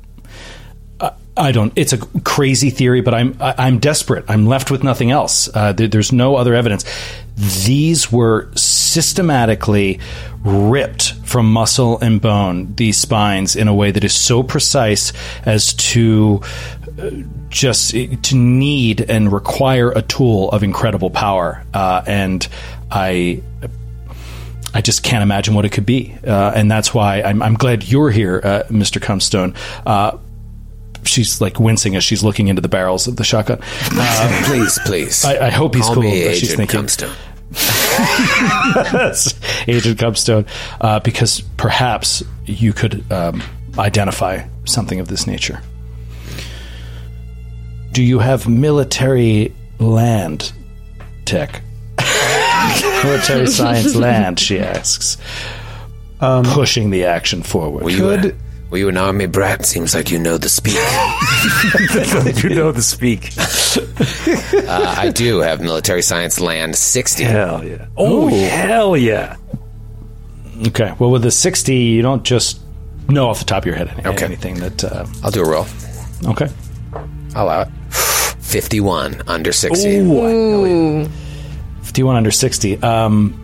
[1.37, 1.73] I don't.
[1.77, 4.25] It's a crazy theory, but I'm I- I'm desperate.
[4.29, 5.49] I'm left with nothing else.
[5.55, 6.85] Uh, there, there's no other evidence.
[7.65, 10.01] These were systematically
[10.45, 12.75] ripped from muscle and bone.
[12.75, 15.13] These spines in a way that is so precise
[15.47, 16.43] as to
[17.49, 21.65] just to need and require a tool of incredible power.
[21.75, 22.47] Uh, and
[22.91, 23.43] I
[24.73, 26.15] I just can't imagine what it could be.
[26.27, 29.01] Uh, and that's why I'm, I'm glad you're here, uh, Mr.
[29.01, 29.57] Cumstone.
[29.85, 30.17] Uh,
[31.05, 33.59] she's like wincing as she's looking into the barrels of the shotgun.
[33.63, 35.25] Uh, please, please.
[35.25, 36.03] I, I hope he's Call cool.
[36.05, 37.17] me she's Agent thinking Cumstone.
[39.69, 40.47] Agent Cumstone,
[40.81, 43.43] uh, because perhaps you could um,
[43.77, 45.61] identify something of this nature.
[47.93, 50.53] Do you have military land
[51.25, 51.63] tech?
[53.05, 55.17] military science land, she asks,
[56.19, 57.83] pushing the action forward.
[57.85, 58.33] Were you, a,
[58.71, 59.65] Were you an army brat?
[59.67, 60.75] Seems like you know the speak.
[62.45, 63.33] you know the speak.
[64.69, 67.25] Uh, I do have military science land 60.
[67.25, 67.87] Hell yeah.
[67.97, 69.37] Oh, hell yeah.
[70.69, 70.95] Okay.
[70.99, 72.61] Well, with the 60, you don't just
[73.09, 74.25] know off the top of your head any, Okay.
[74.25, 74.85] anything that.
[74.85, 75.67] Uh, I'll do a roll.
[76.27, 76.49] okay.
[77.35, 77.69] I'll allow it.
[78.41, 79.97] 51 under 60.
[79.99, 81.09] Ooh.
[81.83, 82.83] 51 under 60.
[82.83, 83.37] Um,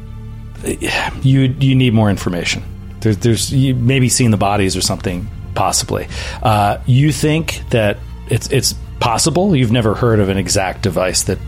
[1.22, 2.62] you you need more information.
[3.00, 6.08] There's there's you maybe seeing the bodies or something possibly.
[6.42, 7.98] Uh, you think that
[8.28, 9.54] it's it's possible.
[9.54, 11.38] You've never heard of an exact device that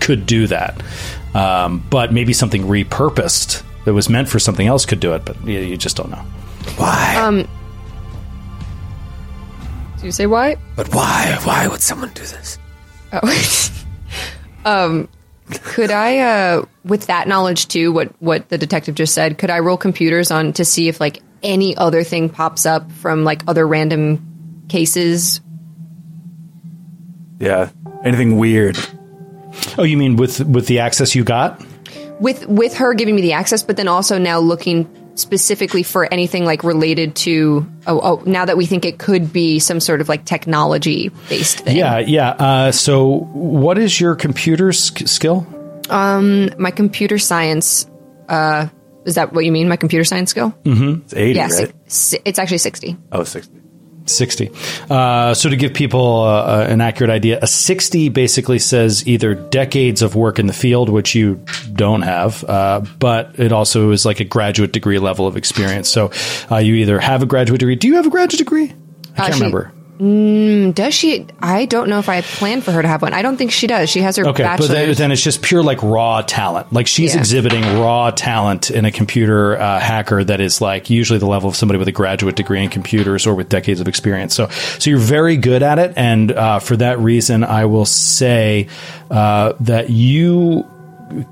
[0.00, 0.82] could do that,
[1.34, 5.24] um, but maybe something repurposed that was meant for something else could do it.
[5.24, 6.24] But you, you just don't know.
[6.76, 7.16] Why?
[7.16, 7.48] Um.
[10.06, 10.54] Do you say why?
[10.76, 11.36] but why?
[11.42, 12.60] Why would someone do this?
[13.12, 13.72] Oh.
[14.64, 15.08] um,
[15.50, 19.58] could I, uh, with that knowledge too, what what the detective just said, could I
[19.58, 23.66] roll computers on to see if like any other thing pops up from like other
[23.66, 25.40] random cases?
[27.40, 27.70] Yeah.
[28.04, 28.78] Anything weird?
[29.76, 31.60] Oh, you mean with with the access you got?
[32.20, 34.84] with with her giving me the access, but then also now looking
[35.16, 39.58] specifically for anything like related to oh, oh now that we think it could be
[39.58, 41.76] some sort of like technology based thing.
[41.76, 42.30] Yeah, yeah.
[42.30, 45.46] Uh, so, what is your computer sk- skill?
[45.90, 47.86] My computer science.
[48.28, 48.68] Uh,
[49.04, 49.68] is that what you mean?
[49.68, 50.50] My computer science skill?
[50.64, 51.02] Mm-hmm.
[51.04, 51.72] It's 80, Yes, right?
[51.86, 52.96] si- it's actually sixty.
[53.12, 53.52] Oh, 60.
[54.08, 54.50] 60.
[54.88, 59.34] Uh, so to give people uh, uh, an accurate idea, a 60 basically says either
[59.34, 64.04] decades of work in the field, which you don't have, uh, but it also is
[64.04, 65.88] like a graduate degree level of experience.
[65.88, 66.10] So
[66.50, 67.76] uh, you either have a graduate degree.
[67.76, 68.74] Do you have a graduate degree?
[69.14, 69.72] I can't she- remember.
[69.98, 71.26] Does she?
[71.40, 73.14] I don't know if I plan for her to have one.
[73.14, 73.88] I don't think she does.
[73.88, 76.72] She has her Okay, but then, then it's just pure like raw talent.
[76.72, 77.20] Like she's Yeah.
[77.20, 81.56] exhibiting raw talent in a computer uh, hacker that is like usually the level of
[81.56, 84.34] somebody with a graduate degree in computers or with decades of experience.
[84.34, 84.48] So,
[84.78, 88.68] so you're very good at it, and uh, for that reason, I will say
[89.10, 90.66] uh, that you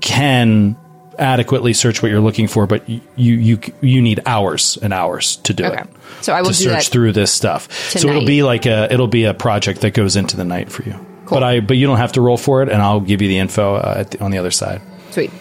[0.01, 0.75] can
[1.19, 5.53] adequately search what you're looking for, but you you you need hours and hours to
[5.53, 5.81] do Okay.
[5.81, 5.87] it.
[6.21, 7.71] So I will to do search that through this stuff.
[7.91, 10.83] So it'll be like a it'll be a project that goes into the night for
[10.83, 10.93] you.
[11.25, 11.37] Cool.
[11.37, 13.37] But I but you don't have to roll for it, and I'll give you the
[13.39, 14.81] info uh, at the, on the other side.
[15.11, 15.31] Sweet.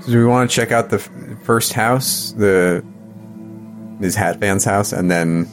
[0.00, 1.10] So do we want to check out the f-
[1.44, 2.82] first house, the
[3.98, 4.16] Ms.
[4.16, 5.46] Hatfan's house, and then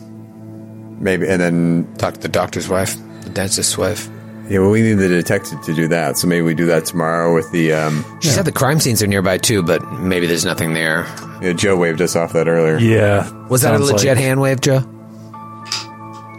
[1.01, 4.07] maybe, and then Talk to the doctor's wife, the dentist's wife.
[4.49, 6.17] Yeah, well, we need the detective to do that.
[6.17, 7.73] So maybe we do that tomorrow with the.
[7.73, 11.05] Um, She said the crime scenes are nearby too, but maybe there's nothing there.
[11.41, 12.77] yeah, Joe waved us off that earlier.
[12.77, 13.29] Yeah.
[13.47, 14.81] Was that a legit like- hand wave, Joe?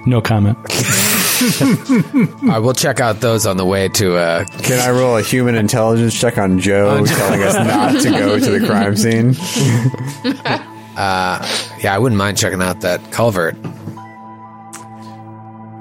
[0.06, 0.56] No comment.
[1.60, 4.16] All right, we'll check out those on the way to.
[4.16, 8.38] Uh, Can I roll a human intelligence check on Joe, telling us not to go
[8.40, 9.34] to the crime scene?
[10.96, 13.54] yeah, I wouldn't mind checking out that culvert.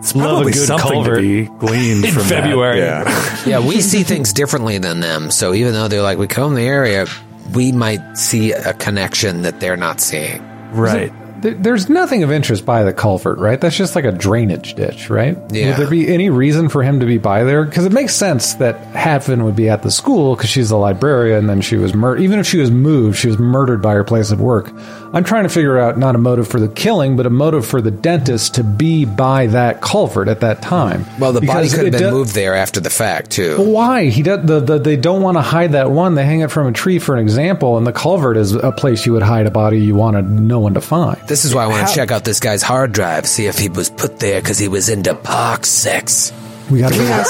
[0.07, 1.17] It's Love a probably good something culvert.
[1.17, 2.43] to be gleaned In from that.
[2.43, 2.79] February.
[2.79, 3.33] Yeah.
[3.47, 5.31] Yeah, we see things differently than them.
[5.31, 7.05] So even though they're like we come the area,
[7.53, 10.41] we might see a connection that they're not seeing.
[10.71, 11.11] Right.
[11.41, 13.59] There- There's nothing of interest by the culvert, right?
[13.59, 15.37] That's just like a drainage ditch, right?
[15.51, 15.67] Yeah.
[15.69, 17.63] Would there be any reason for him to be by there?
[17.63, 21.37] Because it makes sense that Hatfin would be at the school because she's a librarian.
[21.39, 22.21] And then she was murdered.
[22.23, 24.71] Even if she was moved, she was murdered by her place of work.
[25.13, 27.79] I'm trying to figure out not a motive for the killing, but a motive for
[27.81, 31.05] the dentist to be by that culvert at that time.
[31.19, 33.55] Well, the body Because could have been moved there after the fact too.
[33.71, 36.51] why he does the, the they don't want to hide that one they hang it
[36.51, 39.45] from a tree for an example and the culvert is a place you would hide
[39.45, 42.11] a body you wanted no one to find This is why I want to check
[42.11, 45.13] out this guy's hard drive, see if he was put there because he was into
[45.13, 46.31] park sex.
[46.71, 47.23] we gotta go,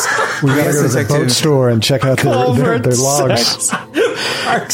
[0.43, 4.71] we gotta go to the boat store and check out their, their, their logs Park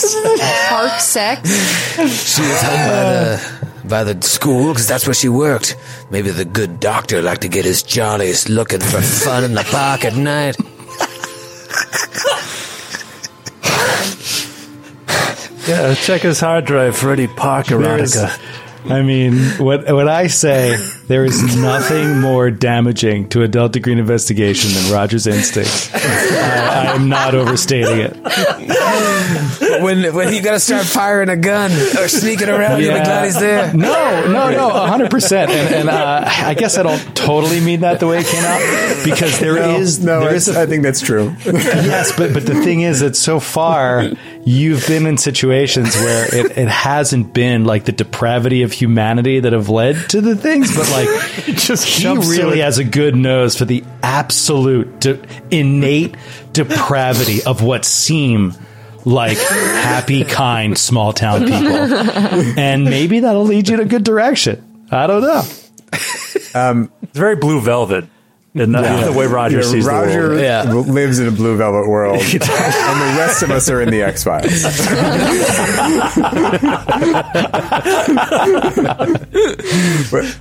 [1.00, 1.50] sex.
[1.96, 5.76] She was home by the by the school because that's where she worked.
[6.10, 10.06] Maybe the good doctor liked to get his jollies looking for fun in the park
[10.06, 10.56] at night.
[15.68, 18.38] Yeah, check his hard drive for any park There's- erotica.
[18.86, 20.76] I mean, what what I say,
[21.08, 25.94] there is nothing more damaging to a Delta Green investigation than Roger's instincts.
[25.94, 28.14] I, I am not overstating it.
[29.82, 33.40] when when you gotta start firing a gun or sneaking around, you'll be glad he's
[33.40, 33.74] there.
[33.74, 35.52] No, no, no, hundred percent.
[35.52, 39.06] And, and uh, I guess I don't totally mean that the way it came out
[39.06, 41.34] because there is no, there it's- is a I think that's true.
[41.46, 44.12] yes, but but the thing is that so far
[44.46, 49.54] you've been in situations where it, it hasn't been like the depravity of humanity that
[49.54, 51.08] have led to the things, but like
[51.56, 55.20] Just he really has a good nose for the absolute de-
[55.52, 56.16] innate
[56.52, 58.54] depravity of what seem
[59.06, 64.86] like happy, kind, small town people, and maybe that'll lead you in a good direction.
[64.92, 65.44] I don't know.
[66.56, 68.06] Um, it's very blue velvet.
[68.56, 70.42] In the, the way Roger Yeah, sees the Roger world.
[70.42, 70.72] Yeah.
[70.72, 74.24] lives in a blue velvet world, and the rest of us are in the X
[74.24, 74.64] Files.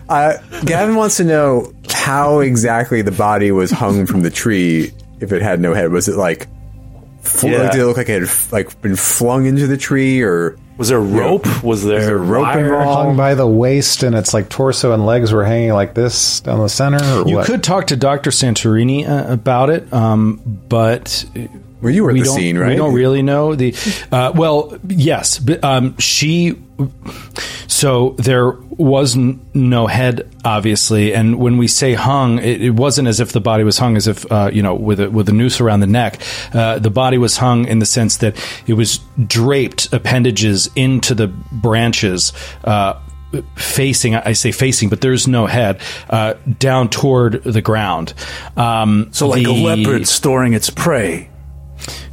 [0.09, 5.33] uh, Gavin wants to know how exactly the body was hung from the tree if
[5.33, 5.91] it had no head.
[5.93, 6.49] Was it like?
[7.23, 7.71] Fl- Yeah.
[7.71, 10.99] Did it look like it had like been flung into the tree, or Was there
[10.99, 11.63] a rope?
[11.65, 12.65] Was there, there rope wire?
[12.67, 13.07] involved?
[13.09, 16.59] Hung by the waist, and it's like torso and legs were hanging like this down
[16.61, 17.03] the center.
[17.23, 17.47] Or You what?
[17.47, 18.31] could talk to Dr.
[18.31, 21.25] Santorini uh, about it, um, but
[21.81, 22.71] well, you were at we the scene, right?
[22.71, 23.75] We don't really know the.
[24.11, 26.57] Uh, well, yes, but um, she.
[27.83, 33.09] So there was n- no head, obviously, and when we say hung, it, it wasn't
[33.09, 35.33] as if the body was hung as if uh, you know with a with a
[35.33, 36.23] noose around the neck.
[36.55, 38.39] Uh, the body was hung in the sense that
[38.69, 42.33] it was draped appendages into the branches.
[42.63, 43.01] Uh,
[43.57, 45.81] facing i say facing but there's no head
[46.11, 48.13] uh, down toward the ground
[48.59, 51.31] um, So like a leopard storing its prey.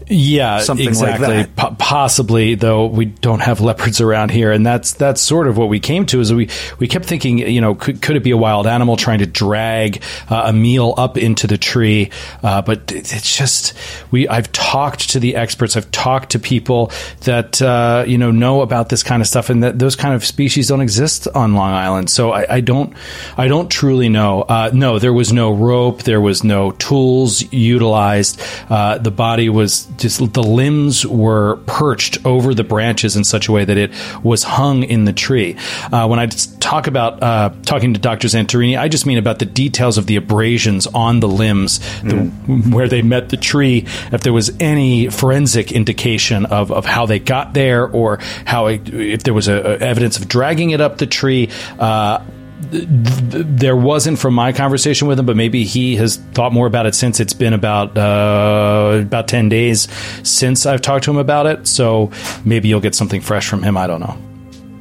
[0.10, 1.28] Yeah, Something like exactly.
[1.28, 1.56] that.
[1.56, 5.70] Po- possibly, though we don't have leopards around here, and that's that's sort of what
[5.70, 6.20] we came to.
[6.20, 6.50] Is we
[6.80, 10.02] we kept thinking, you know, could, could it be a wild animal trying to drag
[10.30, 12.10] uh, a meal up into the tree?
[12.42, 13.74] Uh, but it's just
[14.10, 14.28] we.
[14.28, 15.78] I've talked to the experts.
[15.78, 16.92] I've talked to people
[17.26, 20.26] that uh, you know know about this kind of stuff, and that those kind of
[20.26, 22.10] species don't exist on Long Island.
[22.10, 22.96] So I, I don't
[23.38, 24.42] I don't truly know.
[24.42, 26.02] Uh, no, there was no rope.
[26.02, 28.42] There was no tools utilized.
[28.70, 33.52] Uh, the body was just the limbs were perched over the branches in such a
[33.52, 33.92] way that it
[34.24, 35.56] was hung in the tree.
[35.92, 38.28] Uh, when I talk about uh, talking to Dr.
[38.28, 42.26] Santorini, I just mean about the details of the abrasions on the limbs, the,
[42.72, 43.86] where they met the tree.
[44.12, 48.90] If there was any forensic indication of, of how they got there, or how it,
[48.90, 51.50] if there was a, a evidence of dragging it up the tree.
[51.78, 52.24] Uh,
[52.72, 56.94] there wasn't from my conversation with him, but maybe he has thought more about it
[56.96, 59.88] since it's been about uh, about ten days
[60.28, 61.68] since I've talked to him about it.
[61.68, 62.12] So
[62.46, 63.76] maybe you'll get something fresh from him.
[63.78, 64.18] I don't know.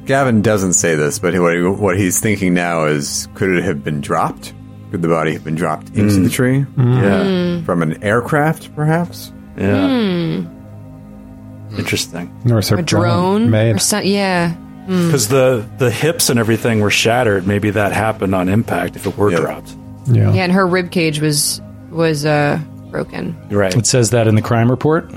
[0.05, 3.83] Gavin doesn't say this, but what, he- what he's thinking now is could it have
[3.83, 4.53] been dropped?
[4.91, 6.65] Could the body have been dropped into the tree?
[6.77, 7.61] Yeah.
[7.63, 9.31] From an aircraft, perhaps?
[9.57, 9.87] Yeah.
[9.87, 11.75] Hmm.
[11.77, 12.31] Interesting.
[12.51, 13.75] Or A drone made?
[13.75, 14.11] or something?
[14.11, 14.55] Yeah.
[14.89, 17.45] Because the, the hips and everything were shattered.
[17.45, 19.37] Maybe that happened on impact if it were Yeah.
[19.37, 19.75] dropped.
[20.07, 20.33] Yeah.
[20.33, 21.61] Yeah, and her rib cage was
[21.91, 22.59] was uh
[22.89, 23.37] broken.
[23.51, 23.75] Right.
[23.75, 25.11] It says that in the crime report.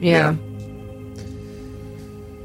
[0.00, 0.34] Yeah.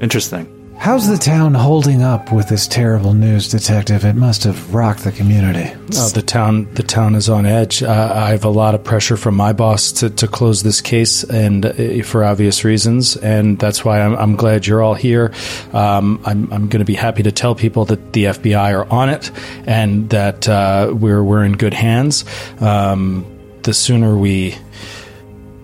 [0.00, 0.46] Interesting.
[0.80, 4.02] How's the town holding up with this terrible news, Detective?
[4.06, 5.70] It must have rocked the community.
[5.94, 7.82] Uh, the town, the town is on edge.
[7.82, 11.22] Uh, I have a lot of pressure from my boss to, to close this case,
[11.22, 15.34] and uh, for obvious reasons, and that's why I'm, I'm glad you're all here.
[15.74, 19.10] Um, I'm, I'm going to be happy to tell people that the FBI are on
[19.10, 19.30] it,
[19.66, 22.24] and that uh, we're we're in good hands.
[22.58, 23.26] Um,
[23.64, 24.56] the sooner we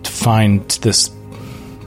[0.04, 1.08] find this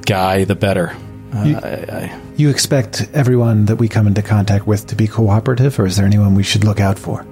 [0.01, 0.95] guy, the better.
[1.31, 5.09] Uh, You- I, I, You expect everyone that we come into contact with to be
[5.09, 7.25] cooperative, or is there anyone we should look out for?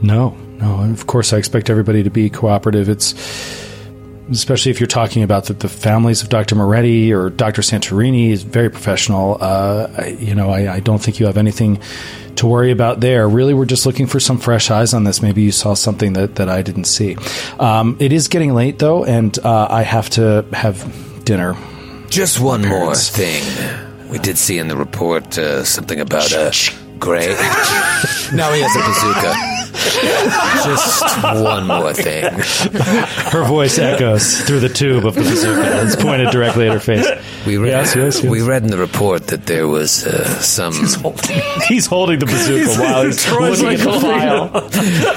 [0.00, 0.80] No, no.
[0.90, 2.88] Of course, I expect everybody to be cooperative.
[2.88, 3.12] It's
[4.30, 6.54] especially if you're talking about the, the families of Dr.
[6.54, 7.60] Moretti or Dr.
[7.60, 9.36] Santorini is very professional.
[9.42, 11.82] Uh, I, you know, I, I don't think you have anything
[12.36, 13.28] to worry about there.
[13.28, 15.20] Really, we're just looking for some fresh eyes on this.
[15.20, 17.18] Maybe you saw something that, that I didn't see.
[17.60, 21.54] Um, it is getting late though, and uh, I have to have dinner.
[22.08, 23.83] Just one more thing.
[24.10, 26.52] We did see in the report uh, something about a
[26.98, 27.26] gray.
[28.32, 29.63] now he has a bazooka.
[29.74, 32.24] Just one more thing.
[32.32, 35.82] Her voice echoes through the tube of the bazooka.
[35.86, 37.06] It's pointed directly at her face.
[37.46, 38.30] We read, Yes, yes, yes.
[38.30, 40.72] we read in the report that there was uh, some
[41.68, 44.68] He's holding the bazooka while he's looking at the file.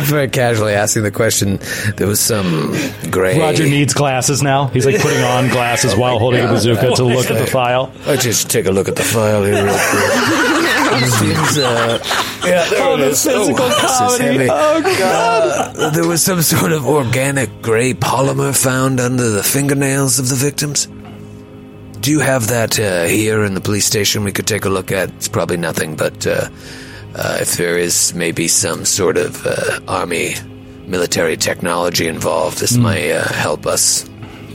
[0.04, 1.60] very casually asking the question.
[1.96, 2.76] There was some
[3.10, 3.40] gray.
[3.40, 4.68] Roger needs glasses now.
[4.68, 7.92] He's like putting on glasses while holding a bazooka to look at the file.
[8.06, 10.67] Let's just take a look at the file here real quick.
[10.88, 12.00] Seems, uh,
[12.46, 13.28] yeah, there it is.
[13.28, 14.50] oh, this is.
[14.50, 15.94] Oh, God.
[15.94, 20.88] there was some sort of organic gray polymer found under the fingernails of the victims.
[22.00, 24.92] Do you have that uh, here in the police station we could take a look
[24.92, 25.10] at?
[25.10, 26.50] It's probably nothing, but uh,
[27.16, 30.36] uh, if there is maybe some sort of uh, army
[30.86, 34.08] military technology involved, this might uh, help us.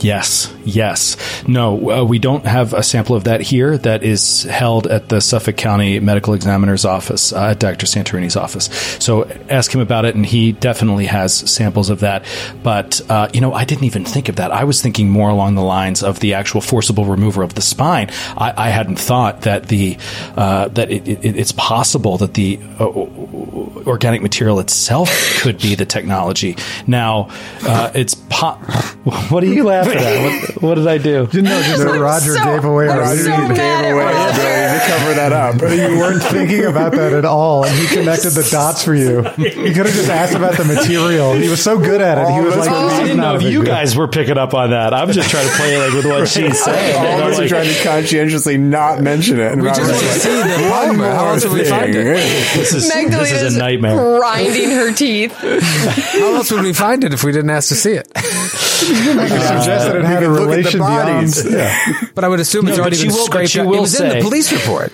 [0.03, 1.15] Yes, yes.
[1.47, 3.77] No, uh, we don't have a sample of that here.
[3.77, 7.85] That is held at the Suffolk County Medical Examiner's office, uh, at Dr.
[7.85, 8.65] Santorini's office.
[8.99, 12.25] So ask him about it, and he definitely has samples of that.
[12.63, 14.51] But, uh, you know, I didn't even think of that.
[14.51, 18.09] I was thinking more along the lines of the actual forcible remover of the spine.
[18.35, 19.97] I, I hadn't thought that the
[20.35, 25.09] uh, that it, it, it's possible that the uh, organic material itself
[25.41, 26.57] could be the technology.
[26.87, 27.29] Now,
[27.63, 28.15] uh, it's
[29.29, 30.53] what are you laughing at?
[30.55, 31.27] What, what did I do?
[31.33, 32.89] No, just that Roger so- gave away.
[32.89, 34.41] I'm Roger so gave away Roger.
[34.41, 35.55] to cover that up.
[35.61, 39.17] you weren't thinking about that at all, and he connected the dots for you.
[39.37, 41.33] You could have just asked about the material.
[41.33, 42.33] He was so good at it.
[42.33, 44.93] He was like, I didn't know if you deal." guys were picking up on that.
[44.93, 46.95] I'm just trying to play like with what she's saying.
[46.97, 49.51] All of I'm us are like, trying to conscientiously not mention it.
[49.53, 51.11] And We just Robert's want to like, see the "One polymer.
[51.13, 52.03] How more else would we find it?
[52.03, 53.95] this is this is a nightmare.
[54.19, 55.33] grinding her teeth.
[55.33, 58.07] How else would we find it if we didn't ask to see it?
[58.81, 61.07] You could suggest that it had a could look the relation beyond.
[61.07, 61.51] bodies.
[61.51, 61.93] Yeah.
[62.15, 63.67] But I would assume it's No, already but she been will- but scraped she out.
[63.67, 64.91] will it was in say- the police report.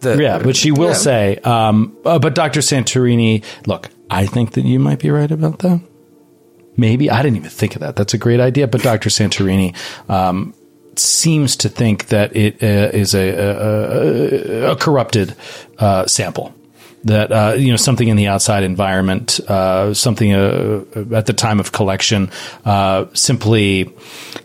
[0.00, 0.92] The- Yeah, but she will Yeah.
[0.94, 2.60] say, um, uh, but Dr.
[2.60, 5.80] Santorini, look, I think that you might be right about that.
[6.76, 7.10] Maybe.
[7.10, 7.96] I didn't even think of that.
[7.96, 8.66] That's a great idea.
[8.68, 9.08] But Dr.
[9.08, 9.74] Santorini,
[10.10, 10.52] um,
[10.96, 15.34] seems to think that it uh, is a, a, a, a corrupted
[15.78, 16.54] uh, sample.
[17.06, 20.84] That uh, you know something in the outside environment, uh, something uh,
[21.14, 22.30] at the time of collection,
[22.64, 23.94] uh, simply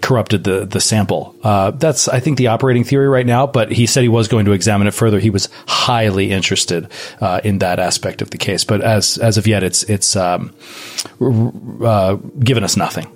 [0.02, 1.36] corrupted the the sample.
[1.44, 3.48] Uh, that's I think the operating theory right now.
[3.48, 5.20] But he said he was going to examine it further.
[5.20, 6.88] He was highly interested
[7.20, 8.64] uh, in that aspect of the case.
[8.64, 10.54] But as as of yet, it's it's um,
[11.84, 13.08] uh, given us nothing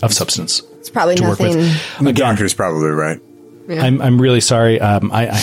[0.00, 0.62] of substance.
[0.78, 1.58] It's probably to work nothing.
[1.58, 1.98] with.
[2.00, 3.20] The doctor's probably right.
[3.68, 4.80] I'm I'm really sorry.
[4.80, 5.42] Um, I, I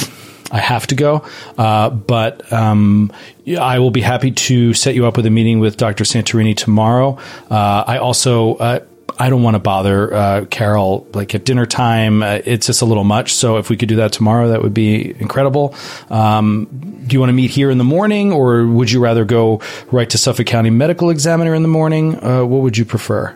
[0.52, 1.26] I have to go,
[1.58, 3.12] uh, but um,
[3.60, 6.04] I will be happy to set you up with a meeting with Dr.
[6.04, 7.18] Santorini tomorrow.
[7.50, 8.56] Uh, I also.
[8.56, 8.80] Uh,
[9.22, 12.24] I don't want to bother uh, Carol like at dinner time.
[12.24, 13.34] Uh, it's just a little much.
[13.34, 15.76] So if we could do that tomorrow, that would be incredible.
[16.10, 16.68] Um,
[17.06, 19.62] do you want to meet here in the morning, or would you rather go
[19.92, 22.24] right to Suffolk County Medical Examiner in the morning?
[22.24, 23.36] Uh, what would you prefer?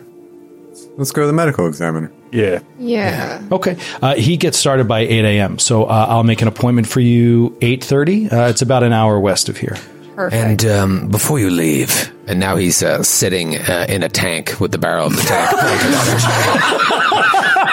[0.96, 2.10] Let's go to the medical examiner.
[2.34, 2.58] Yeah.
[2.80, 3.40] Yeah.
[3.52, 3.76] Okay.
[4.02, 5.58] Uh, he gets started by 8 a.m.
[5.60, 8.32] So uh, I'll make an appointment for you 8.30.
[8.32, 9.76] Uh, it's about an hour west of here.
[10.16, 10.42] Perfect.
[10.42, 14.72] And um, before you leave, and now he's uh, sitting uh, in a tank with
[14.72, 16.18] the barrel of the tank pointed at him.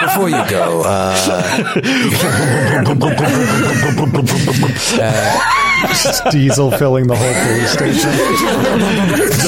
[0.06, 1.80] Before you go, uh,
[6.30, 8.10] Diesel filling the whole police station.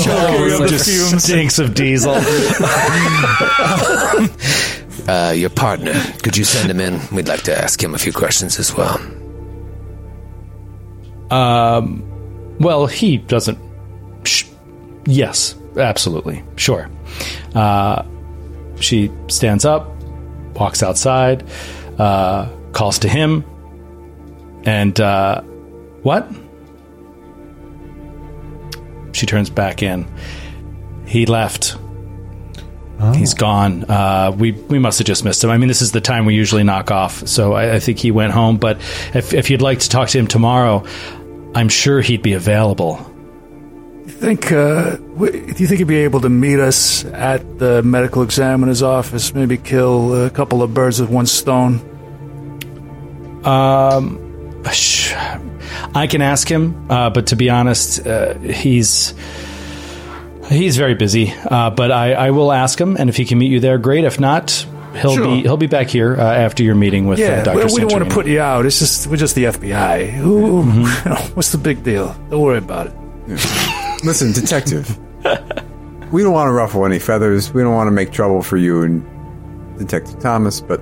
[0.16, 2.14] Oh, just stinks of diesel.
[5.08, 7.00] uh, your partner, could you send him in?
[7.14, 8.98] We'd like to ask him a few questions as well.
[11.30, 12.02] Um,
[12.60, 13.58] well, he doesn't.
[14.24, 14.46] Sh-
[15.06, 16.42] yes, absolutely.
[16.56, 16.88] Sure.
[17.54, 18.04] Uh,
[18.80, 19.88] she stands up,
[20.54, 21.44] walks outside,
[21.98, 23.44] uh, calls to him,
[24.64, 25.40] and uh,
[26.02, 26.28] what?
[29.12, 30.06] She turns back in.
[31.06, 31.76] He left.
[33.14, 33.84] He's gone.
[33.84, 35.50] Uh, we we must have just missed him.
[35.50, 38.10] I mean, this is the time we usually knock off, so I, I think he
[38.10, 38.56] went home.
[38.56, 38.78] But
[39.14, 40.84] if if you'd like to talk to him tomorrow,
[41.54, 43.04] I'm sure he'd be available.
[44.06, 48.22] You think uh, do you think he'd be able to meet us at the medical
[48.22, 49.34] examiner's office?
[49.34, 51.80] Maybe kill a couple of birds with one stone.
[54.72, 55.12] Sh-
[55.94, 59.14] I can ask him, uh, but to be honest, uh, he's
[60.48, 61.32] he's very busy.
[61.32, 64.04] Uh, but I, I will ask him, and if he can meet you there, great.
[64.04, 64.50] If not,
[65.00, 65.24] he'll Sure.
[65.36, 67.56] be he'll be back here uh, after your meeting with uh, Yeah, Dr.
[67.66, 68.66] we, we don't want to put you out.
[68.66, 70.10] It's just we're just the FBI.
[70.10, 71.34] Who, Mm-hmm.
[71.34, 72.14] what's the big deal?
[72.30, 72.94] Don't worry about it.
[74.04, 74.98] Listen, detective.
[76.12, 77.52] we don't want to ruffle any feathers.
[77.54, 80.78] We don't want to make trouble for you and Detective Thomas, but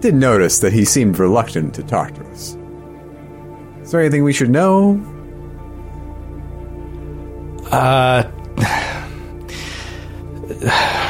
[0.00, 2.56] did notice that he seemed reluctant to talk to us.
[3.82, 4.94] Is there anything we should know?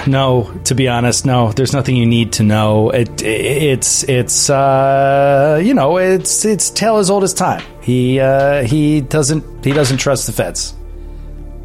[0.07, 1.53] No, to be honest, no.
[1.53, 2.91] There's nothing you need to know.
[2.91, 7.63] It, it's it's uh, you know it's it's tale as old as time.
[7.83, 10.75] He uh, he doesn't he doesn't trust the feds.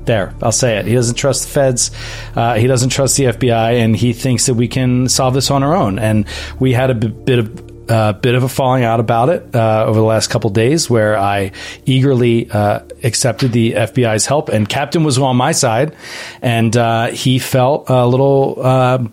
[0.05, 0.85] There, I'll say it.
[0.85, 1.91] He doesn't trust the feds.
[2.35, 5.63] Uh, he doesn't trust the FBI, and he thinks that we can solve this on
[5.63, 5.97] our own.
[5.97, 6.25] And
[6.59, 9.85] we had a b- bit of uh, bit of a falling out about it uh,
[9.85, 11.51] over the last couple days, where I
[11.85, 15.95] eagerly uh, accepted the FBI's help, and Captain was on my side,
[16.41, 18.55] and uh, he felt a little.
[18.59, 19.07] Uh,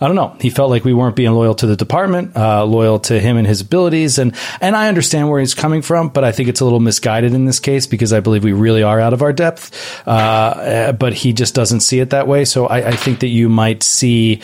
[0.00, 0.36] I don't know.
[0.40, 3.46] He felt like we weren't being loyal to the department, uh, loyal to him and
[3.46, 6.64] his abilities, and and I understand where he's coming from, but I think it's a
[6.64, 9.70] little misguided in this case because I believe we really are out of our depth.
[10.06, 12.44] Uh, but he just doesn't see it that way.
[12.44, 14.42] So I, I think that you might see.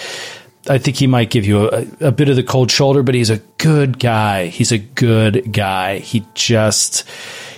[0.69, 3.31] I think he might give you a, a bit of the cold shoulder, but he's
[3.31, 4.47] a good guy.
[4.47, 5.99] He's a good guy.
[5.99, 7.05] He just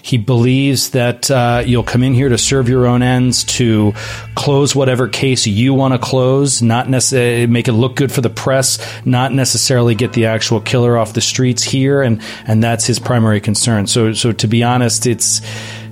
[0.03, 3.93] he believes that uh, you'll come in here to serve your own ends, to
[4.35, 8.31] close whatever case you want to close, not necessarily make it look good for the
[8.31, 12.99] press, not necessarily get the actual killer off the streets here, and and that's his
[12.99, 13.87] primary concern.
[13.87, 15.41] So so to be honest, it's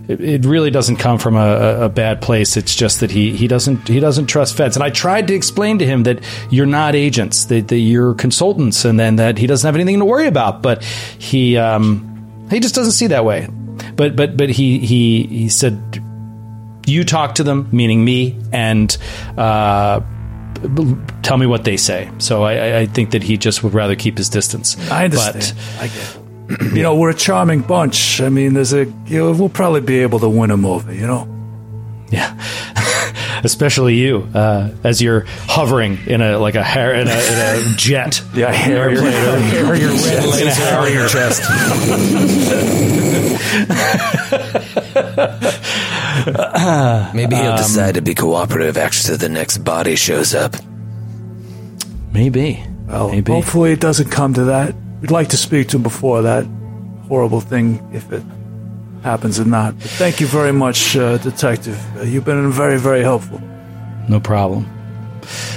[0.09, 2.57] it really doesn't come from a, a, bad place.
[2.57, 4.75] It's just that he, he doesn't he doesn't trust feds.
[4.75, 8.87] And I tried to explain to him that you're not agents, that, that you're consultants,
[8.87, 10.63] and then that he doesn't have anything to worry about.
[10.63, 13.49] But he um, he just doesn't see that way.
[13.97, 16.03] But but but he he he said,
[16.87, 18.97] you talk to them, meaning me, and.
[19.37, 20.01] Uh,
[21.23, 22.11] tell me what they say.
[22.19, 24.77] So I, I, think that he just would rather keep his distance.
[24.91, 25.55] I understand.
[25.55, 26.17] But, I get.
[26.17, 26.28] It
[26.73, 28.21] you know, we're a charming bunch.
[28.21, 31.07] I mean, there's a, you know, we'll probably be able to win him over, you
[31.07, 31.29] know?
[32.11, 32.35] Yeah.
[33.45, 37.77] Especially you, uh, as you're hovering in a, like a hair, in a, in a
[37.77, 38.23] jet.
[38.35, 41.43] Yeah, hair, your, hair, your red hair your chest.
[47.15, 50.57] Maybe he'll decide to be cooperative after the next body shows up.
[52.13, 52.65] Maybe.
[52.87, 53.33] Well, Maybe.
[53.33, 54.75] hopefully it doesn't come to that.
[55.01, 56.45] We'd like to speak to him before that
[57.09, 58.23] horrible thing, if it
[59.03, 59.79] happens or not.
[59.79, 61.79] But thank you very much, uh, Detective.
[61.97, 63.41] Uh, you've been very, very helpful.
[64.09, 64.67] No problem.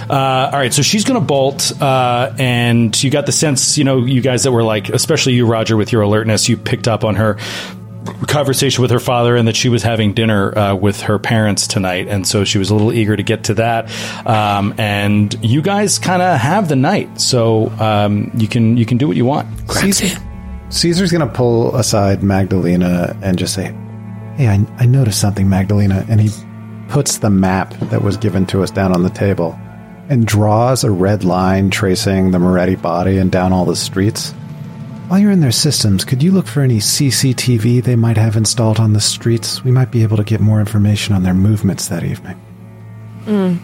[0.09, 3.83] Uh, all right, so she's going to bolt, uh, and you got the sense, you
[3.83, 7.03] know, you guys that were like, especially you, Roger, with your alertness, you picked up
[7.03, 7.37] on her
[8.27, 12.07] conversation with her father and that she was having dinner uh, with her parents tonight,
[12.07, 13.91] and so she was a little eager to get to that.
[14.25, 18.97] Um, and you guys kind of have the night, so um, you can you can
[18.97, 19.47] do what you want.
[19.71, 20.19] Caesar,
[20.69, 23.73] Caesar's going to pull aside Magdalena and just say,
[24.37, 26.29] "Hey, I, I noticed something, Magdalena," and he
[26.89, 29.57] puts the map that was given to us down on the table
[30.09, 34.33] and draws a red line tracing the Moretti body and down all the streets.
[35.11, 38.79] While you're in their systems, could you look for any CCTV they might have installed
[38.79, 39.61] on the streets?
[39.61, 42.39] We might be able to get more information on their movements that evening.
[43.25, 43.59] Mm.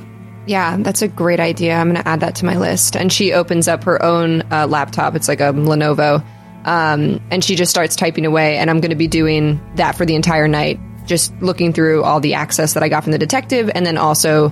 [0.46, 1.78] Yeah, that's a great idea.
[1.78, 2.98] I'm going to add that to my list.
[2.98, 5.16] And she opens up her own uh, laptop.
[5.16, 6.22] It's like a Lenovo.
[6.66, 8.58] Um, and she just starts typing away.
[8.58, 12.20] And I'm going to be doing that for the entire night, just looking through all
[12.20, 14.52] the access that I got from the detective and then also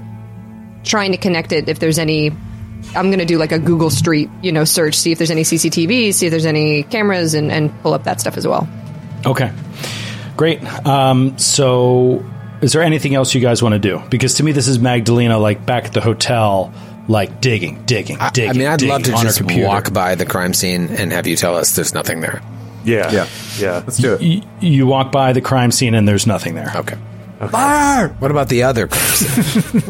[0.85, 2.31] trying to connect it if there's any
[2.95, 5.43] I'm going to do like a Google Street, you know, search, see if there's any
[5.43, 8.67] CCTV, see if there's any cameras, and, and pull up that stuff as well.
[9.25, 9.51] Okay,
[10.37, 10.63] great.
[10.85, 12.23] Um, so,
[12.61, 14.01] is there anything else you guys want to do?
[14.09, 16.73] Because to me, this is Magdalena like back at the hotel,
[17.07, 18.49] like digging, digging, digging.
[18.49, 21.27] I, I mean, I'd digging love to just walk by the crime scene and have
[21.27, 22.41] you tell us there's nothing there.
[22.83, 23.11] Yeah.
[23.11, 23.27] Yeah.
[23.57, 23.83] Yeah.
[23.85, 24.21] Let's do it.
[24.21, 26.71] You, you walk by the crime scene and there's nothing there.
[26.75, 26.97] Okay.
[27.39, 29.71] What about the other crime scene?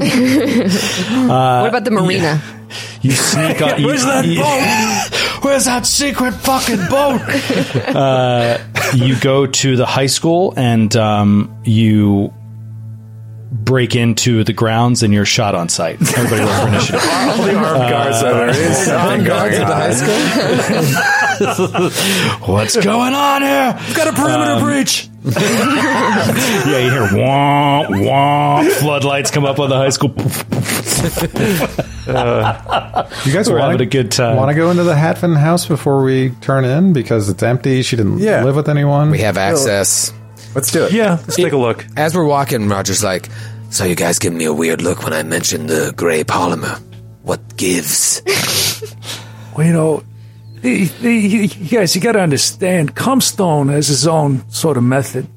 [1.30, 2.41] what about the marina?
[3.01, 3.79] You sneak on.
[3.81, 5.43] you- Where's that you- boat?
[5.43, 7.21] Where's that secret fucking boat?
[7.95, 8.57] uh,
[8.95, 12.33] you go to the high school and um, you
[13.51, 16.01] break into the grounds and you're shot on sight.
[16.17, 17.01] Everybody roll for initiative.
[17.11, 19.91] All the armed guards that are Something going on.
[22.49, 23.77] What's going on here?
[23.87, 25.09] We've got a perimeter breach.
[25.25, 28.71] Yeah, you hear womp womp.
[28.71, 30.09] Floodlights come up on the high school.
[32.06, 34.36] You guys We're want having a good time.
[34.38, 37.82] Want to go into the Hatfin house before we turn in because it's empty.
[37.82, 38.44] She didn't Yeah.
[38.44, 39.10] live with anyone.
[39.11, 40.14] We have access.
[40.53, 40.91] Let's do it.
[40.91, 41.86] Yeah, let's take a look.
[41.98, 43.30] As we're walking, Roger's like,
[43.72, 46.80] So you guys give me a weird look when I mentioned the gray polymer.
[47.23, 48.22] What gives?
[49.57, 50.03] Well, you know,
[50.56, 55.27] the, the, you guys, you got to understand, Comstone has his own sort of method.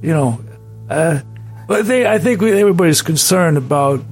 [0.00, 0.40] You know,
[0.88, 1.20] uh,
[1.66, 4.02] but they, I think we, everybody's concerned about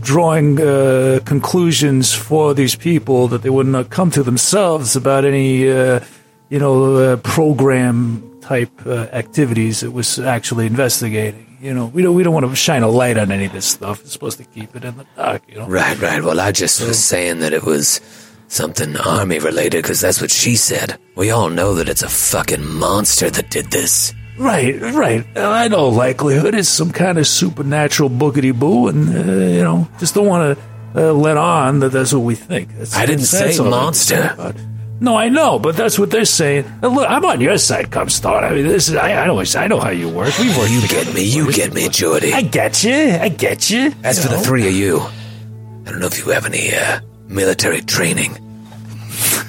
[0.00, 5.70] drawing uh, conclusions for these people that they would not come to themselves about any,
[5.70, 6.00] uh,
[6.48, 11.58] you know, uh, program type uh, activities it was actually investigating.
[11.60, 13.66] You know, we don't we don't want to shine a light on any of this
[13.66, 14.00] stuff.
[14.02, 15.42] It's supposed to keep it in the dark.
[15.48, 16.22] You know, Right, right.
[16.22, 18.00] Well, I just was saying that it was
[18.48, 20.98] something army related because that's what she said.
[21.16, 24.12] We all know that it's a fucking monster that did this.
[24.38, 25.26] Right, right.
[25.36, 29.88] Uh, I know likelihood is some kind of supernatural boogity boo, and uh, you know,
[29.98, 32.76] just don't want to uh, let on that that's what we think.
[32.76, 34.14] That's, I didn't say monster.
[34.16, 34.66] can say about it.
[34.98, 36.64] No, I know, but that's what they're saying.
[36.82, 38.42] Uh, look, I'm on your side, Comstar.
[38.42, 40.38] I mean, this is I, I know I know how you work.
[40.38, 40.70] We've worked.
[40.70, 42.32] You get me, you get me, Jordy.
[42.32, 42.94] I get you.
[42.94, 43.92] I get you.
[44.02, 47.80] As for the three of you, I don't know if you have any uh, military
[47.82, 48.36] training.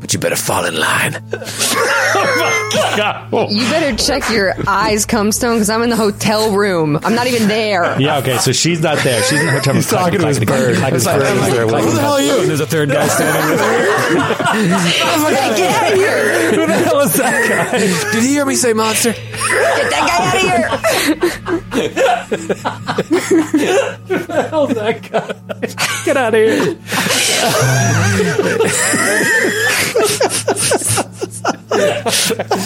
[0.00, 1.14] But you better fall in line.
[2.72, 6.98] You better check your eyes, Cumstone, because I'm in the hotel room.
[7.02, 7.98] I'm not even there.
[8.00, 9.22] Yeah, okay, so she's not there.
[9.22, 9.82] She's in the hotel room.
[9.82, 10.76] He's talking to his bird.
[10.76, 12.40] His bird is there with Who the hell are you?
[12.40, 13.60] And there's a third guy standing with
[15.38, 16.50] Hey, get out of here!
[16.52, 17.78] Who the hell is that guy?
[18.12, 19.12] Did you hear me say monster?
[19.12, 20.68] Get that guy out of here!
[24.08, 25.34] Who the Hell's that guy?
[26.04, 26.78] Get out of here.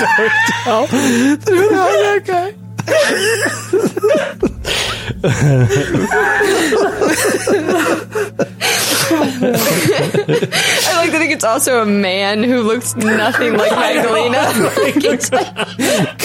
[9.65, 14.43] I like to think it's also a man who looks nothing like Magdalena.
[14.83, 15.53] Like, it's like-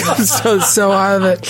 [0.08, 1.46] I'm so so out of it.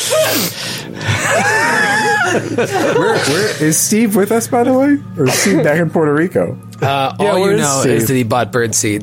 [2.98, 6.12] Where, where is Steve with us, by the way, or is Steve back in Puerto
[6.12, 6.58] Rico?
[6.80, 7.92] Uh, Yeah, all where you is know Steve?
[7.92, 9.02] is that he bought birdseed.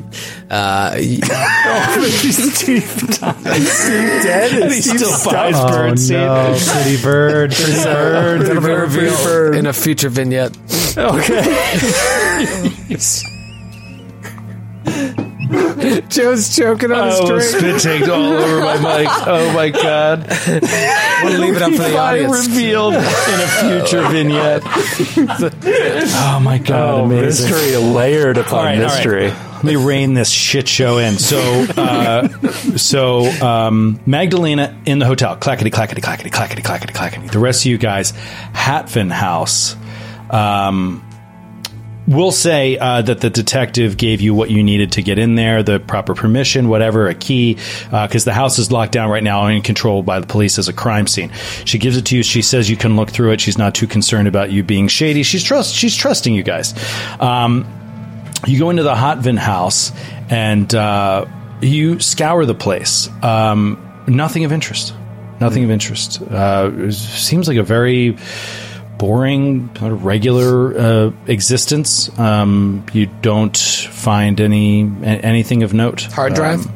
[0.50, 1.20] Uh, y-
[4.22, 4.62] Dead?
[4.62, 6.16] And he still buys Oh, bird seed.
[6.16, 6.58] no.
[6.58, 7.52] Pretty bird.
[7.52, 8.42] Pretty bird.
[8.42, 9.56] It'll bird, revealed bird.
[9.56, 10.56] in a future vignette.
[16.08, 17.42] Joe's choking on his Oh, drink.
[17.44, 19.08] spit takes all over my mic.
[19.26, 20.26] Oh my god.
[21.24, 22.46] We'll leave it up for the audience.
[22.48, 24.62] revealed in a future vignette.
[24.64, 28.94] oh my god, Oh, mystery layered upon All right, all right.
[28.94, 29.28] mystery.
[29.30, 31.18] Let me rein this shit show in.
[31.18, 31.38] So,
[31.76, 32.28] uh,
[32.76, 37.28] so um, Magdalena in the hotel, clackety clackety clackety clackety clackety clackety.
[37.28, 39.74] The rest of you guys, Hatfin House.
[40.30, 41.02] Um,
[42.06, 45.62] we'll say uh, that the detective gave you what you needed to get in there,
[45.62, 47.54] the proper permission, whatever, a key,
[47.90, 50.72] because the house is locked down right now and controlled by the police as a
[50.72, 51.30] crime scene.
[51.64, 52.22] She gives it to you.
[52.22, 53.40] She says you can look through it.
[53.40, 55.22] She's not too concerned about you being shady.
[55.22, 55.74] She's trust.
[55.74, 56.74] She's trusting you guys.
[57.20, 57.66] Um,
[58.46, 59.92] you go into the Hotvin house
[60.30, 61.26] and uh,
[61.60, 63.08] you scour the place.
[63.22, 64.94] Um, nothing of interest.
[65.40, 66.22] Nothing of interest.
[66.22, 68.16] Uh, it seems like a very
[68.98, 72.16] boring, sort of regular uh, existence.
[72.18, 76.02] Um, you don't find any a- anything of note.
[76.02, 76.66] Hard drive?
[76.66, 76.72] Um,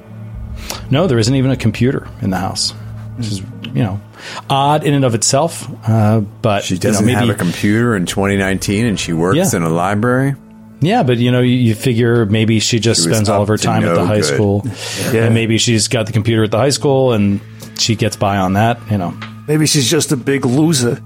[0.91, 2.73] no, there isn't even a computer in the house,
[3.17, 3.41] which is
[3.73, 4.01] you know
[4.49, 5.67] odd in and of itself.
[5.89, 9.37] Uh, but She you know, doesn't maybe, have a computer in 2019, and she works
[9.37, 9.57] Yeah.
[9.57, 10.35] in a library.
[10.83, 13.57] Yeah, but you know, you, you figure maybe she just She spends all of her
[13.59, 14.25] to time at the high good.
[14.25, 14.67] school,
[15.13, 17.41] and maybe she's got the computer at the high school, and
[17.79, 18.79] she gets by on that.
[18.91, 19.15] You know,
[19.47, 21.03] Maybe she's just a big loser.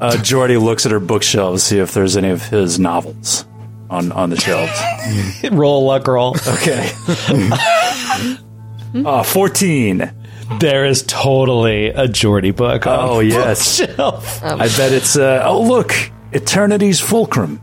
[0.00, 3.44] Uh, Jordy looks at her bookshelves, to see if there's any of his novels
[3.90, 4.72] on, on the shelves.
[5.52, 6.34] roll luck roll.
[6.46, 6.90] Okay.
[9.04, 10.12] uh, 14.
[10.58, 12.86] There is totally a Jordy book.
[12.86, 13.80] on Oh, the yes.
[13.80, 14.42] bookshelf.
[14.42, 15.92] Um, I bet it's, uh, oh, look,
[16.32, 17.60] Eternity's Fulcrum.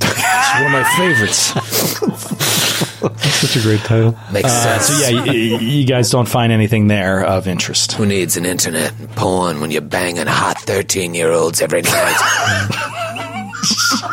[0.00, 1.52] It's one of my favorites.
[3.02, 4.16] That's such a great title.
[4.32, 4.86] Makes Uh, sense.
[4.86, 7.92] so yeah, you, you guys don't find anything there of interest.
[7.92, 12.70] Who needs an internet and porn when you're banging hot 13 year olds every night?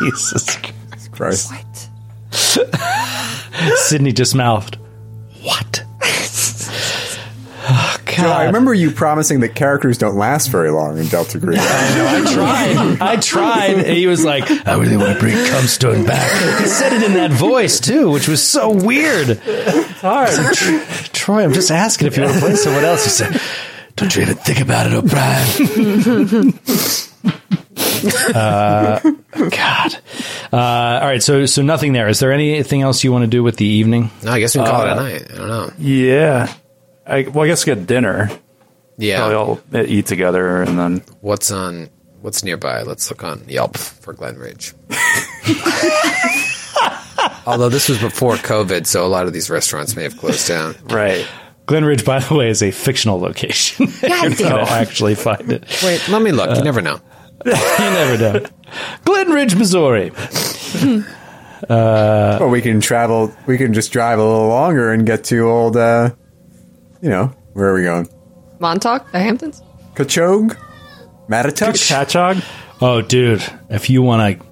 [0.00, 0.56] Jesus,
[1.12, 1.52] Christ.
[3.76, 4.34] Sydney just
[8.22, 8.40] God.
[8.40, 11.58] I remember you promising that characters don't last very long in Delta Green.
[11.60, 13.00] I tried.
[13.00, 13.78] I tried.
[13.78, 16.60] And he was like, I really want to bring Cumstone back.
[16.60, 19.40] He said it in that voice, too, which was so weird.
[19.44, 20.54] It's hard.
[21.12, 23.04] Troy, I'm just asking if you want to play someone else.
[23.04, 23.40] He said,
[23.96, 26.54] Don't you even think about it, O'Brien.
[28.34, 29.00] uh,
[29.50, 29.94] God.
[30.52, 31.22] Uh, all right.
[31.22, 32.08] So, so nothing there.
[32.08, 34.10] Is there anything else you want to do with the evening?
[34.22, 35.32] No, I guess we can call it a night.
[35.32, 35.72] I don't know.
[35.78, 36.52] Yeah.
[37.06, 38.26] I, well, I guess get dinner.
[38.26, 39.32] Probably Yeah.
[39.34, 41.02] all eat together and then.
[41.20, 41.88] What's on?
[42.20, 42.82] What's nearby?
[42.82, 44.74] Let's look on Yelp for Glen Ridge.
[47.46, 50.74] Although this was before COVID, so a lot of these restaurants may have closed down.
[50.84, 51.26] Right.
[51.66, 53.86] Glen Ridge, by the way, is a fictional location.
[54.02, 55.64] You're not going to actually find it.
[55.82, 56.56] Wait, let me look.
[56.56, 57.00] You never know.
[57.46, 58.46] You never know.
[59.06, 60.12] Glen Ridge, Missouri.
[61.68, 63.34] Well, we can travel.
[63.46, 65.76] We can just drive a little longer and get to old.
[65.76, 66.10] Uh,
[67.02, 68.08] you know, where are we going?
[68.58, 69.62] Montauk, the Hamptons.
[69.94, 70.56] Cutchogue,
[71.28, 71.72] Mattituck.
[71.88, 72.44] Patchogue?
[72.80, 74.46] Oh, dude, if you want to,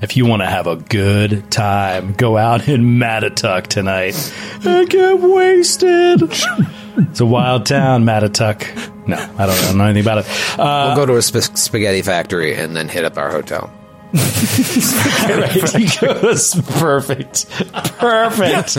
[0.00, 4.14] if you want to have a good time, go out in Mattituck tonight
[4.64, 6.22] and get wasted.
[6.22, 8.62] it's a wild town, Mattituck.
[9.08, 10.58] No, I don't, I don't know anything about it.
[10.58, 13.72] Uh, We'll go to a sp- spaghetti factory and then hit up our hotel.
[14.14, 15.70] Right.
[15.76, 17.50] He goes perfect,
[17.98, 18.78] perfect.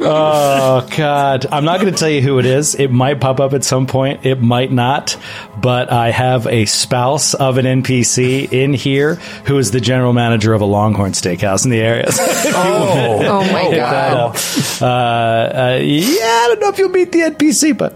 [0.00, 2.74] Oh God, I'm not going to tell you who it is.
[2.74, 4.24] It might pop up at some point.
[4.24, 5.16] It might not.
[5.60, 9.16] But I have a spouse of an NPC in here
[9.46, 12.06] who is the general manager of a Longhorn Steakhouse in the area.
[12.56, 14.36] Oh, oh my god!
[14.80, 17.94] Uh, uh, yeah, I don't know if you'll meet the NPC, but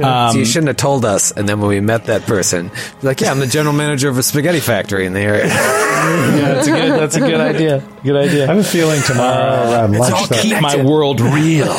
[0.00, 1.30] um, so you shouldn't have told us.
[1.30, 2.70] And then when we met that person,
[3.02, 5.44] like, yeah, I'm the general manager of a spaghetti factory in the area.
[6.10, 7.00] yeah, that's a good.
[7.00, 7.88] That's a good idea.
[8.02, 8.44] Good idea.
[8.44, 11.70] I have a feeling tomorrow around lunch that keep my world real.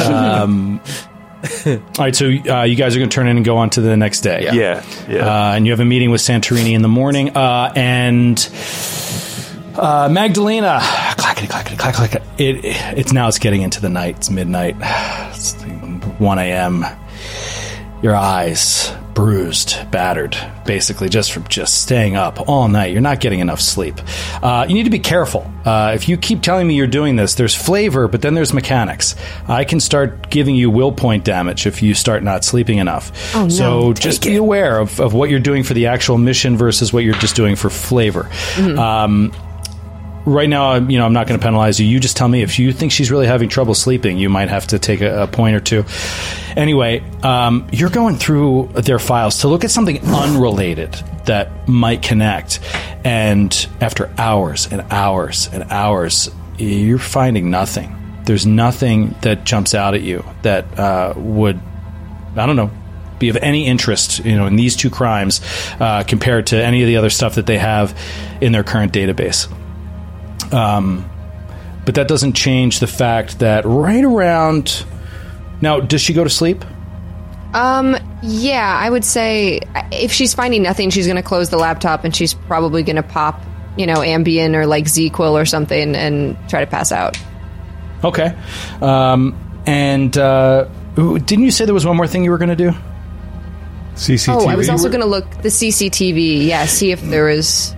[0.00, 0.80] um,
[1.66, 3.80] all right, so uh, you guys are going to turn in and go on to
[3.80, 4.42] the next day.
[4.52, 5.26] Yeah, yeah.
[5.26, 7.36] Uh, and you have a meeting with Santorini in the morning.
[7.36, 8.38] Uh, and
[9.76, 10.80] uh, Magdalena,
[11.16, 12.14] clackety, clackety, clack, clack.
[12.38, 12.64] It,
[12.98, 14.16] it's now it's getting into the night.
[14.16, 14.76] It's midnight.
[15.38, 16.84] It's 1 a.m.
[18.02, 22.92] Your eyes bruised, battered, basically just from just staying up all night.
[22.92, 23.96] You're not getting enough sleep.
[24.40, 25.50] Uh, you need to be careful.
[25.64, 29.16] Uh, if you keep telling me you're doing this, there's flavor, but then there's mechanics.
[29.48, 33.10] I can start giving you will point damage if you start not sleeping enough.
[33.34, 33.48] Oh, no.
[33.48, 37.02] So just be aware of, of what you're doing for the actual mission versus what
[37.02, 38.30] you're just doing for flavor.
[38.56, 39.32] Um,
[40.28, 41.86] right now, you know, I'm not going to penalize you.
[41.86, 44.18] You just tell me if you think she's really having trouble sleeping.
[44.18, 45.84] You might have to take a, a point or two.
[46.56, 50.92] Anyway, um, you're going through their files to look at something unrelated
[51.26, 52.60] that might connect,
[53.04, 57.94] and after hours and hours and hours, you're finding nothing.
[58.24, 61.60] There's nothing that jumps out at you that uh, would,
[62.36, 62.70] I don't know,
[63.18, 65.40] be of any interest, you know, in these two crimes
[65.80, 67.98] uh, compared to any of the other stuff that they have
[68.40, 69.52] in their current database.
[70.52, 71.08] Um,
[71.84, 74.84] but that doesn't change the fact that right around
[75.60, 76.64] now, does she go to sleep?
[77.54, 79.60] Um, yeah, I would say
[79.90, 83.02] if she's finding nothing, she's going to close the laptop and she's probably going to
[83.02, 83.42] pop,
[83.76, 87.18] you know, Ambien or like ZzzQuil or something and try to pass out.
[88.04, 88.36] Okay.
[88.80, 92.56] Um, and uh, didn't you say there was one more thing you were going to
[92.56, 92.72] do?
[93.94, 94.42] CCTV.
[94.42, 96.46] Oh, I was also going to look the CCTV.
[96.46, 97.74] Yeah, see if there was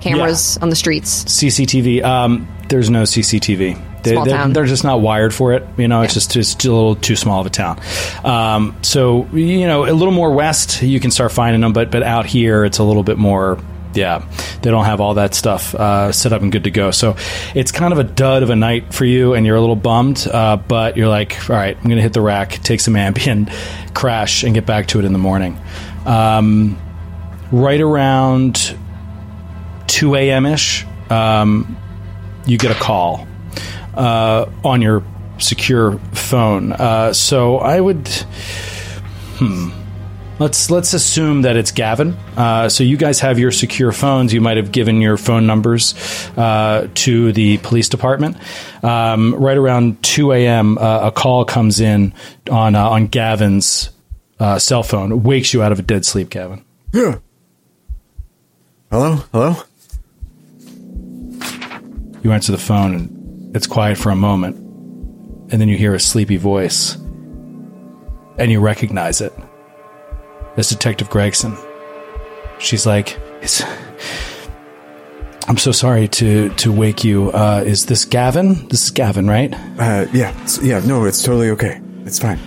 [0.00, 1.24] cameras on the streets.
[1.24, 2.02] CCTV.
[2.02, 4.02] Um, there's no CCTV.
[4.02, 4.52] They, town.
[4.52, 5.66] they're just not wired for it.
[5.76, 7.80] You know, it's just it's just a little too small of a town.
[8.24, 12.02] Um, so you know, a little more west, you can start finding them, but but
[12.02, 13.58] out here, it's a little bit more.
[13.94, 14.28] Yeah,
[14.60, 16.90] they don't have all that stuff uh, set up and good to go.
[16.90, 17.16] So
[17.54, 20.28] it's kind of a dud of a night for you, and you're a little bummed.
[20.30, 23.50] Uh, but you're like, all right, I'm going to hit the rack, take some Ambien,
[23.94, 25.58] crash, and get back to it in the morning.
[26.04, 26.78] Um,
[27.50, 28.76] right around
[29.96, 30.44] 2 a.m.
[30.44, 31.74] ish, um,
[32.44, 33.26] you get a call
[33.94, 35.02] uh, on your
[35.38, 36.72] secure phone.
[36.72, 38.06] Uh, so I would,
[39.38, 39.70] hmm.
[40.38, 42.14] Let's let's assume that it's Gavin.
[42.36, 44.34] Uh, so you guys have your secure phones.
[44.34, 45.94] You might have given your phone numbers
[46.36, 48.36] uh, to the police department.
[48.84, 52.12] Um, right around 2 a.m., uh, a call comes in
[52.50, 53.88] on uh, on Gavin's
[54.38, 55.22] uh, cell phone.
[55.22, 56.62] Wakes you out of a dead sleep, Gavin.
[56.92, 57.16] Yeah.
[58.90, 59.14] Hello?
[59.32, 59.56] Hello?
[62.26, 64.56] You answer the phone and it's quiet for a moment.
[65.52, 66.96] And then you hear a sleepy voice.
[68.36, 69.32] And you recognize it.
[70.56, 71.56] It's Detective Gregson.
[72.58, 73.62] She's like, it's,
[75.46, 77.30] I'm so sorry to, to wake you.
[77.30, 78.66] Uh, is this Gavin?
[78.70, 79.54] This is Gavin, right?
[79.78, 80.30] Uh, yeah.
[80.30, 81.80] it's- yeah, no, it's totally okay.
[82.06, 82.40] It's fine.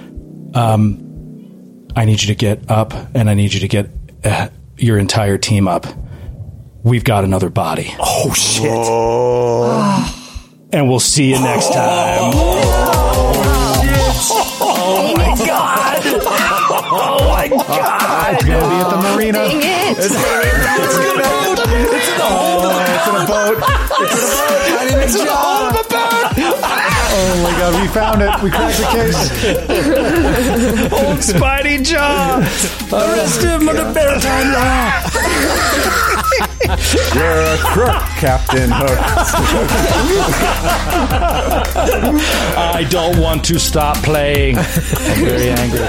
[1.95, 3.89] I need you to get up and I need you to get
[4.25, 5.85] uh, your entire team up.
[6.81, 7.93] We've got another body.
[7.99, 8.71] Oh, shit.
[10.71, 11.73] And we'll see you next oh.
[11.73, 12.31] time.
[14.61, 15.99] Oh my god.
[16.91, 18.33] Oh my god.
[18.35, 19.39] It's gonna be at the marina.
[19.39, 19.97] Dang it!
[19.97, 21.59] It's in a boat.
[22.87, 23.57] It's in a boat.
[23.61, 25.75] I didn't job.
[27.11, 28.31] Oh my god, we found it.
[28.41, 29.17] We cracked the case.
[30.93, 32.39] Old Spidey Jaw!
[32.91, 36.08] Oh, Arrest him under maritime law!
[37.15, 38.97] You're a crook, Captain Hook.
[42.57, 44.57] I don't want to stop playing.
[44.57, 45.79] I'm very angry.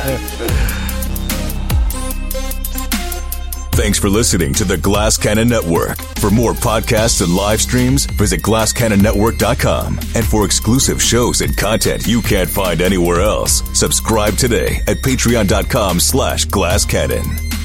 [3.72, 5.96] Thanks for listening to the Glass Cannon Network.
[6.16, 9.98] For more podcasts and live streams, visit glasscannonnetwork.com.
[10.14, 15.98] And for exclusive shows and content you can't find anywhere else, subscribe today at patreon.com
[15.98, 17.59] slash glasscannon.